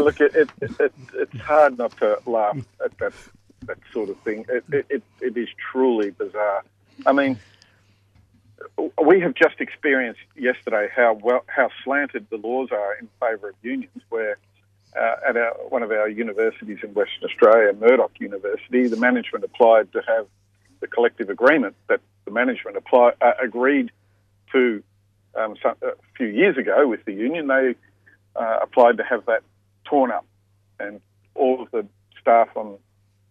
look, 0.00 0.20
it, 0.20 0.34
it, 0.34 0.50
it, 0.60 0.92
it's 1.14 1.40
hard 1.40 1.78
not 1.78 1.96
to 1.96 2.18
laugh 2.26 2.58
at 2.84 2.96
that 2.98 3.14
that 3.62 3.78
sort 3.90 4.10
of 4.10 4.18
thing. 4.18 4.44
It, 4.50 4.84
it, 4.90 5.02
it 5.22 5.36
is 5.38 5.48
truly 5.72 6.10
bizarre. 6.10 6.62
I 7.06 7.12
mean 7.12 7.38
we 9.04 9.20
have 9.20 9.34
just 9.34 9.60
experienced 9.60 10.20
yesterday 10.36 10.88
how 10.94 11.18
well 11.22 11.44
how 11.46 11.70
slanted 11.84 12.26
the 12.30 12.36
laws 12.36 12.70
are 12.72 12.94
in 12.94 13.08
favour 13.20 13.50
of 13.50 13.54
unions. 13.62 14.02
Where 14.08 14.38
uh, 14.96 15.16
at 15.28 15.36
our, 15.36 15.52
one 15.68 15.82
of 15.82 15.90
our 15.90 16.08
universities 16.08 16.78
in 16.82 16.94
Western 16.94 17.24
Australia, 17.24 17.72
Murdoch 17.74 18.12
University, 18.18 18.88
the 18.88 18.96
management 18.96 19.44
applied 19.44 19.92
to 19.92 20.02
have 20.06 20.26
the 20.80 20.86
collective 20.86 21.30
agreement 21.30 21.74
that 21.88 22.00
the 22.24 22.30
management 22.30 22.76
apply, 22.76 23.12
uh, 23.20 23.32
agreed 23.42 23.90
to 24.52 24.82
um, 25.34 25.56
some, 25.62 25.74
a 25.82 25.92
few 26.16 26.26
years 26.26 26.56
ago 26.56 26.88
with 26.88 27.04
the 27.04 27.12
union. 27.12 27.46
They 27.48 27.74
uh, 28.34 28.58
applied 28.62 28.96
to 28.98 29.04
have 29.04 29.26
that 29.26 29.42
torn 29.84 30.10
up, 30.10 30.26
and 30.80 31.00
all 31.34 31.62
of 31.62 31.70
the 31.70 31.86
staff 32.20 32.48
on 32.56 32.78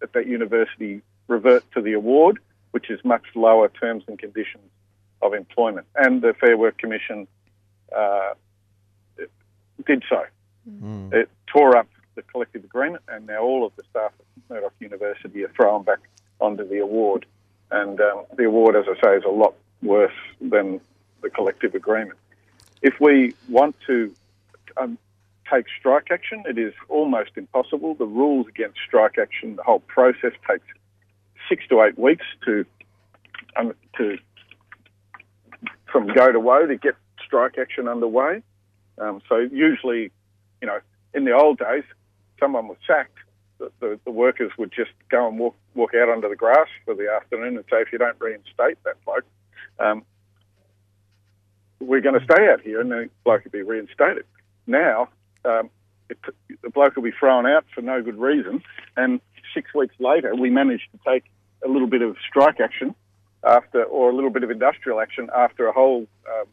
at 0.01 0.13
that 0.13 0.27
university 0.27 1.01
revert 1.27 1.63
to 1.73 1.81
the 1.81 1.93
award, 1.93 2.39
which 2.71 2.89
is 2.89 2.99
much 3.03 3.23
lower 3.33 3.69
terms 3.69 4.03
and 4.07 4.19
conditions 4.19 4.69
of 5.21 5.33
employment. 5.33 5.87
And 5.95 6.21
the 6.21 6.33
Fair 6.33 6.57
Work 6.57 6.77
Commission 6.77 7.27
uh, 7.95 8.33
did 9.85 10.03
so. 10.09 10.23
Mm. 10.69 11.13
It 11.13 11.29
tore 11.47 11.77
up 11.77 11.87
the 12.15 12.21
collective 12.23 12.63
agreement, 12.63 13.03
and 13.07 13.27
now 13.27 13.41
all 13.41 13.65
of 13.65 13.75
the 13.75 13.83
staff 13.89 14.11
at 14.19 14.49
Murdoch 14.49 14.73
University 14.79 15.43
are 15.43 15.49
thrown 15.49 15.83
back 15.83 15.99
onto 16.39 16.67
the 16.67 16.79
award. 16.79 17.25
And 17.71 17.99
um, 17.99 18.23
the 18.37 18.45
award, 18.45 18.75
as 18.75 18.85
I 18.87 19.01
say, 19.03 19.15
is 19.17 19.23
a 19.25 19.29
lot 19.29 19.55
worse 19.81 20.13
than 20.39 20.79
the 21.21 21.29
collective 21.29 21.75
agreement. 21.75 22.17
If 22.81 22.99
we 22.99 23.33
want 23.49 23.75
to 23.87 24.13
um, 24.77 24.97
take 25.51 25.65
strike 25.77 26.07
action, 26.11 26.43
it 26.47 26.57
is 26.57 26.73
almost 26.89 27.31
impossible. 27.35 27.95
The 27.95 28.05
rules 28.05 28.47
against 28.47 28.77
strike 28.85 29.17
action, 29.17 29.55
the 29.55 29.63
whole 29.63 29.79
process 29.79 30.33
takes 30.49 30.65
six 31.49 31.67
to 31.69 31.81
eight 31.83 31.97
weeks 31.97 32.25
to 32.45 32.65
um, 33.55 33.73
to 33.97 34.17
from 35.95 36.07
go 36.07 36.29
to 36.29 36.41
woe 36.41 36.67
to 36.67 36.75
get 36.75 36.93
strike 37.25 37.57
action 37.57 37.87
underway. 37.87 38.43
Um, 38.97 39.21
so 39.29 39.37
usually, 39.37 40.11
you 40.59 40.67
know, 40.67 40.79
in 41.13 41.23
the 41.23 41.31
old 41.31 41.57
days, 41.57 41.85
someone 42.37 42.67
was 42.67 42.75
sacked. 42.85 43.17
The, 43.59 43.71
the, 43.79 43.99
the, 44.03 44.11
workers 44.11 44.51
would 44.57 44.73
just 44.73 44.91
go 45.09 45.25
and 45.25 45.39
walk 45.39 45.55
walk 45.73 45.93
out 45.95 46.09
onto 46.09 46.27
the 46.27 46.35
grass 46.35 46.67
for 46.83 46.95
the 46.95 47.09
afternoon 47.09 47.55
and 47.55 47.63
say, 47.71 47.77
if 47.77 47.93
you 47.93 47.97
don't 47.97 48.19
reinstate 48.19 48.77
that 48.83 48.95
bloke, 49.05 49.23
um, 49.79 50.03
we're 51.79 52.01
going 52.01 52.19
to 52.19 52.25
stay 52.25 52.49
out 52.49 52.59
here, 52.59 52.81
and 52.81 52.91
the 52.91 53.09
bloke 53.23 53.45
will 53.45 53.51
be 53.51 53.61
reinstated. 53.61 54.25
Now, 54.67 55.07
um, 55.45 55.69
it, 56.09 56.17
the 56.61 56.69
bloke 56.69 56.97
will 56.97 57.03
be 57.03 57.13
thrown 57.17 57.45
out 57.45 57.63
for 57.73 57.81
no 57.81 58.01
good 58.01 58.19
reason, 58.19 58.61
and 58.97 59.21
six 59.53 59.73
weeks 59.73 59.95
later, 59.99 60.35
we 60.35 60.49
managed 60.49 60.91
to 60.91 60.99
take 61.09 61.23
a 61.63 61.69
little 61.69 61.87
bit 61.87 62.01
of 62.01 62.17
strike 62.27 62.59
action 62.59 62.93
after, 63.45 63.83
or 63.83 64.09
a 64.09 64.15
little 64.15 64.29
bit 64.29 64.43
of 64.43 64.51
industrial 64.51 64.99
action 64.99 65.29
after 65.35 65.67
a 65.67 65.71
whole 65.71 66.07
uh, 66.27 66.45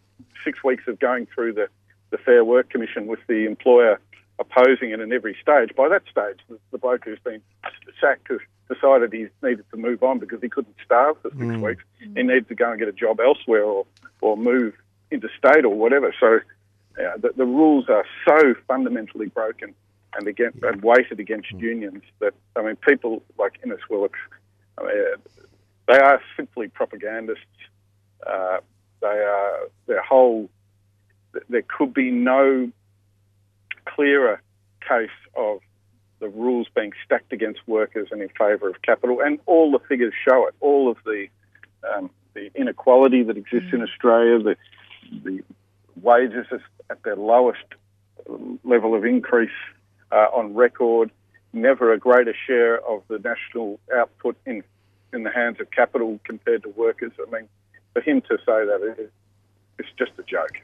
six 0.45 0.63
weeks 0.63 0.85
of 0.87 0.99
going 0.99 1.27
through 1.35 1.55
the, 1.55 1.69
the 2.11 2.19
Fair 2.19 2.45
Work 2.45 2.71
Commission 2.71 3.07
with 3.07 3.21
the 3.27 3.47
employer 3.47 4.01
opposing 4.39 4.91
it 4.91 5.01
in 5.01 5.13
every 5.13 5.37
stage. 5.41 5.71
By 5.77 5.89
that 5.89 6.03
stage, 6.11 6.39
the, 6.49 6.59
the 6.71 6.79
bloke 6.79 7.05
who's 7.05 7.19
been 7.21 7.41
sacked 8.01 8.29
has 8.29 8.41
decided 8.69 9.13
he 9.13 9.27
needed 9.43 9.65
to 9.71 9.77
move 9.77 10.03
on 10.03 10.19
because 10.19 10.41
he 10.41 10.49
couldn't 10.49 10.77
starve 10.85 11.17
for 11.23 11.31
six 11.31 11.43
mm. 11.43 11.61
weeks. 11.61 11.85
He 11.99 12.23
needed 12.23 12.49
to 12.49 12.55
go 12.55 12.71
and 12.71 12.79
get 12.79 12.89
a 12.89 12.93
job 12.93 13.21
elsewhere 13.21 13.65
or, 13.65 13.87
or 14.21 14.37
move 14.37 14.75
interstate 15.11 15.65
or 15.65 15.75
whatever. 15.75 16.15
So 16.19 16.41
yeah, 16.99 17.15
the, 17.19 17.33
the 17.37 17.45
rules 17.45 17.89
are 17.89 18.05
so 18.27 18.55
fundamentally 18.67 19.27
broken 19.27 19.75
and 20.15 20.27
against, 20.27 20.63
and 20.63 20.83
weighted 20.83 21.21
against 21.21 21.53
mm. 21.53 21.61
unions 21.61 22.03
that 22.21 22.35
I 22.57 22.63
mean 22.63 22.77
people 22.77 23.23
like 23.39 23.59
Innes 23.65 23.81
Willox, 23.89 24.19
I 24.79 24.83
mean, 24.83 24.95
they 25.89 25.99
are 25.99 26.21
simply 26.37 26.69
propagandists. 26.69 27.45
Uh, 28.27 28.59
they 29.01 29.07
are 29.07 29.69
their 29.87 30.03
whole. 30.03 30.49
There 31.49 31.65
could 31.67 31.93
be 31.93 32.11
no 32.11 32.71
clearer 33.85 34.41
case 34.87 35.11
of 35.37 35.61
the 36.21 36.29
rules 36.29 36.69
being 36.75 36.93
stacked 37.05 37.33
against 37.33 37.61
workers 37.67 38.09
and 38.13 38.23
in 38.23 38.29
favour 38.29 38.69
of 38.69 38.81
capital, 38.83 39.21
and 39.21 39.39
all 39.47 39.73
the 39.73 39.81
figures 39.81 40.15
show 40.27 40.47
it. 40.47 40.55
All 40.61 40.91
of 40.91 40.97
the 41.05 41.27
um, 41.93 42.11
the 42.35 42.51
inequality 42.55 43.23
that 43.25 43.37
exists 43.37 43.71
in 43.73 43.83
Australia, 43.83 44.39
the 44.43 44.57
the 45.25 45.43
wages 46.01 46.47
at 46.91 47.03
their 47.03 47.17
lowest 47.17 47.65
level 48.65 48.95
of 48.95 49.05
increase 49.05 49.51
uh, 50.11 50.27
on 50.33 50.55
record. 50.55 51.11
Never 51.53 51.93
a 51.93 51.99
greater 51.99 52.35
share 52.47 52.81
of 52.87 53.03
the 53.09 53.19
national 53.19 53.79
output 53.95 54.37
in 54.47 54.63
in 55.13 55.23
the 55.23 55.31
hands 55.31 55.61
of 55.61 55.71
capital 55.71 56.19
compared 56.25 56.63
to 56.63 56.71
workers. 56.71 57.13
I 57.21 57.31
mean, 57.31 57.49
for 57.93 58.01
him 58.01 58.21
to 58.23 58.39
say 58.39 58.45
that 58.47 58.95
is 58.99 59.11
it's 59.79 59.89
just 59.99 60.13
a 60.19 60.23
joke. 60.23 60.61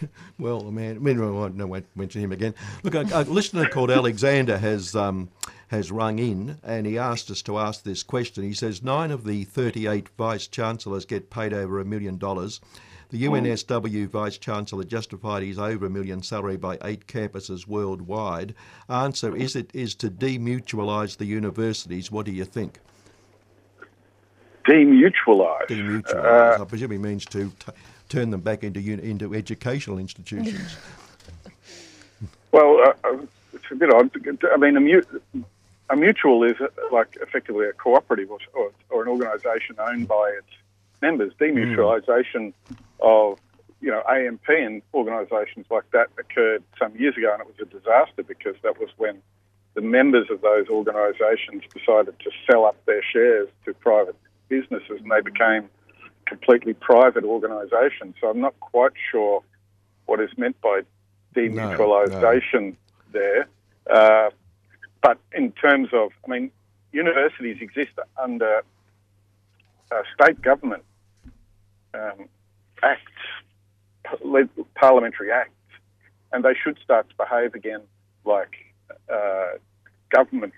Well, 0.38 0.70
man, 0.70 0.96
I 0.96 0.98
mean, 1.00 1.20
I 1.20 1.64
won't, 1.64 1.96
mention 1.96 2.22
him 2.22 2.32
again. 2.32 2.54
Look, 2.82 2.94
a, 2.94 3.06
a 3.12 3.24
listener 3.24 3.68
called 3.68 3.90
Alexander 3.90 4.56
has 4.56 4.96
um, 4.96 5.28
has 5.68 5.92
rung 5.92 6.18
in 6.18 6.58
and 6.62 6.86
he 6.86 6.96
asked 6.96 7.30
us 7.30 7.42
to 7.42 7.58
ask 7.58 7.82
this 7.82 8.02
question. 8.02 8.42
He 8.42 8.54
says 8.54 8.82
nine 8.82 9.10
of 9.10 9.24
the 9.24 9.44
38 9.44 10.08
vice 10.16 10.46
chancellors 10.46 11.04
get 11.04 11.28
paid 11.28 11.52
over 11.52 11.78
a 11.78 11.84
million 11.84 12.16
dollars. 12.16 12.60
The 13.10 13.24
UNSW 13.24 14.08
Vice 14.08 14.38
Chancellor 14.38 14.84
justified 14.84 15.42
his 15.42 15.58
over 15.58 15.86
a 15.86 15.90
million 15.90 16.22
salary 16.22 16.56
by 16.56 16.78
eight 16.82 17.08
campuses 17.08 17.66
worldwide. 17.66 18.54
Answer 18.88 19.34
is 19.34 19.56
it 19.56 19.70
is 19.74 19.96
to 19.96 20.10
demutualise 20.10 21.16
the 21.16 21.24
universities. 21.24 22.12
What 22.12 22.24
do 22.24 22.32
you 22.32 22.44
think? 22.44 22.78
Demutualise. 24.64 25.66
Demutualise. 25.68 26.60
I 26.60 26.64
presume 26.64 26.90
he 26.92 26.98
means 26.98 27.24
to 27.26 27.50
t- 27.58 27.72
turn 28.08 28.30
them 28.30 28.40
back 28.40 28.62
into 28.64 28.80
uni- 28.80 29.10
into 29.10 29.34
educational 29.34 29.98
institutions. 29.98 30.76
Well, 32.52 32.80
uh, 32.84 32.92
uh, 33.04 33.16
it's 33.52 33.64
a 33.70 33.74
bit 33.76 33.92
odd. 33.94 34.10
I 34.52 34.56
mean, 34.56 34.76
a, 34.76 34.80
mu- 34.80 35.44
a 35.88 35.96
mutual 35.96 36.42
is 36.42 36.56
uh, 36.60 36.66
like 36.90 37.16
effectively 37.20 37.66
a 37.66 37.72
cooperative 37.72 38.30
or, 38.30 38.38
or, 38.54 38.72
or 38.90 39.02
an 39.02 39.08
organisation 39.08 39.76
owned 39.78 40.08
by 40.08 40.34
its 40.36 40.48
members. 41.00 41.32
Demutualisation 41.40 42.52
of 42.98 43.38
you 43.80 43.90
know 43.90 44.02
AMP 44.08 44.48
and 44.48 44.82
organisations 44.94 45.66
like 45.70 45.88
that 45.92 46.08
occurred 46.18 46.64
some 46.78 46.94
years 46.96 47.16
ago, 47.16 47.32
and 47.32 47.40
it 47.42 47.46
was 47.46 47.56
a 47.60 47.66
disaster 47.66 48.24
because 48.24 48.56
that 48.62 48.80
was 48.80 48.90
when 48.96 49.22
the 49.74 49.80
members 49.80 50.28
of 50.30 50.40
those 50.40 50.66
organisations 50.68 51.62
decided 51.72 52.18
to 52.18 52.30
sell 52.50 52.64
up 52.64 52.84
their 52.86 53.02
shares 53.02 53.48
to 53.64 53.72
private 53.74 54.16
businesses, 54.50 55.00
and 55.00 55.10
they 55.10 55.22
became 55.22 55.70
completely 56.26 56.74
private 56.74 57.24
organisations. 57.24 58.14
So 58.20 58.28
I'm 58.28 58.40
not 58.40 58.58
quite 58.60 58.92
sure 59.10 59.42
what 60.06 60.20
is 60.20 60.30
meant 60.36 60.60
by 60.60 60.82
demutualisation 61.34 62.76
there. 63.12 63.48
Uh, 63.90 64.30
but 65.02 65.18
in 65.32 65.52
terms 65.52 65.88
of, 65.92 66.10
I 66.24 66.30
mean, 66.30 66.50
universities 66.92 67.58
exist 67.60 67.92
under 68.22 68.62
uh, 69.90 70.02
state 70.14 70.42
government 70.42 70.84
um, 71.94 72.28
acts, 72.82 73.02
parliamentary 74.74 75.32
acts, 75.32 75.50
and 76.32 76.44
they 76.44 76.54
should 76.62 76.78
start 76.84 77.08
to 77.08 77.14
behave 77.16 77.54
again 77.54 77.82
like 78.24 78.54
uh, 79.12 79.52
government 80.10 80.52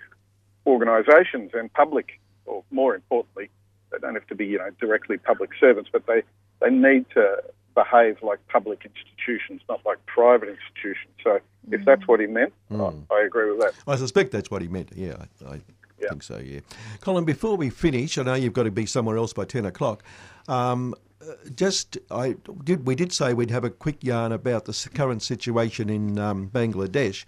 organisations 0.66 1.51
and 1.55 1.72
public, 1.72 2.20
or 2.47 2.64
more 2.70 2.95
importantly, 2.95 3.49
they 3.93 3.99
don't 3.99 4.14
have 4.14 4.26
to 4.28 4.34
be 4.34 4.47
you 4.47 4.59
know 4.59 4.70
directly 4.80 5.18
public 5.18 5.51
servants, 5.61 5.90
but 5.93 6.07
they 6.07 6.22
they 6.61 6.70
need 6.70 7.07
to 7.14 7.43
behave 7.74 8.22
like 8.22 8.38
public 8.49 8.84
institutions, 8.84 9.62
not 9.68 9.80
like 9.86 10.05
private 10.07 10.49
institutions. 10.49 11.12
So 11.22 11.40
if 11.70 11.84
that's 11.84 12.07
what 12.07 12.20
he 12.20 12.26
meant, 12.26 12.53
I, 12.70 12.93
I 13.11 13.22
agree 13.24 13.51
with 13.51 13.61
that. 13.61 13.74
I 13.86 13.97
suspect 13.97 14.30
that's 14.32 14.51
what 14.51 14.62
he 14.62 14.68
meant. 14.68 14.90
Yeah, 14.95 15.24
I, 15.47 15.55
I 15.55 15.61
Yeah. 16.01 16.09
think 16.11 16.22
so. 16.22 16.38
Yeah, 16.38 16.61
Colin. 17.01 17.24
Before 17.24 17.57
we 17.57 17.70
finish, 17.70 18.18
I 18.18 18.22
know 18.24 18.34
you've 18.34 18.53
got 18.53 18.64
to 18.64 18.70
be 18.70 18.86
somewhere 18.86 19.16
else 19.16 19.32
by 19.32 19.45
ten 19.45 19.64
o'clock. 19.66 20.03
Um, 20.49 20.95
uh, 21.22 21.34
just, 21.55 21.99
I 22.11 22.34
did. 22.64 22.84
We 22.86 22.95
did 22.97 23.12
say 23.12 23.32
we'd 23.32 23.51
have 23.53 23.64
a 23.64 23.70
quick 23.70 24.03
yarn 24.03 24.32
about 24.32 24.64
the 24.64 24.88
current 24.95 25.22
situation 25.22 25.88
in 25.88 26.18
um, 26.18 26.49
Bangladesh, 26.53 27.24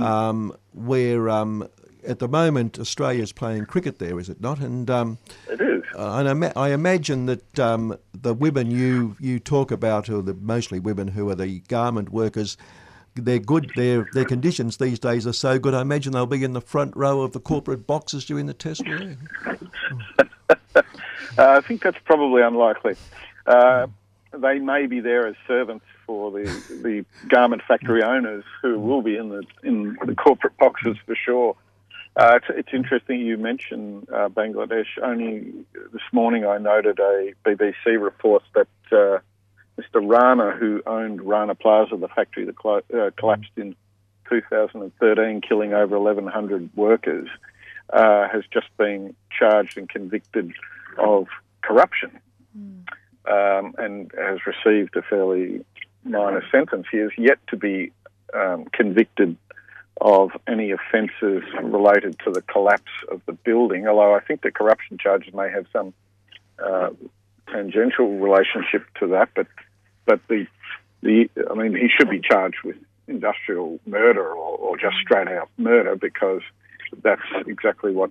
um, 0.00 0.54
where 0.72 1.28
um, 1.28 1.68
at 2.06 2.18
the 2.18 2.28
moment 2.28 2.78
Australia's 2.78 3.32
playing 3.32 3.66
cricket 3.66 3.98
there, 3.98 4.18
is 4.18 4.28
it 4.28 4.40
not? 4.40 4.58
And 4.60 4.88
um, 4.90 5.18
It 5.48 5.60
is. 5.60 5.82
uh, 5.94 6.16
and 6.18 6.28
I, 6.28 6.32
ma- 6.34 6.52
I 6.56 6.70
imagine 6.72 7.26
that 7.26 7.58
um, 7.58 7.96
the 8.12 8.34
women 8.34 8.70
you, 8.70 9.16
you 9.20 9.38
talk 9.38 9.70
about, 9.70 10.08
or 10.08 10.22
the 10.22 10.34
mostly 10.34 10.78
women 10.78 11.08
who 11.08 11.28
are 11.30 11.34
the 11.34 11.60
garment 11.68 12.10
workers, 12.10 12.56
they're 13.14 13.38
good. 13.40 13.72
Their 13.74 14.06
their 14.12 14.24
conditions 14.24 14.76
these 14.76 14.98
days 14.98 15.26
are 15.26 15.32
so 15.32 15.58
good. 15.58 15.74
I 15.74 15.80
imagine 15.80 16.12
they'll 16.12 16.26
be 16.26 16.44
in 16.44 16.52
the 16.52 16.60
front 16.60 16.96
row 16.96 17.22
of 17.22 17.32
the 17.32 17.40
corporate 17.40 17.86
boxes 17.86 18.24
during 18.24 18.46
the 18.46 18.54
test. 18.54 18.82
will? 18.86 19.16
Uh, 21.38 21.52
I 21.52 21.60
think 21.60 21.82
that's 21.82 21.96
probably 22.04 22.42
unlikely. 22.42 22.96
Uh, 23.46 23.86
they 24.36 24.58
may 24.58 24.86
be 24.86 24.98
there 25.00 25.26
as 25.28 25.36
servants 25.46 25.84
for 26.04 26.30
the, 26.32 26.42
the 26.82 27.04
garment 27.28 27.62
factory 27.66 28.02
owners 28.02 28.42
who 28.60 28.78
will 28.80 29.00
be 29.00 29.16
in 29.16 29.28
the 29.28 29.44
in 29.62 29.96
the 30.06 30.14
corporate 30.16 30.56
boxes 30.58 30.96
for 31.06 31.14
sure. 31.14 31.56
Uh, 32.16 32.36
it's, 32.36 32.46
it's 32.50 32.68
interesting 32.72 33.20
you 33.20 33.36
mentioned 33.36 34.08
uh, 34.12 34.28
Bangladesh. 34.28 34.86
Only 35.02 35.52
this 35.92 36.02
morning 36.12 36.44
I 36.44 36.58
noted 36.58 36.98
a 36.98 37.32
BBC 37.44 38.00
report 38.00 38.42
that 38.54 38.68
uh, 38.90 39.18
Mr. 39.80 40.02
Rana, 40.02 40.50
who 40.50 40.82
owned 40.86 41.22
Rana 41.22 41.54
Plaza, 41.54 41.96
the 41.96 42.08
factory 42.08 42.44
that 42.44 42.56
clo- 42.56 42.82
uh, 42.92 43.10
collapsed 43.16 43.52
in 43.56 43.76
2013, 44.28 45.40
killing 45.40 45.72
over 45.72 45.98
1,100 45.98 46.70
workers, 46.76 47.28
uh, 47.92 48.28
has 48.28 48.42
just 48.52 48.66
been 48.76 49.14
charged 49.36 49.78
and 49.78 49.88
convicted 49.88 50.52
of 50.98 51.26
corruption 51.62 52.10
um, 53.30 53.74
and 53.78 54.10
has 54.18 54.38
received 54.46 54.96
a 54.96 55.02
fairly 55.02 55.64
minor 56.04 56.42
sentence. 56.50 56.86
He 56.90 56.98
is 56.98 57.10
yet 57.16 57.38
to 57.48 57.56
be 57.56 57.92
um, 58.34 58.66
convicted 58.72 59.36
of 60.00 60.30
any 60.46 60.70
offences 60.70 61.42
related 61.62 62.18
to 62.24 62.30
the 62.30 62.42
collapse 62.42 62.90
of 63.10 63.20
the 63.26 63.32
building, 63.32 63.86
although 63.86 64.14
I 64.14 64.20
think 64.20 64.42
the 64.42 64.50
corruption 64.50 64.98
charges 64.98 65.34
may 65.34 65.50
have 65.50 65.66
some 65.72 65.92
uh, 66.58 66.90
tangential 67.48 68.18
relationship 68.18 68.84
to 69.00 69.08
that. 69.08 69.30
But 69.34 69.46
but 70.06 70.20
the 70.28 70.46
the 71.02 71.28
I 71.50 71.54
mean 71.54 71.74
he 71.74 71.88
should 71.88 72.08
be 72.10 72.20
charged 72.20 72.58
with 72.64 72.76
industrial 73.08 73.80
murder 73.86 74.26
or, 74.26 74.56
or 74.56 74.76
just 74.78 74.96
straight 75.02 75.28
out 75.28 75.50
murder 75.58 75.96
because 75.96 76.42
that's 77.02 77.22
exactly 77.46 77.92
what 77.92 78.10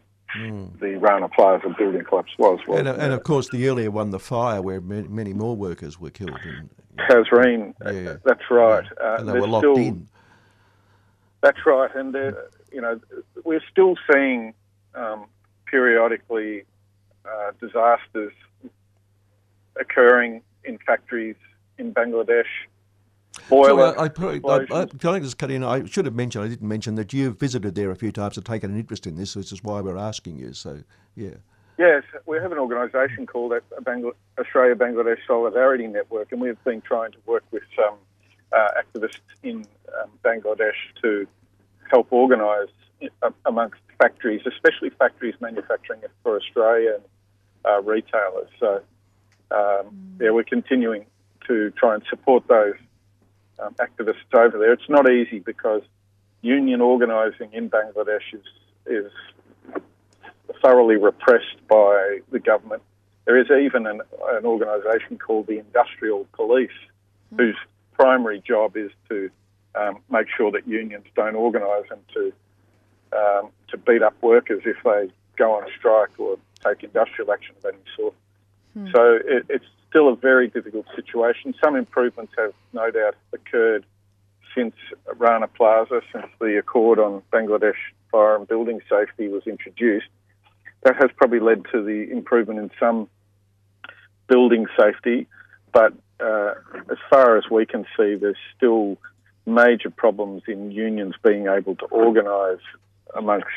the 0.79 0.97
Rana 1.01 1.27
Plaza 1.29 1.73
building 1.77 2.03
collapse 2.03 2.31
was. 2.37 2.59
was 2.67 2.79
And, 2.79 2.87
uh, 2.87 2.95
and 2.99 3.13
of 3.13 3.23
course, 3.23 3.49
the 3.49 3.67
earlier 3.67 3.89
one, 3.89 4.11
the 4.11 4.19
fire, 4.19 4.61
where 4.61 4.79
many, 4.79 5.33
more 5.33 5.55
workers 5.55 5.99
were 5.99 6.11
killed. 6.11 6.39
And, 6.43 6.69
Tazreen, 7.09 7.73
uh, 7.83 7.91
Yeah. 7.91 8.17
that's 8.23 8.43
right. 8.51 8.85
Uh, 9.01 9.17
and 9.19 9.27
they 9.27 9.33
were 9.33 9.47
locked 9.47 9.63
still, 9.63 9.77
in. 9.77 10.07
That's 11.41 11.65
right, 11.65 11.93
and 11.95 12.15
uh, 12.15 12.31
you 12.71 12.81
know 12.81 12.99
we're 13.43 13.63
still 13.71 13.95
seeing 14.11 14.53
um, 14.93 15.25
periodically 15.65 16.63
uh, 17.25 17.51
disasters 17.61 18.33
occurring 19.79 20.41
in 20.63 20.77
factories 20.85 21.37
in 21.77 21.93
Bangladesh. 21.93 22.43
So 23.31 23.41
Boiler 23.49 23.97
I, 23.97 24.03
I, 24.03 24.09
probably, 24.09 24.41
I, 24.49 24.81
I, 24.81 24.85
can 24.85 25.09
I 25.11 25.19
just 25.19 25.37
cut 25.37 25.51
in? 25.51 25.63
I 25.63 25.85
should 25.85 26.05
have 26.05 26.15
mentioned, 26.15 26.43
I 26.43 26.47
didn't 26.49 26.67
mention 26.67 26.95
that 26.95 27.13
you've 27.13 27.39
visited 27.39 27.75
there 27.75 27.91
a 27.91 27.95
few 27.95 28.11
times 28.11 28.37
and 28.37 28.45
taken 28.45 28.71
an 28.71 28.79
interest 28.79 29.07
in 29.07 29.15
this, 29.15 29.35
which 29.35 29.51
is 29.51 29.63
why 29.63 29.81
we're 29.81 29.97
asking 29.97 30.37
you. 30.37 30.53
So, 30.53 30.83
yeah. 31.15 31.35
Yes, 31.77 32.03
we 32.25 32.37
have 32.37 32.51
an 32.51 32.57
organisation 32.57 33.25
called 33.25 33.53
Australia 33.53 34.75
Bangladesh 34.75 35.19
Solidarity 35.25 35.87
Network, 35.87 36.31
and 36.31 36.41
we've 36.41 36.61
been 36.65 36.81
trying 36.81 37.11
to 37.13 37.17
work 37.25 37.43
with 37.51 37.63
some 37.75 37.95
uh, 38.51 38.69
activists 38.77 39.19
in 39.43 39.65
um, 40.01 40.09
Bangladesh 40.23 40.79
to 41.01 41.27
help 41.89 42.07
organise 42.11 42.69
amongst 43.45 43.79
factories, 43.97 44.41
especially 44.45 44.89
factories 44.89 45.35
manufacturing 45.39 46.01
it 46.03 46.11
for 46.23 46.37
Australia 46.37 46.95
and 46.95 47.03
uh, 47.65 47.81
retailers. 47.81 48.49
So, 48.59 48.81
um, 49.51 50.17
yeah, 50.19 50.31
we're 50.31 50.43
continuing 50.43 51.05
to 51.47 51.71
try 51.71 51.95
and 51.95 52.03
support 52.09 52.47
those 52.47 52.75
um, 53.59 53.75
activists 53.75 54.33
over 54.33 54.57
there. 54.57 54.73
It's 54.73 54.89
not 54.89 55.09
easy 55.09 55.39
because 55.39 55.81
union 56.41 56.81
organising 56.81 57.51
in 57.53 57.69
Bangladesh 57.69 58.33
is 58.33 58.43
is 58.85 59.11
thoroughly 60.61 60.95
repressed 60.95 61.67
by 61.69 62.19
the 62.31 62.39
government. 62.39 62.81
There 63.25 63.37
is 63.37 63.47
even 63.51 63.85
an, 63.85 64.01
an 64.29 64.45
organisation 64.45 65.17
called 65.17 65.47
the 65.47 65.59
Industrial 65.59 66.25
Police, 66.33 66.71
whose 67.37 67.55
primary 67.99 68.41
job 68.47 68.77
is 68.77 68.91
to 69.09 69.29
um, 69.75 69.99
make 70.09 70.27
sure 70.35 70.51
that 70.51 70.65
unions 70.67 71.05
don't 71.15 71.35
organise 71.35 71.85
and 71.91 72.01
to 72.13 72.33
um, 73.11 73.49
to 73.69 73.77
beat 73.77 74.01
up 74.01 74.15
workers 74.21 74.61
if 74.65 74.77
they 74.83 75.11
go 75.35 75.53
on 75.53 75.65
strike 75.77 76.11
or 76.17 76.37
take 76.63 76.83
industrial 76.83 77.31
action 77.31 77.55
of 77.57 77.65
any 77.65 77.83
sort. 77.97 78.13
So 78.93 79.19
it, 79.25 79.45
it's 79.49 79.65
still 79.89 80.09
a 80.09 80.15
very 80.15 80.47
difficult 80.47 80.85
situation. 80.95 81.55
Some 81.61 81.75
improvements 81.75 82.33
have 82.37 82.53
no 82.71 82.91
doubt 82.91 83.15
occurred 83.33 83.85
since 84.55 84.75
Rana 85.17 85.47
Plaza, 85.47 86.01
since 86.13 86.27
the 86.39 86.57
Accord 86.57 86.99
on 86.99 87.23
Bangladesh 87.33 87.81
fire 88.11 88.35
and 88.35 88.47
building 88.47 88.79
safety 88.89 89.27
was 89.27 89.43
introduced. 89.47 90.07
That 90.83 90.95
has 91.01 91.09
probably 91.17 91.39
led 91.39 91.65
to 91.73 91.83
the 91.83 92.11
improvement 92.11 92.59
in 92.59 92.71
some 92.79 93.09
building 94.27 94.67
safety, 94.79 95.27
but 95.73 95.93
uh, 96.19 96.53
as 96.91 96.97
far 97.09 97.37
as 97.37 97.45
we 97.49 97.65
can 97.65 97.85
see, 97.97 98.15
there's 98.15 98.37
still 98.55 98.97
major 99.45 99.89
problems 99.89 100.43
in 100.47 100.71
unions 100.71 101.15
being 101.23 101.47
able 101.47 101.75
to 101.75 101.85
organise 101.85 102.61
amongst 103.15 103.47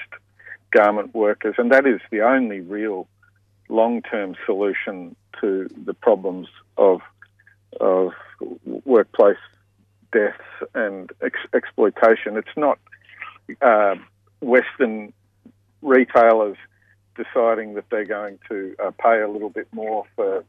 garment 0.70 1.14
workers, 1.14 1.54
and 1.58 1.70
that 1.70 1.86
is 1.86 2.00
the 2.10 2.22
only 2.22 2.60
real 2.60 3.06
long-term 3.68 4.34
solution 4.46 5.14
to 5.40 5.68
the 5.84 5.94
problems 5.94 6.48
of 6.76 7.00
of 7.80 8.12
workplace 8.84 9.36
deaths 10.12 10.42
and 10.74 11.10
ex- 11.22 11.48
exploitation. 11.54 12.36
It's 12.36 12.56
not 12.56 12.78
uh, 13.60 13.94
Western 14.40 15.12
retailers 15.80 16.56
deciding 17.16 17.74
that 17.74 17.84
they're 17.90 18.04
going 18.04 18.38
to 18.48 18.74
uh, 18.82 18.90
pay 19.02 19.20
a 19.20 19.28
little 19.28 19.50
bit 19.50 19.68
more 19.72 20.04
for 20.16 20.44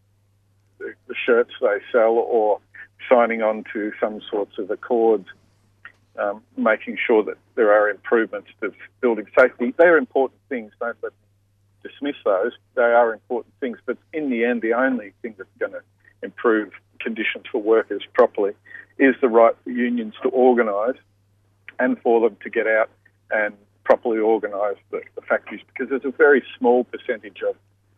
the, 0.80 0.94
the 1.08 1.16
shirts 1.26 1.52
they 1.62 1.80
sell 1.92 2.12
or 2.12 2.60
signing 3.10 3.42
on 3.42 3.64
to 3.74 3.92
some 4.00 4.22
sorts 4.30 4.58
of 4.58 4.70
accords, 4.72 5.28
um, 6.18 6.42
making 6.58 6.98
sure 7.06 7.24
that 7.24 7.38
there 7.56 7.72
are 7.72 7.90
improvements 7.90 8.50
to 8.62 8.72
building 9.02 9.26
safety. 9.38 9.74
They 9.78 9.86
are 9.86 9.98
important 9.98 10.40
things, 10.50 10.72
don't 10.80 10.98
let 11.02 11.12
me 11.12 11.90
dismiss 11.90 12.16
those. 12.24 12.54
They 12.76 12.82
are 12.82 13.14
important 13.14 13.54
things, 13.60 13.78
but 13.86 13.98
in 14.14 14.30
the 14.30 14.46
end, 14.46 14.62
the 14.62 14.74
only 14.74 15.14
thing 15.22 15.36
that's 15.38 15.50
going 15.60 15.74
to 15.74 15.82
improve 16.22 16.72
conditions 17.00 17.46
for 17.52 17.62
workers 17.62 18.04
properly 18.14 18.54
is 18.98 19.16
the 19.22 19.28
right 19.28 19.56
for 19.64 19.70
unions 19.70 20.14
to 20.24 20.30
organise 20.30 20.96
and 21.80 22.00
for 22.02 22.22
them 22.22 22.38
to 22.44 22.50
get 22.50 22.68
out 22.68 22.90
and 23.32 23.56
properly 23.84 24.20
organise 24.20 24.78
the, 24.92 25.02
the 25.16 25.22
factories 25.22 25.62
because 25.68 25.90
there's 25.90 26.06
a 26.06 26.18
very 26.18 26.44
small 26.58 26.86
percentage 26.86 27.42
of 27.48 27.56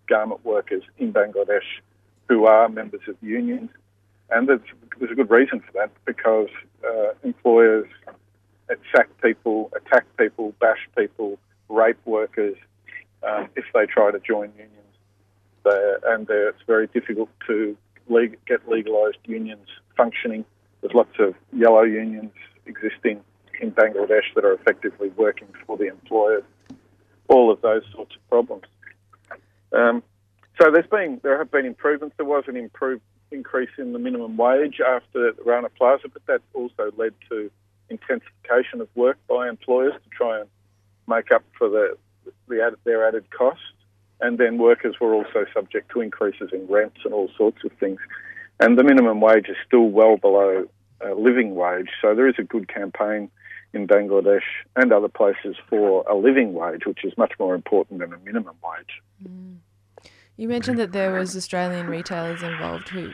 garment 0.08 0.44
workers 0.44 0.84
in 0.98 1.14
Bangladesh 1.14 1.82
who 2.28 2.46
are 2.46 2.70
members 2.70 3.02
of 3.08 3.16
unions. 3.22 3.70
And 4.30 4.48
there's, 4.48 4.62
there's 5.00 5.12
a 5.12 5.16
good 5.16 5.30
reason 5.30 5.60
for 5.60 5.72
that 5.74 5.92
because 6.06 6.50
uh, 6.86 7.14
employers 7.24 7.88
sack 8.96 9.10
people, 9.22 9.72
attack 9.76 10.06
people, 10.18 10.54
bash 10.60 10.88
people, 10.98 11.38
rape 11.70 12.00
workers 12.06 12.56
um, 13.24 13.48
if 13.56 13.66
they 13.74 13.86
try 13.86 14.12
to 14.12 14.20
join 14.20 14.52
unions. 14.54 14.72
They're, 15.64 16.00
and 16.14 16.28
they're, 16.28 16.50
it's 16.50 16.62
very 16.68 16.88
difficult 16.88 17.30
to 17.48 17.78
leg- 18.08 18.38
get 18.48 18.68
legalised 18.70 19.18
unions 19.26 19.68
functioning. 19.98 20.46
There's 20.82 20.94
lots 20.94 21.18
of 21.20 21.36
yellow 21.54 21.84
unions 21.84 22.32
existing 22.66 23.22
in 23.62 23.72
Bangladesh 23.72 24.34
that 24.36 24.46
are 24.46 24.54
effectively 24.54 25.10
working 25.10 25.48
for 25.66 25.78
the 25.78 25.88
employers. 25.88 26.44
All 27.28 27.52
of 27.52 27.62
those 27.62 27.84
sorts 27.94 28.16
of 28.16 28.30
problems. 28.30 28.66
Um, 29.74 30.04
so 30.60 30.72
there's 30.72 30.88
been 30.88 31.20
there 31.24 31.38
have 31.38 31.52
been 31.52 31.66
improvements. 31.66 32.16
There 32.18 32.26
was 32.26 32.44
an 32.48 32.56
improved 32.56 33.04
increase 33.32 33.70
in 33.78 33.94
the 33.94 34.00
minimum 34.00 34.38
wage 34.38 34.80
after 34.80 35.34
the 35.34 35.44
Rana 35.44 35.70
Plaza, 35.70 36.08
but 36.12 36.26
that 36.28 36.42
also 36.54 36.92
led 36.98 37.14
to 37.30 37.52
intensification 37.90 38.82
of 38.82 38.90
work 38.96 39.18
by 39.28 39.48
employers 39.48 39.94
to 39.94 40.10
try 40.10 40.40
and 40.40 40.50
make 41.08 41.32
up 41.32 41.44
for 41.58 41.70
the, 41.70 41.98
the 42.48 42.64
added, 42.64 42.80
their 42.84 43.08
added 43.08 43.26
cost. 43.30 43.60
And 44.22 44.38
then 44.38 44.58
workers 44.58 44.96
were 45.00 45.14
also 45.14 45.46
subject 45.54 45.92
to 45.92 46.02
increases 46.02 46.50
in 46.54 46.68
rents 46.68 47.00
and 47.04 47.14
all 47.14 47.30
sorts 47.38 47.64
of 47.64 47.72
things. 47.80 48.00
And 48.60 48.78
the 48.78 48.84
minimum 48.84 49.20
wage 49.20 49.50
is 49.50 49.58
still 49.68 49.90
well 49.90 50.18
below 50.18 50.66
uh, 51.06 51.14
living 51.14 51.56
wage. 51.56 51.90
So 52.02 52.16
there 52.16 52.28
is 52.28 52.36
a 52.40 52.44
good 52.44 52.70
campaign 52.70 53.30
in 53.74 53.88
Bangladesh 53.88 54.48
and 54.78 54.94
other 54.94 55.10
places 55.10 55.58
for 55.70 56.06
a 56.10 56.16
living 56.16 56.54
wage, 56.54 56.86
which 56.86 57.04
is 57.04 57.14
much 57.18 57.34
more 57.38 57.54
important 57.54 58.00
than 58.00 58.14
a 58.14 58.18
minimum 58.20 58.56
wage. 58.64 59.02
Mm. 59.28 59.58
You 60.38 60.50
mentioned 60.50 60.78
that 60.80 60.92
there 60.92 61.14
was 61.14 61.36
Australian 61.36 61.88
retailers 61.88 62.44
involved. 62.44 62.90
Who 62.90 63.12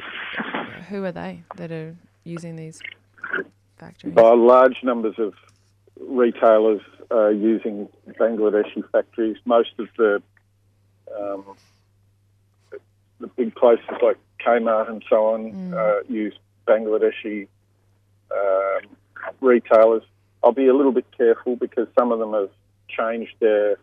who 0.89 1.03
are 1.05 1.11
they 1.11 1.43
that 1.57 1.71
are 1.71 1.95
using 2.23 2.55
these 2.55 2.81
factories? 3.77 4.15
Uh, 4.17 4.35
large 4.35 4.77
numbers 4.83 5.15
of 5.19 5.33
retailers 5.99 6.81
are 7.11 7.31
using 7.31 7.87
Bangladeshi 8.19 8.83
factories. 8.91 9.37
Most 9.45 9.73
of 9.77 9.87
the 9.97 10.21
um, 11.19 11.45
the 13.19 13.27
big 13.27 13.53
places 13.55 13.85
like 14.01 14.17
Kmart 14.43 14.89
and 14.89 15.03
so 15.07 15.27
on 15.27 15.51
mm. 15.51 15.73
uh, 15.73 16.03
use 16.09 16.33
Bangladeshi 16.67 17.47
um, 18.31 18.89
retailers. 19.41 20.03
I'll 20.43 20.53
be 20.53 20.67
a 20.67 20.75
little 20.75 20.91
bit 20.91 21.05
careful 21.15 21.55
because 21.55 21.87
some 21.97 22.11
of 22.11 22.17
them 22.17 22.33
have 22.33 22.49
changed 22.89 23.35
their 23.39 23.77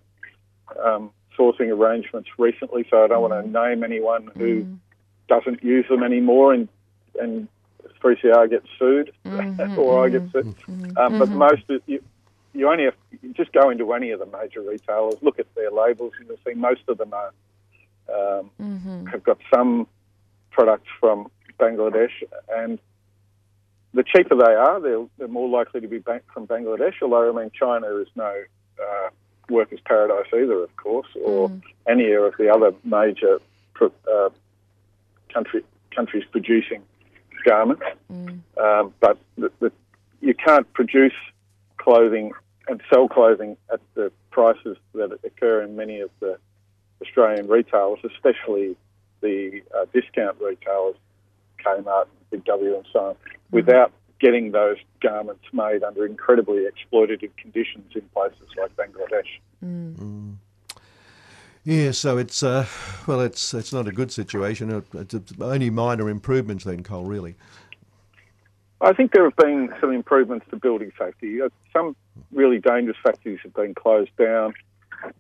um, 0.84 1.12
sourcing 1.39 1.68
arrangements 1.68 2.28
recently, 2.39 2.86
so 2.91 3.05
I 3.05 3.07
don't 3.07 3.18
mm. 3.18 3.30
want 3.30 3.45
to 3.45 3.51
name 3.51 3.84
anyone 3.84 4.30
who 4.36 4.64
mm. 4.64 4.78
doesn't 5.28 5.62
use 5.62 5.86
them 5.89 6.03
anymore 6.03 6.53
and 6.53 6.68
and 7.20 7.49
3CR 8.03 8.49
gets 8.49 8.66
sued 8.78 9.12
mm-hmm, 9.24 9.78
or 9.78 10.07
I 10.07 10.09
get 10.09 10.30
sued. 10.30 10.47
Mm-hmm, 10.47 10.97
um, 10.99 11.18
but 11.18 11.28
mm-hmm. 11.28 11.39
most 11.39 11.68
of 11.68 11.82
you, 11.86 12.03
you 12.55 12.68
only 12.68 12.84
have 12.84 12.95
you 13.22 13.32
just 13.34 13.53
go 13.53 13.70
into 13.70 13.93
any 13.93 14.11
of 14.11 14.20
the 14.20 14.26
major 14.26 14.62
retailers, 14.62 15.16
look 15.22 15.39
at 15.39 15.53
their 15.55 15.70
labels, 15.70 16.12
and 16.18 16.28
you'll 16.28 16.39
see 16.47 16.55
most 16.55 16.82
of 16.89 16.99
them 16.99 17.12
are 17.12 17.32
um, 18.09 18.51
mm-hmm. 18.61 19.07
have 19.07 19.22
got 19.22 19.39
some 19.53 19.86
products 20.51 20.89
from 21.01 21.28
Bangladesh, 21.61 22.12
and 22.57 22.78
the 23.95 24.03
cheaper 24.03 24.36
they 24.36 24.55
are, 24.55 24.80
they're, 24.80 25.07
they're 25.18 25.28
more 25.28 25.49
likely 25.49 25.80
to 25.80 25.89
be 25.89 26.03
from 26.32 26.47
Bangladesh. 26.47 26.95
Although 27.03 27.30
I 27.36 27.43
mean, 27.43 27.51
China 27.59 27.86
is 27.97 28.09
no 28.14 28.43
uh, 28.80 29.09
workers' 29.49 29.80
paradise 29.84 30.26
either, 30.32 30.62
of 30.62 30.74
course, 30.76 31.09
or 31.24 31.49
mm. 31.49 31.62
any 31.88 32.12
of 32.12 32.34
the 32.38 32.53
other 32.53 32.72
major 32.84 33.40
uh, 33.80 34.30
country, 35.32 35.62
countries 35.94 36.24
producing 36.30 36.82
garments. 37.44 37.82
Mm. 38.12 38.40
Um, 38.59 38.94
but 39.01 39.18
the, 39.36 39.51
the, 39.61 39.72
you 40.20 40.34
can't 40.34 40.70
produce 40.72 41.12
clothing 41.78 42.32
and 42.66 42.82
sell 42.92 43.09
clothing 43.09 43.57
at 43.72 43.80
the 43.94 44.12
prices 44.30 44.76
that 44.94 45.18
occur 45.24 45.62
in 45.62 45.76
many 45.76 46.01
of 46.01 46.11
the 46.20 46.38
Australian 47.03 47.49
retailers, 47.49 48.01
especially 48.05 48.76
the 49.20 49.62
uh, 49.74 49.86
discount 49.92 50.36
retailers, 50.40 50.96
Kmart, 51.64 52.07
Big 52.30 52.44
W, 52.44 52.76
and 52.76 52.86
so 52.92 52.99
on, 52.99 53.14
mm. 53.14 53.16
without 53.51 53.92
getting 54.20 54.52
those 54.52 54.76
garments 55.00 55.44
made 55.52 55.82
under 55.82 56.04
incredibly 56.04 56.64
exploitative 56.66 57.30
conditions 57.36 57.92
in 57.94 58.02
places 58.14 58.48
like 58.56 58.74
Bangladesh. 58.76 59.38
Mm. 59.64 59.94
Mm. 59.94 60.34
Yeah, 61.64 61.90
so 61.90 62.16
it's 62.16 62.42
uh, 62.42 62.66
well, 63.06 63.20
it's 63.20 63.52
it's 63.52 63.72
not 63.72 63.86
a 63.86 63.92
good 63.92 64.10
situation. 64.10 64.82
It's 64.94 65.14
only 65.40 65.70
minor 65.70 66.08
improvements 66.08 66.64
then, 66.64 66.82
Cole. 66.82 67.04
Really. 67.04 67.34
I 68.80 68.92
think 68.92 69.12
there 69.12 69.24
have 69.24 69.36
been 69.36 69.74
some 69.80 69.92
improvements 69.92 70.46
to 70.50 70.56
building 70.56 70.92
safety. 70.98 71.42
Uh, 71.42 71.48
some 71.72 71.96
really 72.32 72.58
dangerous 72.58 72.96
factories 73.02 73.40
have 73.42 73.52
been 73.54 73.74
closed 73.74 74.16
down. 74.16 74.54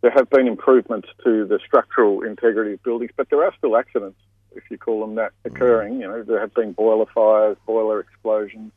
There 0.00 0.12
have 0.12 0.30
been 0.30 0.46
improvements 0.46 1.08
to 1.24 1.44
the 1.44 1.58
structural 1.64 2.22
integrity 2.22 2.74
of 2.74 2.82
buildings, 2.82 3.10
but 3.16 3.30
there 3.30 3.44
are 3.44 3.52
still 3.58 3.76
accidents, 3.76 4.18
if 4.52 4.64
you 4.70 4.78
call 4.78 5.00
them 5.00 5.16
that, 5.16 5.32
occurring. 5.44 6.00
You 6.00 6.08
know, 6.08 6.22
there 6.22 6.40
have 6.40 6.54
been 6.54 6.72
boiler 6.72 7.06
fires, 7.12 7.56
boiler 7.66 8.00
explosions. 8.00 8.72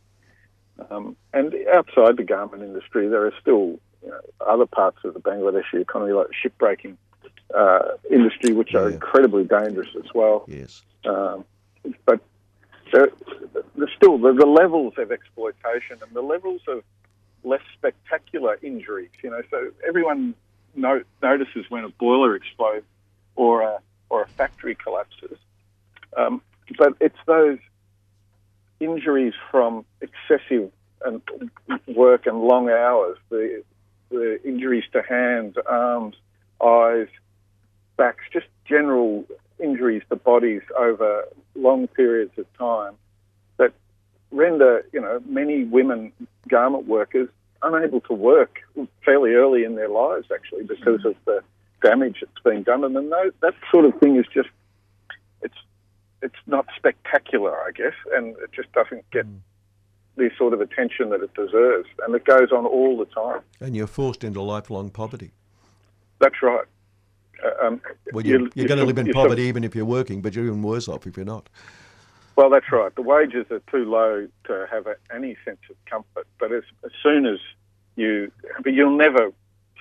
Um, 0.89 1.15
and 1.33 1.53
outside 1.73 2.17
the 2.17 2.23
garment 2.23 2.63
industry, 2.63 3.07
there 3.07 3.25
are 3.25 3.33
still 3.39 3.79
you 4.03 4.09
know, 4.09 4.19
other 4.45 4.65
parts 4.65 4.97
of 5.03 5.13
the 5.13 5.19
Bangladeshi 5.19 5.81
economy, 5.81 6.13
like 6.13 6.27
the 6.27 6.49
shipbreaking 6.49 6.97
uh, 7.55 7.97
industry, 8.09 8.53
which 8.53 8.73
yeah. 8.73 8.81
are 8.81 8.89
incredibly 8.89 9.43
dangerous 9.43 9.89
as 9.95 10.13
well. 10.13 10.45
Yes. 10.47 10.81
Um, 11.05 11.45
but 12.05 12.19
there's 12.91 13.11
still 13.95 14.17
the, 14.17 14.33
the, 14.33 14.45
levels 14.45 14.93
of 14.97 15.11
exploitation 15.11 15.97
and 16.01 16.13
the 16.13 16.21
levels 16.21 16.61
of 16.67 16.83
less 17.43 17.61
spectacular 17.73 18.57
injuries. 18.61 19.09
You 19.23 19.31
know, 19.31 19.41
so 19.49 19.71
everyone 19.87 20.35
no, 20.75 21.01
notices 21.21 21.65
when 21.69 21.83
a 21.83 21.89
boiler 21.89 22.35
explodes 22.35 22.85
or 23.35 23.61
a, 23.61 23.79
or 24.09 24.23
a 24.23 24.27
factory 24.27 24.75
collapses. 24.75 25.37
Um, 26.17 26.41
but 26.77 26.93
it's 26.99 27.17
those 27.25 27.59
injuries 28.81 29.33
from 29.49 29.85
excessive 30.01 30.71
and 31.05 31.21
work 31.87 32.25
and 32.25 32.41
long 32.41 32.69
hours, 32.69 33.17
the, 33.29 33.63
the 34.09 34.41
injuries 34.43 34.83
to 34.93 35.01
hands, 35.01 35.55
arms, 35.65 36.15
eyes, 36.63 37.07
backs, 37.97 38.23
just 38.33 38.47
general 38.65 39.25
injuries 39.59 40.03
to 40.09 40.15
bodies 40.15 40.61
over 40.77 41.27
long 41.55 41.87
periods 41.87 42.31
of 42.37 42.45
time 42.57 42.93
that 43.57 43.73
render, 44.31 44.83
you 44.91 44.99
know, 44.99 45.21
many 45.25 45.63
women 45.63 46.11
garment 46.47 46.87
workers 46.87 47.29
unable 47.63 48.01
to 48.01 48.13
work 48.13 48.59
fairly 49.05 49.33
early 49.33 49.63
in 49.63 49.75
their 49.75 49.89
lives, 49.89 50.27
actually, 50.33 50.63
because 50.63 51.05
of 51.05 51.15
the 51.25 51.41
damage 51.83 52.17
that's 52.21 52.43
been 52.43 52.63
done. 52.63 52.83
And 52.83 52.95
then 52.95 53.09
that 53.09 53.53
sort 53.71 53.85
of 53.85 53.99
thing 53.99 54.15
is 54.17 54.25
just, 54.33 54.49
it's 55.41 55.57
it's 56.21 56.35
not 56.47 56.65
spectacular, 56.75 57.55
I 57.55 57.71
guess, 57.71 57.93
and 58.13 58.35
it 58.37 58.51
just 58.53 58.71
doesn't 58.73 59.09
get 59.11 59.25
mm. 59.25 59.39
the 60.15 60.29
sort 60.37 60.53
of 60.53 60.61
attention 60.61 61.09
that 61.09 61.21
it 61.21 61.33
deserves. 61.33 61.87
And 62.05 62.15
it 62.15 62.25
goes 62.25 62.51
on 62.51 62.65
all 62.65 62.97
the 62.97 63.05
time. 63.05 63.41
And 63.59 63.75
you're 63.75 63.87
forced 63.87 64.23
into 64.23 64.41
lifelong 64.41 64.89
poverty. 64.89 65.31
That's 66.19 66.41
right. 66.41 66.65
Uh, 67.43 67.65
um, 67.65 67.81
well, 68.13 68.25
you're, 68.25 68.41
you're, 68.41 68.49
you're 68.55 68.67
going 68.67 68.79
to 68.79 68.85
live 68.85 68.99
in 68.99 69.11
poverty 69.11 69.43
even 69.43 69.63
if 69.63 69.75
you're 69.75 69.85
working, 69.85 70.21
but 70.21 70.35
you're 70.35 70.45
even 70.45 70.61
worse 70.61 70.87
off 70.87 71.07
if 71.07 71.17
you're 71.17 71.25
not. 71.25 71.49
Well, 72.35 72.49
that's 72.49 72.71
right. 72.71 72.93
The 72.95 73.01
wages 73.01 73.45
are 73.51 73.61
too 73.71 73.85
low 73.89 74.27
to 74.45 74.67
have 74.71 74.87
a, 74.87 74.95
any 75.13 75.35
sense 75.43 75.59
of 75.69 75.75
comfort. 75.85 76.27
But 76.39 76.51
as, 76.51 76.63
as 76.85 76.91
soon 77.03 77.25
as 77.25 77.39
you, 77.95 78.31
but 78.63 78.73
you'll 78.73 78.97
never 78.97 79.31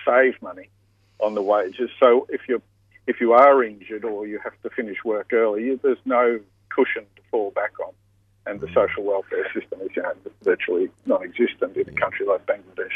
save 0.07 0.41
money 0.43 0.69
on 1.21 1.35
the 1.35 1.43
wages. 1.43 1.91
So 2.01 2.27
if 2.31 2.43
you 2.49 2.63
if 3.07 3.21
you 3.21 3.33
are 3.33 3.63
injured 3.63 4.05
or 4.05 4.27
you 4.27 4.39
have 4.43 4.61
to 4.63 4.71
finish 4.71 4.99
work 5.05 5.33
early, 5.33 5.65
you, 5.65 5.81
there's 5.83 5.99
no 6.05 6.41
cushion 6.69 7.05
to 7.17 7.23
fall 7.31 7.51
back 7.51 7.73
on, 7.81 7.93
and 8.47 8.61
the 8.61 8.69
social 8.69 9.03
welfare 9.05 9.47
system 9.53 9.81
is 9.83 9.91
you 9.97 10.03
know, 10.03 10.13
virtually 10.43 10.89
non-existent 11.07 11.77
in 11.77 11.89
a 11.89 11.93
country 11.93 12.27
like 12.27 12.45
Bangladesh. 12.47 12.93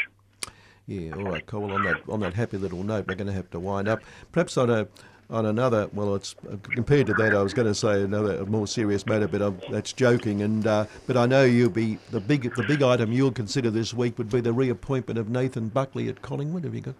Yeah, 0.87 1.15
all 1.15 1.23
right, 1.23 1.45
Cole. 1.45 1.71
On 1.71 1.83
that 1.83 2.01
on 2.07 2.19
that 2.19 2.35
happy 2.35 2.57
little 2.57 2.83
note, 2.83 3.07
we're 3.07 3.15
going 3.15 3.27
to 3.27 3.33
have 3.33 3.49
to 3.51 3.59
wind 3.59 3.87
up. 3.87 4.01
Perhaps 4.31 4.55
on 4.57 4.69
a 4.69 4.87
on 5.29 5.47
another, 5.47 5.89
well, 5.91 6.13
it's 6.13 6.35
compared 6.75 7.07
to 7.07 7.13
that, 7.13 7.33
I 7.33 7.41
was 7.41 7.55
going 7.55 7.67
to 7.67 7.73
say 7.73 8.03
another 8.03 8.45
more 8.45 8.67
serious 8.67 9.07
matter, 9.07 9.27
but 9.27 9.41
I'm, 9.41 9.59
that's 9.71 9.91
joking. 9.91 10.43
And 10.43 10.67
uh, 10.67 10.85
but 11.07 11.17
I 11.17 11.25
know 11.25 11.43
you'll 11.43 11.71
be 11.71 11.97
the 12.11 12.19
big 12.19 12.53
the 12.55 12.63
big 12.63 12.83
item 12.83 13.11
you'll 13.11 13.31
consider 13.31 13.71
this 13.71 13.93
week 13.93 14.19
would 14.19 14.29
be 14.29 14.41
the 14.41 14.53
reappointment 14.53 15.17
of 15.17 15.29
Nathan 15.29 15.69
Buckley 15.69 16.07
at 16.09 16.21
Collingwood. 16.21 16.63
Have 16.65 16.75
you 16.75 16.81
got? 16.81 16.95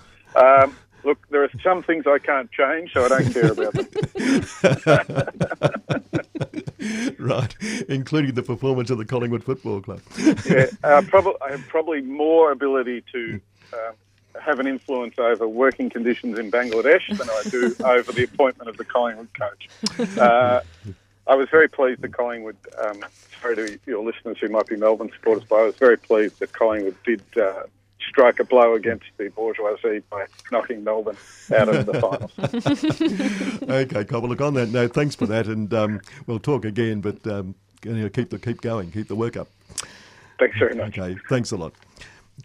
um, 0.40 0.76
look, 1.04 1.28
there 1.30 1.42
are 1.44 1.50
some 1.62 1.82
things 1.82 2.06
I 2.06 2.18
can't 2.18 2.50
change, 2.50 2.92
so 2.92 3.04
I 3.04 3.08
don't 3.08 3.32
care 3.32 3.52
about 3.52 3.74
them. 3.74 3.86
right, 7.18 7.54
including 7.88 8.34
the 8.34 8.42
performance 8.42 8.90
of 8.90 8.98
the 8.98 9.04
Collingwood 9.04 9.44
Football 9.44 9.80
Club. 9.80 10.00
yeah, 10.18 10.66
uh, 10.84 11.02
probably 11.08 11.34
I 11.46 11.52
have 11.52 11.66
probably 11.68 12.00
more 12.00 12.52
ability 12.52 13.04
to. 13.12 13.40
Um, 13.72 13.94
have 14.40 14.60
an 14.60 14.66
influence 14.66 15.18
over 15.18 15.46
working 15.46 15.90
conditions 15.90 16.38
in 16.38 16.52
Bangladesh 16.52 17.06
than 17.08 17.28
I 17.28 17.42
do 17.50 17.74
over 17.84 18.12
the 18.12 18.24
appointment 18.24 18.70
of 18.70 18.76
the 18.76 18.84
Collingwood 18.84 19.28
coach. 19.34 19.68
Uh, 20.18 20.60
I 21.26 21.34
was 21.34 21.48
very 21.50 21.68
pleased 21.68 22.00
that 22.02 22.12
Collingwood, 22.12 22.56
um, 22.82 23.04
sorry 23.40 23.56
to 23.56 23.78
your 23.86 24.04
listeners 24.04 24.38
who 24.40 24.48
might 24.48 24.66
be 24.66 24.76
Melbourne 24.76 25.10
supporters, 25.14 25.44
but 25.48 25.56
I 25.56 25.62
was 25.64 25.76
very 25.76 25.98
pleased 25.98 26.38
that 26.38 26.52
Collingwood 26.52 26.96
did 27.04 27.22
uh, 27.36 27.64
strike 28.10 28.38
a 28.40 28.44
blow 28.44 28.74
against 28.74 29.06
the 29.16 29.28
bourgeoisie 29.28 30.02
by 30.10 30.26
knocking 30.52 30.84
Melbourne 30.84 31.16
out 31.56 31.68
of 31.68 31.86
the 31.86 31.94
finals. 32.00 33.62
okay, 33.70 34.04
Cobble, 34.04 34.28
look 34.28 34.40
on 34.40 34.54
that 34.54 34.70
note, 34.70 34.92
thanks 34.92 35.14
for 35.14 35.26
that, 35.26 35.46
and 35.46 35.72
um, 35.72 36.00
we'll 36.26 36.40
talk 36.40 36.64
again, 36.64 37.00
but 37.00 37.24
um, 37.26 37.54
you 37.84 37.92
know, 37.92 38.08
keep 38.08 38.30
the 38.30 38.38
keep 38.38 38.60
going, 38.60 38.90
keep 38.90 39.08
the 39.08 39.16
work 39.16 39.36
up. 39.36 39.48
Thanks 40.38 40.58
very 40.58 40.74
much. 40.74 40.98
Okay, 40.98 41.18
thanks 41.28 41.52
a 41.52 41.56
lot. 41.56 41.72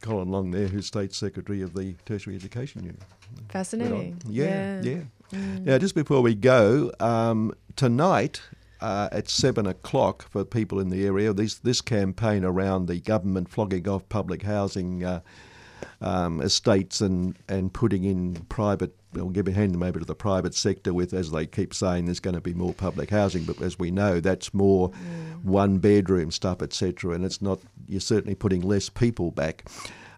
Colin 0.02 0.30
Long 0.30 0.52
there, 0.52 0.68
who's 0.68 0.88
State 0.88 1.14
Secretary 1.14 1.62
of 1.62 1.74
the 1.74 1.96
Tertiary 2.06 2.36
Education 2.36 2.84
Union. 2.84 3.02
Fascinating. 3.50 4.22
Yeah, 4.28 4.82
yeah. 4.82 4.92
yeah. 4.92 5.02
Mm. 5.34 5.62
Now, 5.66 5.78
just 5.78 5.96
before 5.96 6.22
we 6.22 6.36
go, 6.36 6.92
um, 7.00 7.54
tonight 7.76 8.42
uh, 8.82 9.10
at 9.12 9.30
seven 9.30 9.66
o'clock 9.66 10.30
for 10.30 10.44
people 10.44 10.80
in 10.80 10.90
the 10.90 11.06
area, 11.06 11.34
this 11.34 11.56
this 11.56 11.82
campaign 11.82 12.44
around 12.44 12.88
the 12.88 13.00
government 13.00 13.50
flogging 13.50 13.88
off 13.88 14.08
public 14.10 14.44
housing 14.44 15.04
uh, 15.04 15.22
um, 16.02 16.42
estates 16.42 17.02
and, 17.02 17.38
and 17.48 17.74
putting 17.74 18.04
in 18.04 18.36
private, 18.50 18.96
well, 19.14 19.30
giving 19.30 19.54
hand 19.54 19.74
them 19.74 19.84
over 19.84 20.00
to 20.00 20.06
the 20.06 20.16
private 20.16 20.54
sector 20.54 20.94
with, 20.94 21.14
as 21.14 21.32
they 21.32 21.46
keep 21.46 21.74
saying, 21.74 22.06
there's 22.06 22.20
going 22.20 22.36
to 22.36 22.42
be 22.42 22.54
more 22.54 22.74
public 22.74 23.10
housing. 23.10 23.44
But 23.44 23.62
as 23.62 23.80
we 23.80 23.92
know, 23.92 24.20
that's 24.20 24.54
more 24.54 24.90
mm. 24.90 25.44
one 25.44 25.80
bedroom 25.80 26.32
stuff, 26.32 26.62
etc. 26.62 27.14
And 27.14 27.26
it's 27.26 27.42
not, 27.42 27.60
you're 27.88 28.02
certainly 28.02 28.36
putting 28.36 28.62
less 28.62 28.90
people 28.90 29.32
back. 29.32 29.66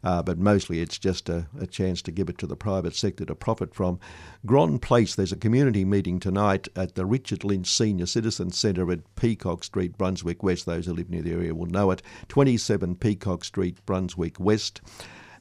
Uh, 0.04 0.22
but 0.22 0.38
mostly 0.38 0.80
it's 0.80 0.98
just 0.98 1.28
a, 1.28 1.48
a, 1.60 1.66
chance 1.68 2.02
to 2.02 2.12
give 2.12 2.30
it 2.30 2.38
to 2.38 2.48
the 2.48 2.56
private 2.56 2.96
sector 2.96 3.26
to 3.26 3.36
profit 3.36 3.74
from. 3.74 4.00
Gronn 4.46 4.80
Place, 4.80 5.16
there's 5.16 5.32
a 5.32 5.38
community 5.38 5.84
meeting 5.84 6.20
tonight 6.20 6.68
at 6.76 6.96
the 6.96 7.06
Richard 7.06 7.44
Lynch 7.44 7.68
Senior 7.68 8.06
Citizen 8.06 8.52
Centre 8.52 8.90
at 8.92 9.16
Peacock 9.16 9.64
Street, 9.64 9.98
Brunswick 9.98 10.44
West. 10.44 10.66
Those 10.66 10.86
who 10.86 10.94
live 10.94 11.10
near 11.10 11.24
the 11.24 11.34
area 11.34 11.56
will 11.56 11.66
know 11.66 11.92
it. 11.92 12.02
27 12.30 12.96
Peacock 12.96 13.44
Street, 13.44 13.84
Brunswick 13.86 14.40
West 14.40 14.82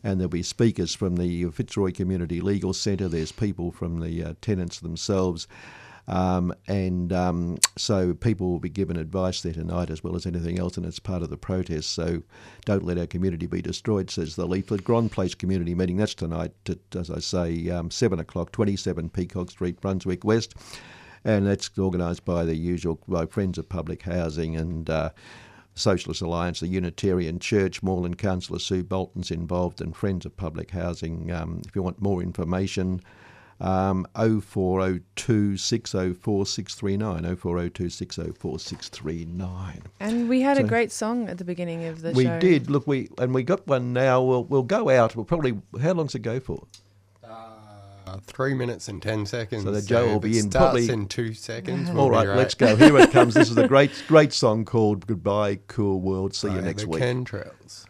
and 0.06 0.20
there'll 0.20 0.28
be 0.28 0.42
speakers 0.44 0.94
from 0.94 1.16
the 1.16 1.50
Fitzroy 1.50 1.90
Community 1.90 2.40
Legal 2.40 2.72
Centre. 2.72 3.08
There's 3.08 3.32
people 3.32 3.72
from 3.72 3.98
the 3.98 4.22
uh, 4.22 4.34
tenants 4.40 4.78
themselves. 4.78 5.48
Um, 6.06 6.54
and 6.68 7.12
um, 7.12 7.58
so 7.76 8.14
people 8.14 8.48
will 8.48 8.60
be 8.60 8.68
given 8.68 8.96
advice 8.96 9.40
there 9.40 9.52
tonight 9.52 9.90
as 9.90 10.04
well 10.04 10.14
as 10.14 10.24
anything 10.24 10.60
else, 10.60 10.76
and 10.76 10.86
it's 10.86 11.00
part 11.00 11.24
of 11.24 11.30
the 11.30 11.36
protest. 11.36 11.90
So 11.90 12.22
don't 12.64 12.84
let 12.84 12.98
our 12.98 13.08
community 13.08 13.48
be 13.48 13.60
destroyed, 13.60 14.08
says 14.08 14.36
the 14.36 14.46
leaflet. 14.46 14.84
Gronn 14.84 15.10
Place 15.10 15.34
Community 15.34 15.74
Meeting, 15.74 15.96
that's 15.96 16.14
tonight 16.14 16.52
at, 16.68 16.78
as 16.96 17.10
I 17.10 17.18
say, 17.18 17.68
um, 17.70 17.90
7 17.90 18.20
o'clock, 18.20 18.52
27 18.52 19.08
Peacock 19.08 19.50
Street, 19.50 19.80
Brunswick 19.80 20.22
West. 20.22 20.54
And 21.24 21.48
that's 21.48 21.68
organised 21.76 22.24
by 22.24 22.44
the 22.44 22.54
usual 22.54 23.00
by 23.08 23.26
Friends 23.26 23.58
of 23.58 23.68
Public 23.68 24.02
Housing 24.02 24.54
and 24.54 24.88
uh, 24.88 25.10
Socialist 25.76 26.22
Alliance, 26.22 26.60
the 26.60 26.68
Unitarian 26.68 27.38
Church, 27.38 27.82
Moreland 27.82 28.18
Councillor 28.18 28.58
Sue 28.58 28.82
Bolton's 28.82 29.30
involved, 29.30 29.80
and 29.80 29.94
Friends 29.94 30.24
of 30.26 30.36
Public 30.36 30.70
Housing. 30.70 31.30
Um, 31.30 31.60
if 31.68 31.76
you 31.76 31.82
want 31.82 32.00
more 32.00 32.22
information, 32.22 33.02
um, 33.60 34.06
0402 34.14 35.56
604 35.56 36.46
639. 36.46 37.36
0402 37.36 37.90
604 37.90 38.58
639. 38.58 39.82
And 40.00 40.28
we 40.28 40.40
had 40.40 40.56
so 40.56 40.64
a 40.64 40.66
great 40.66 40.90
song 40.90 41.28
at 41.28 41.38
the 41.38 41.44
beginning 41.44 41.84
of 41.84 42.00
the 42.00 42.12
we 42.12 42.24
show. 42.24 42.34
We 42.34 42.40
did. 42.40 42.70
Look, 42.70 42.86
we 42.86 43.08
and 43.18 43.34
we 43.34 43.42
got 43.42 43.66
one 43.66 43.92
now. 43.92 44.22
We'll, 44.22 44.44
we'll 44.44 44.62
go 44.62 44.88
out. 44.88 45.14
We'll 45.14 45.24
probably, 45.24 45.58
how 45.80 45.92
long's 45.92 46.14
it 46.14 46.20
go 46.20 46.40
for? 46.40 46.66
Uh, 48.06 48.18
three 48.24 48.54
minutes 48.54 48.86
and 48.86 49.02
ten 49.02 49.26
seconds. 49.26 49.64
So 49.64 49.72
the 49.72 49.82
Joe 49.82 50.06
will 50.06 50.20
be 50.20 50.38
in 50.38 50.48
probably 50.48 50.88
in 50.88 51.08
two 51.08 51.34
seconds. 51.34 51.90
All 51.90 52.08
right, 52.08 52.28
right, 52.28 52.36
let's 52.36 52.54
go. 52.54 52.76
Here 52.76 52.96
it 52.98 53.10
comes. 53.10 53.34
This 53.34 53.50
is 53.50 53.58
a 53.58 53.66
great, 53.74 53.90
great 54.06 54.32
song 54.32 54.64
called 54.64 55.08
"Goodbye, 55.08 55.58
Cool 55.66 56.00
World." 56.00 56.32
See 56.32 56.48
you 56.48 56.60
next 56.60 56.82
the 56.82 56.88
week. 56.88 57.02
Chemtrails. 57.02 57.84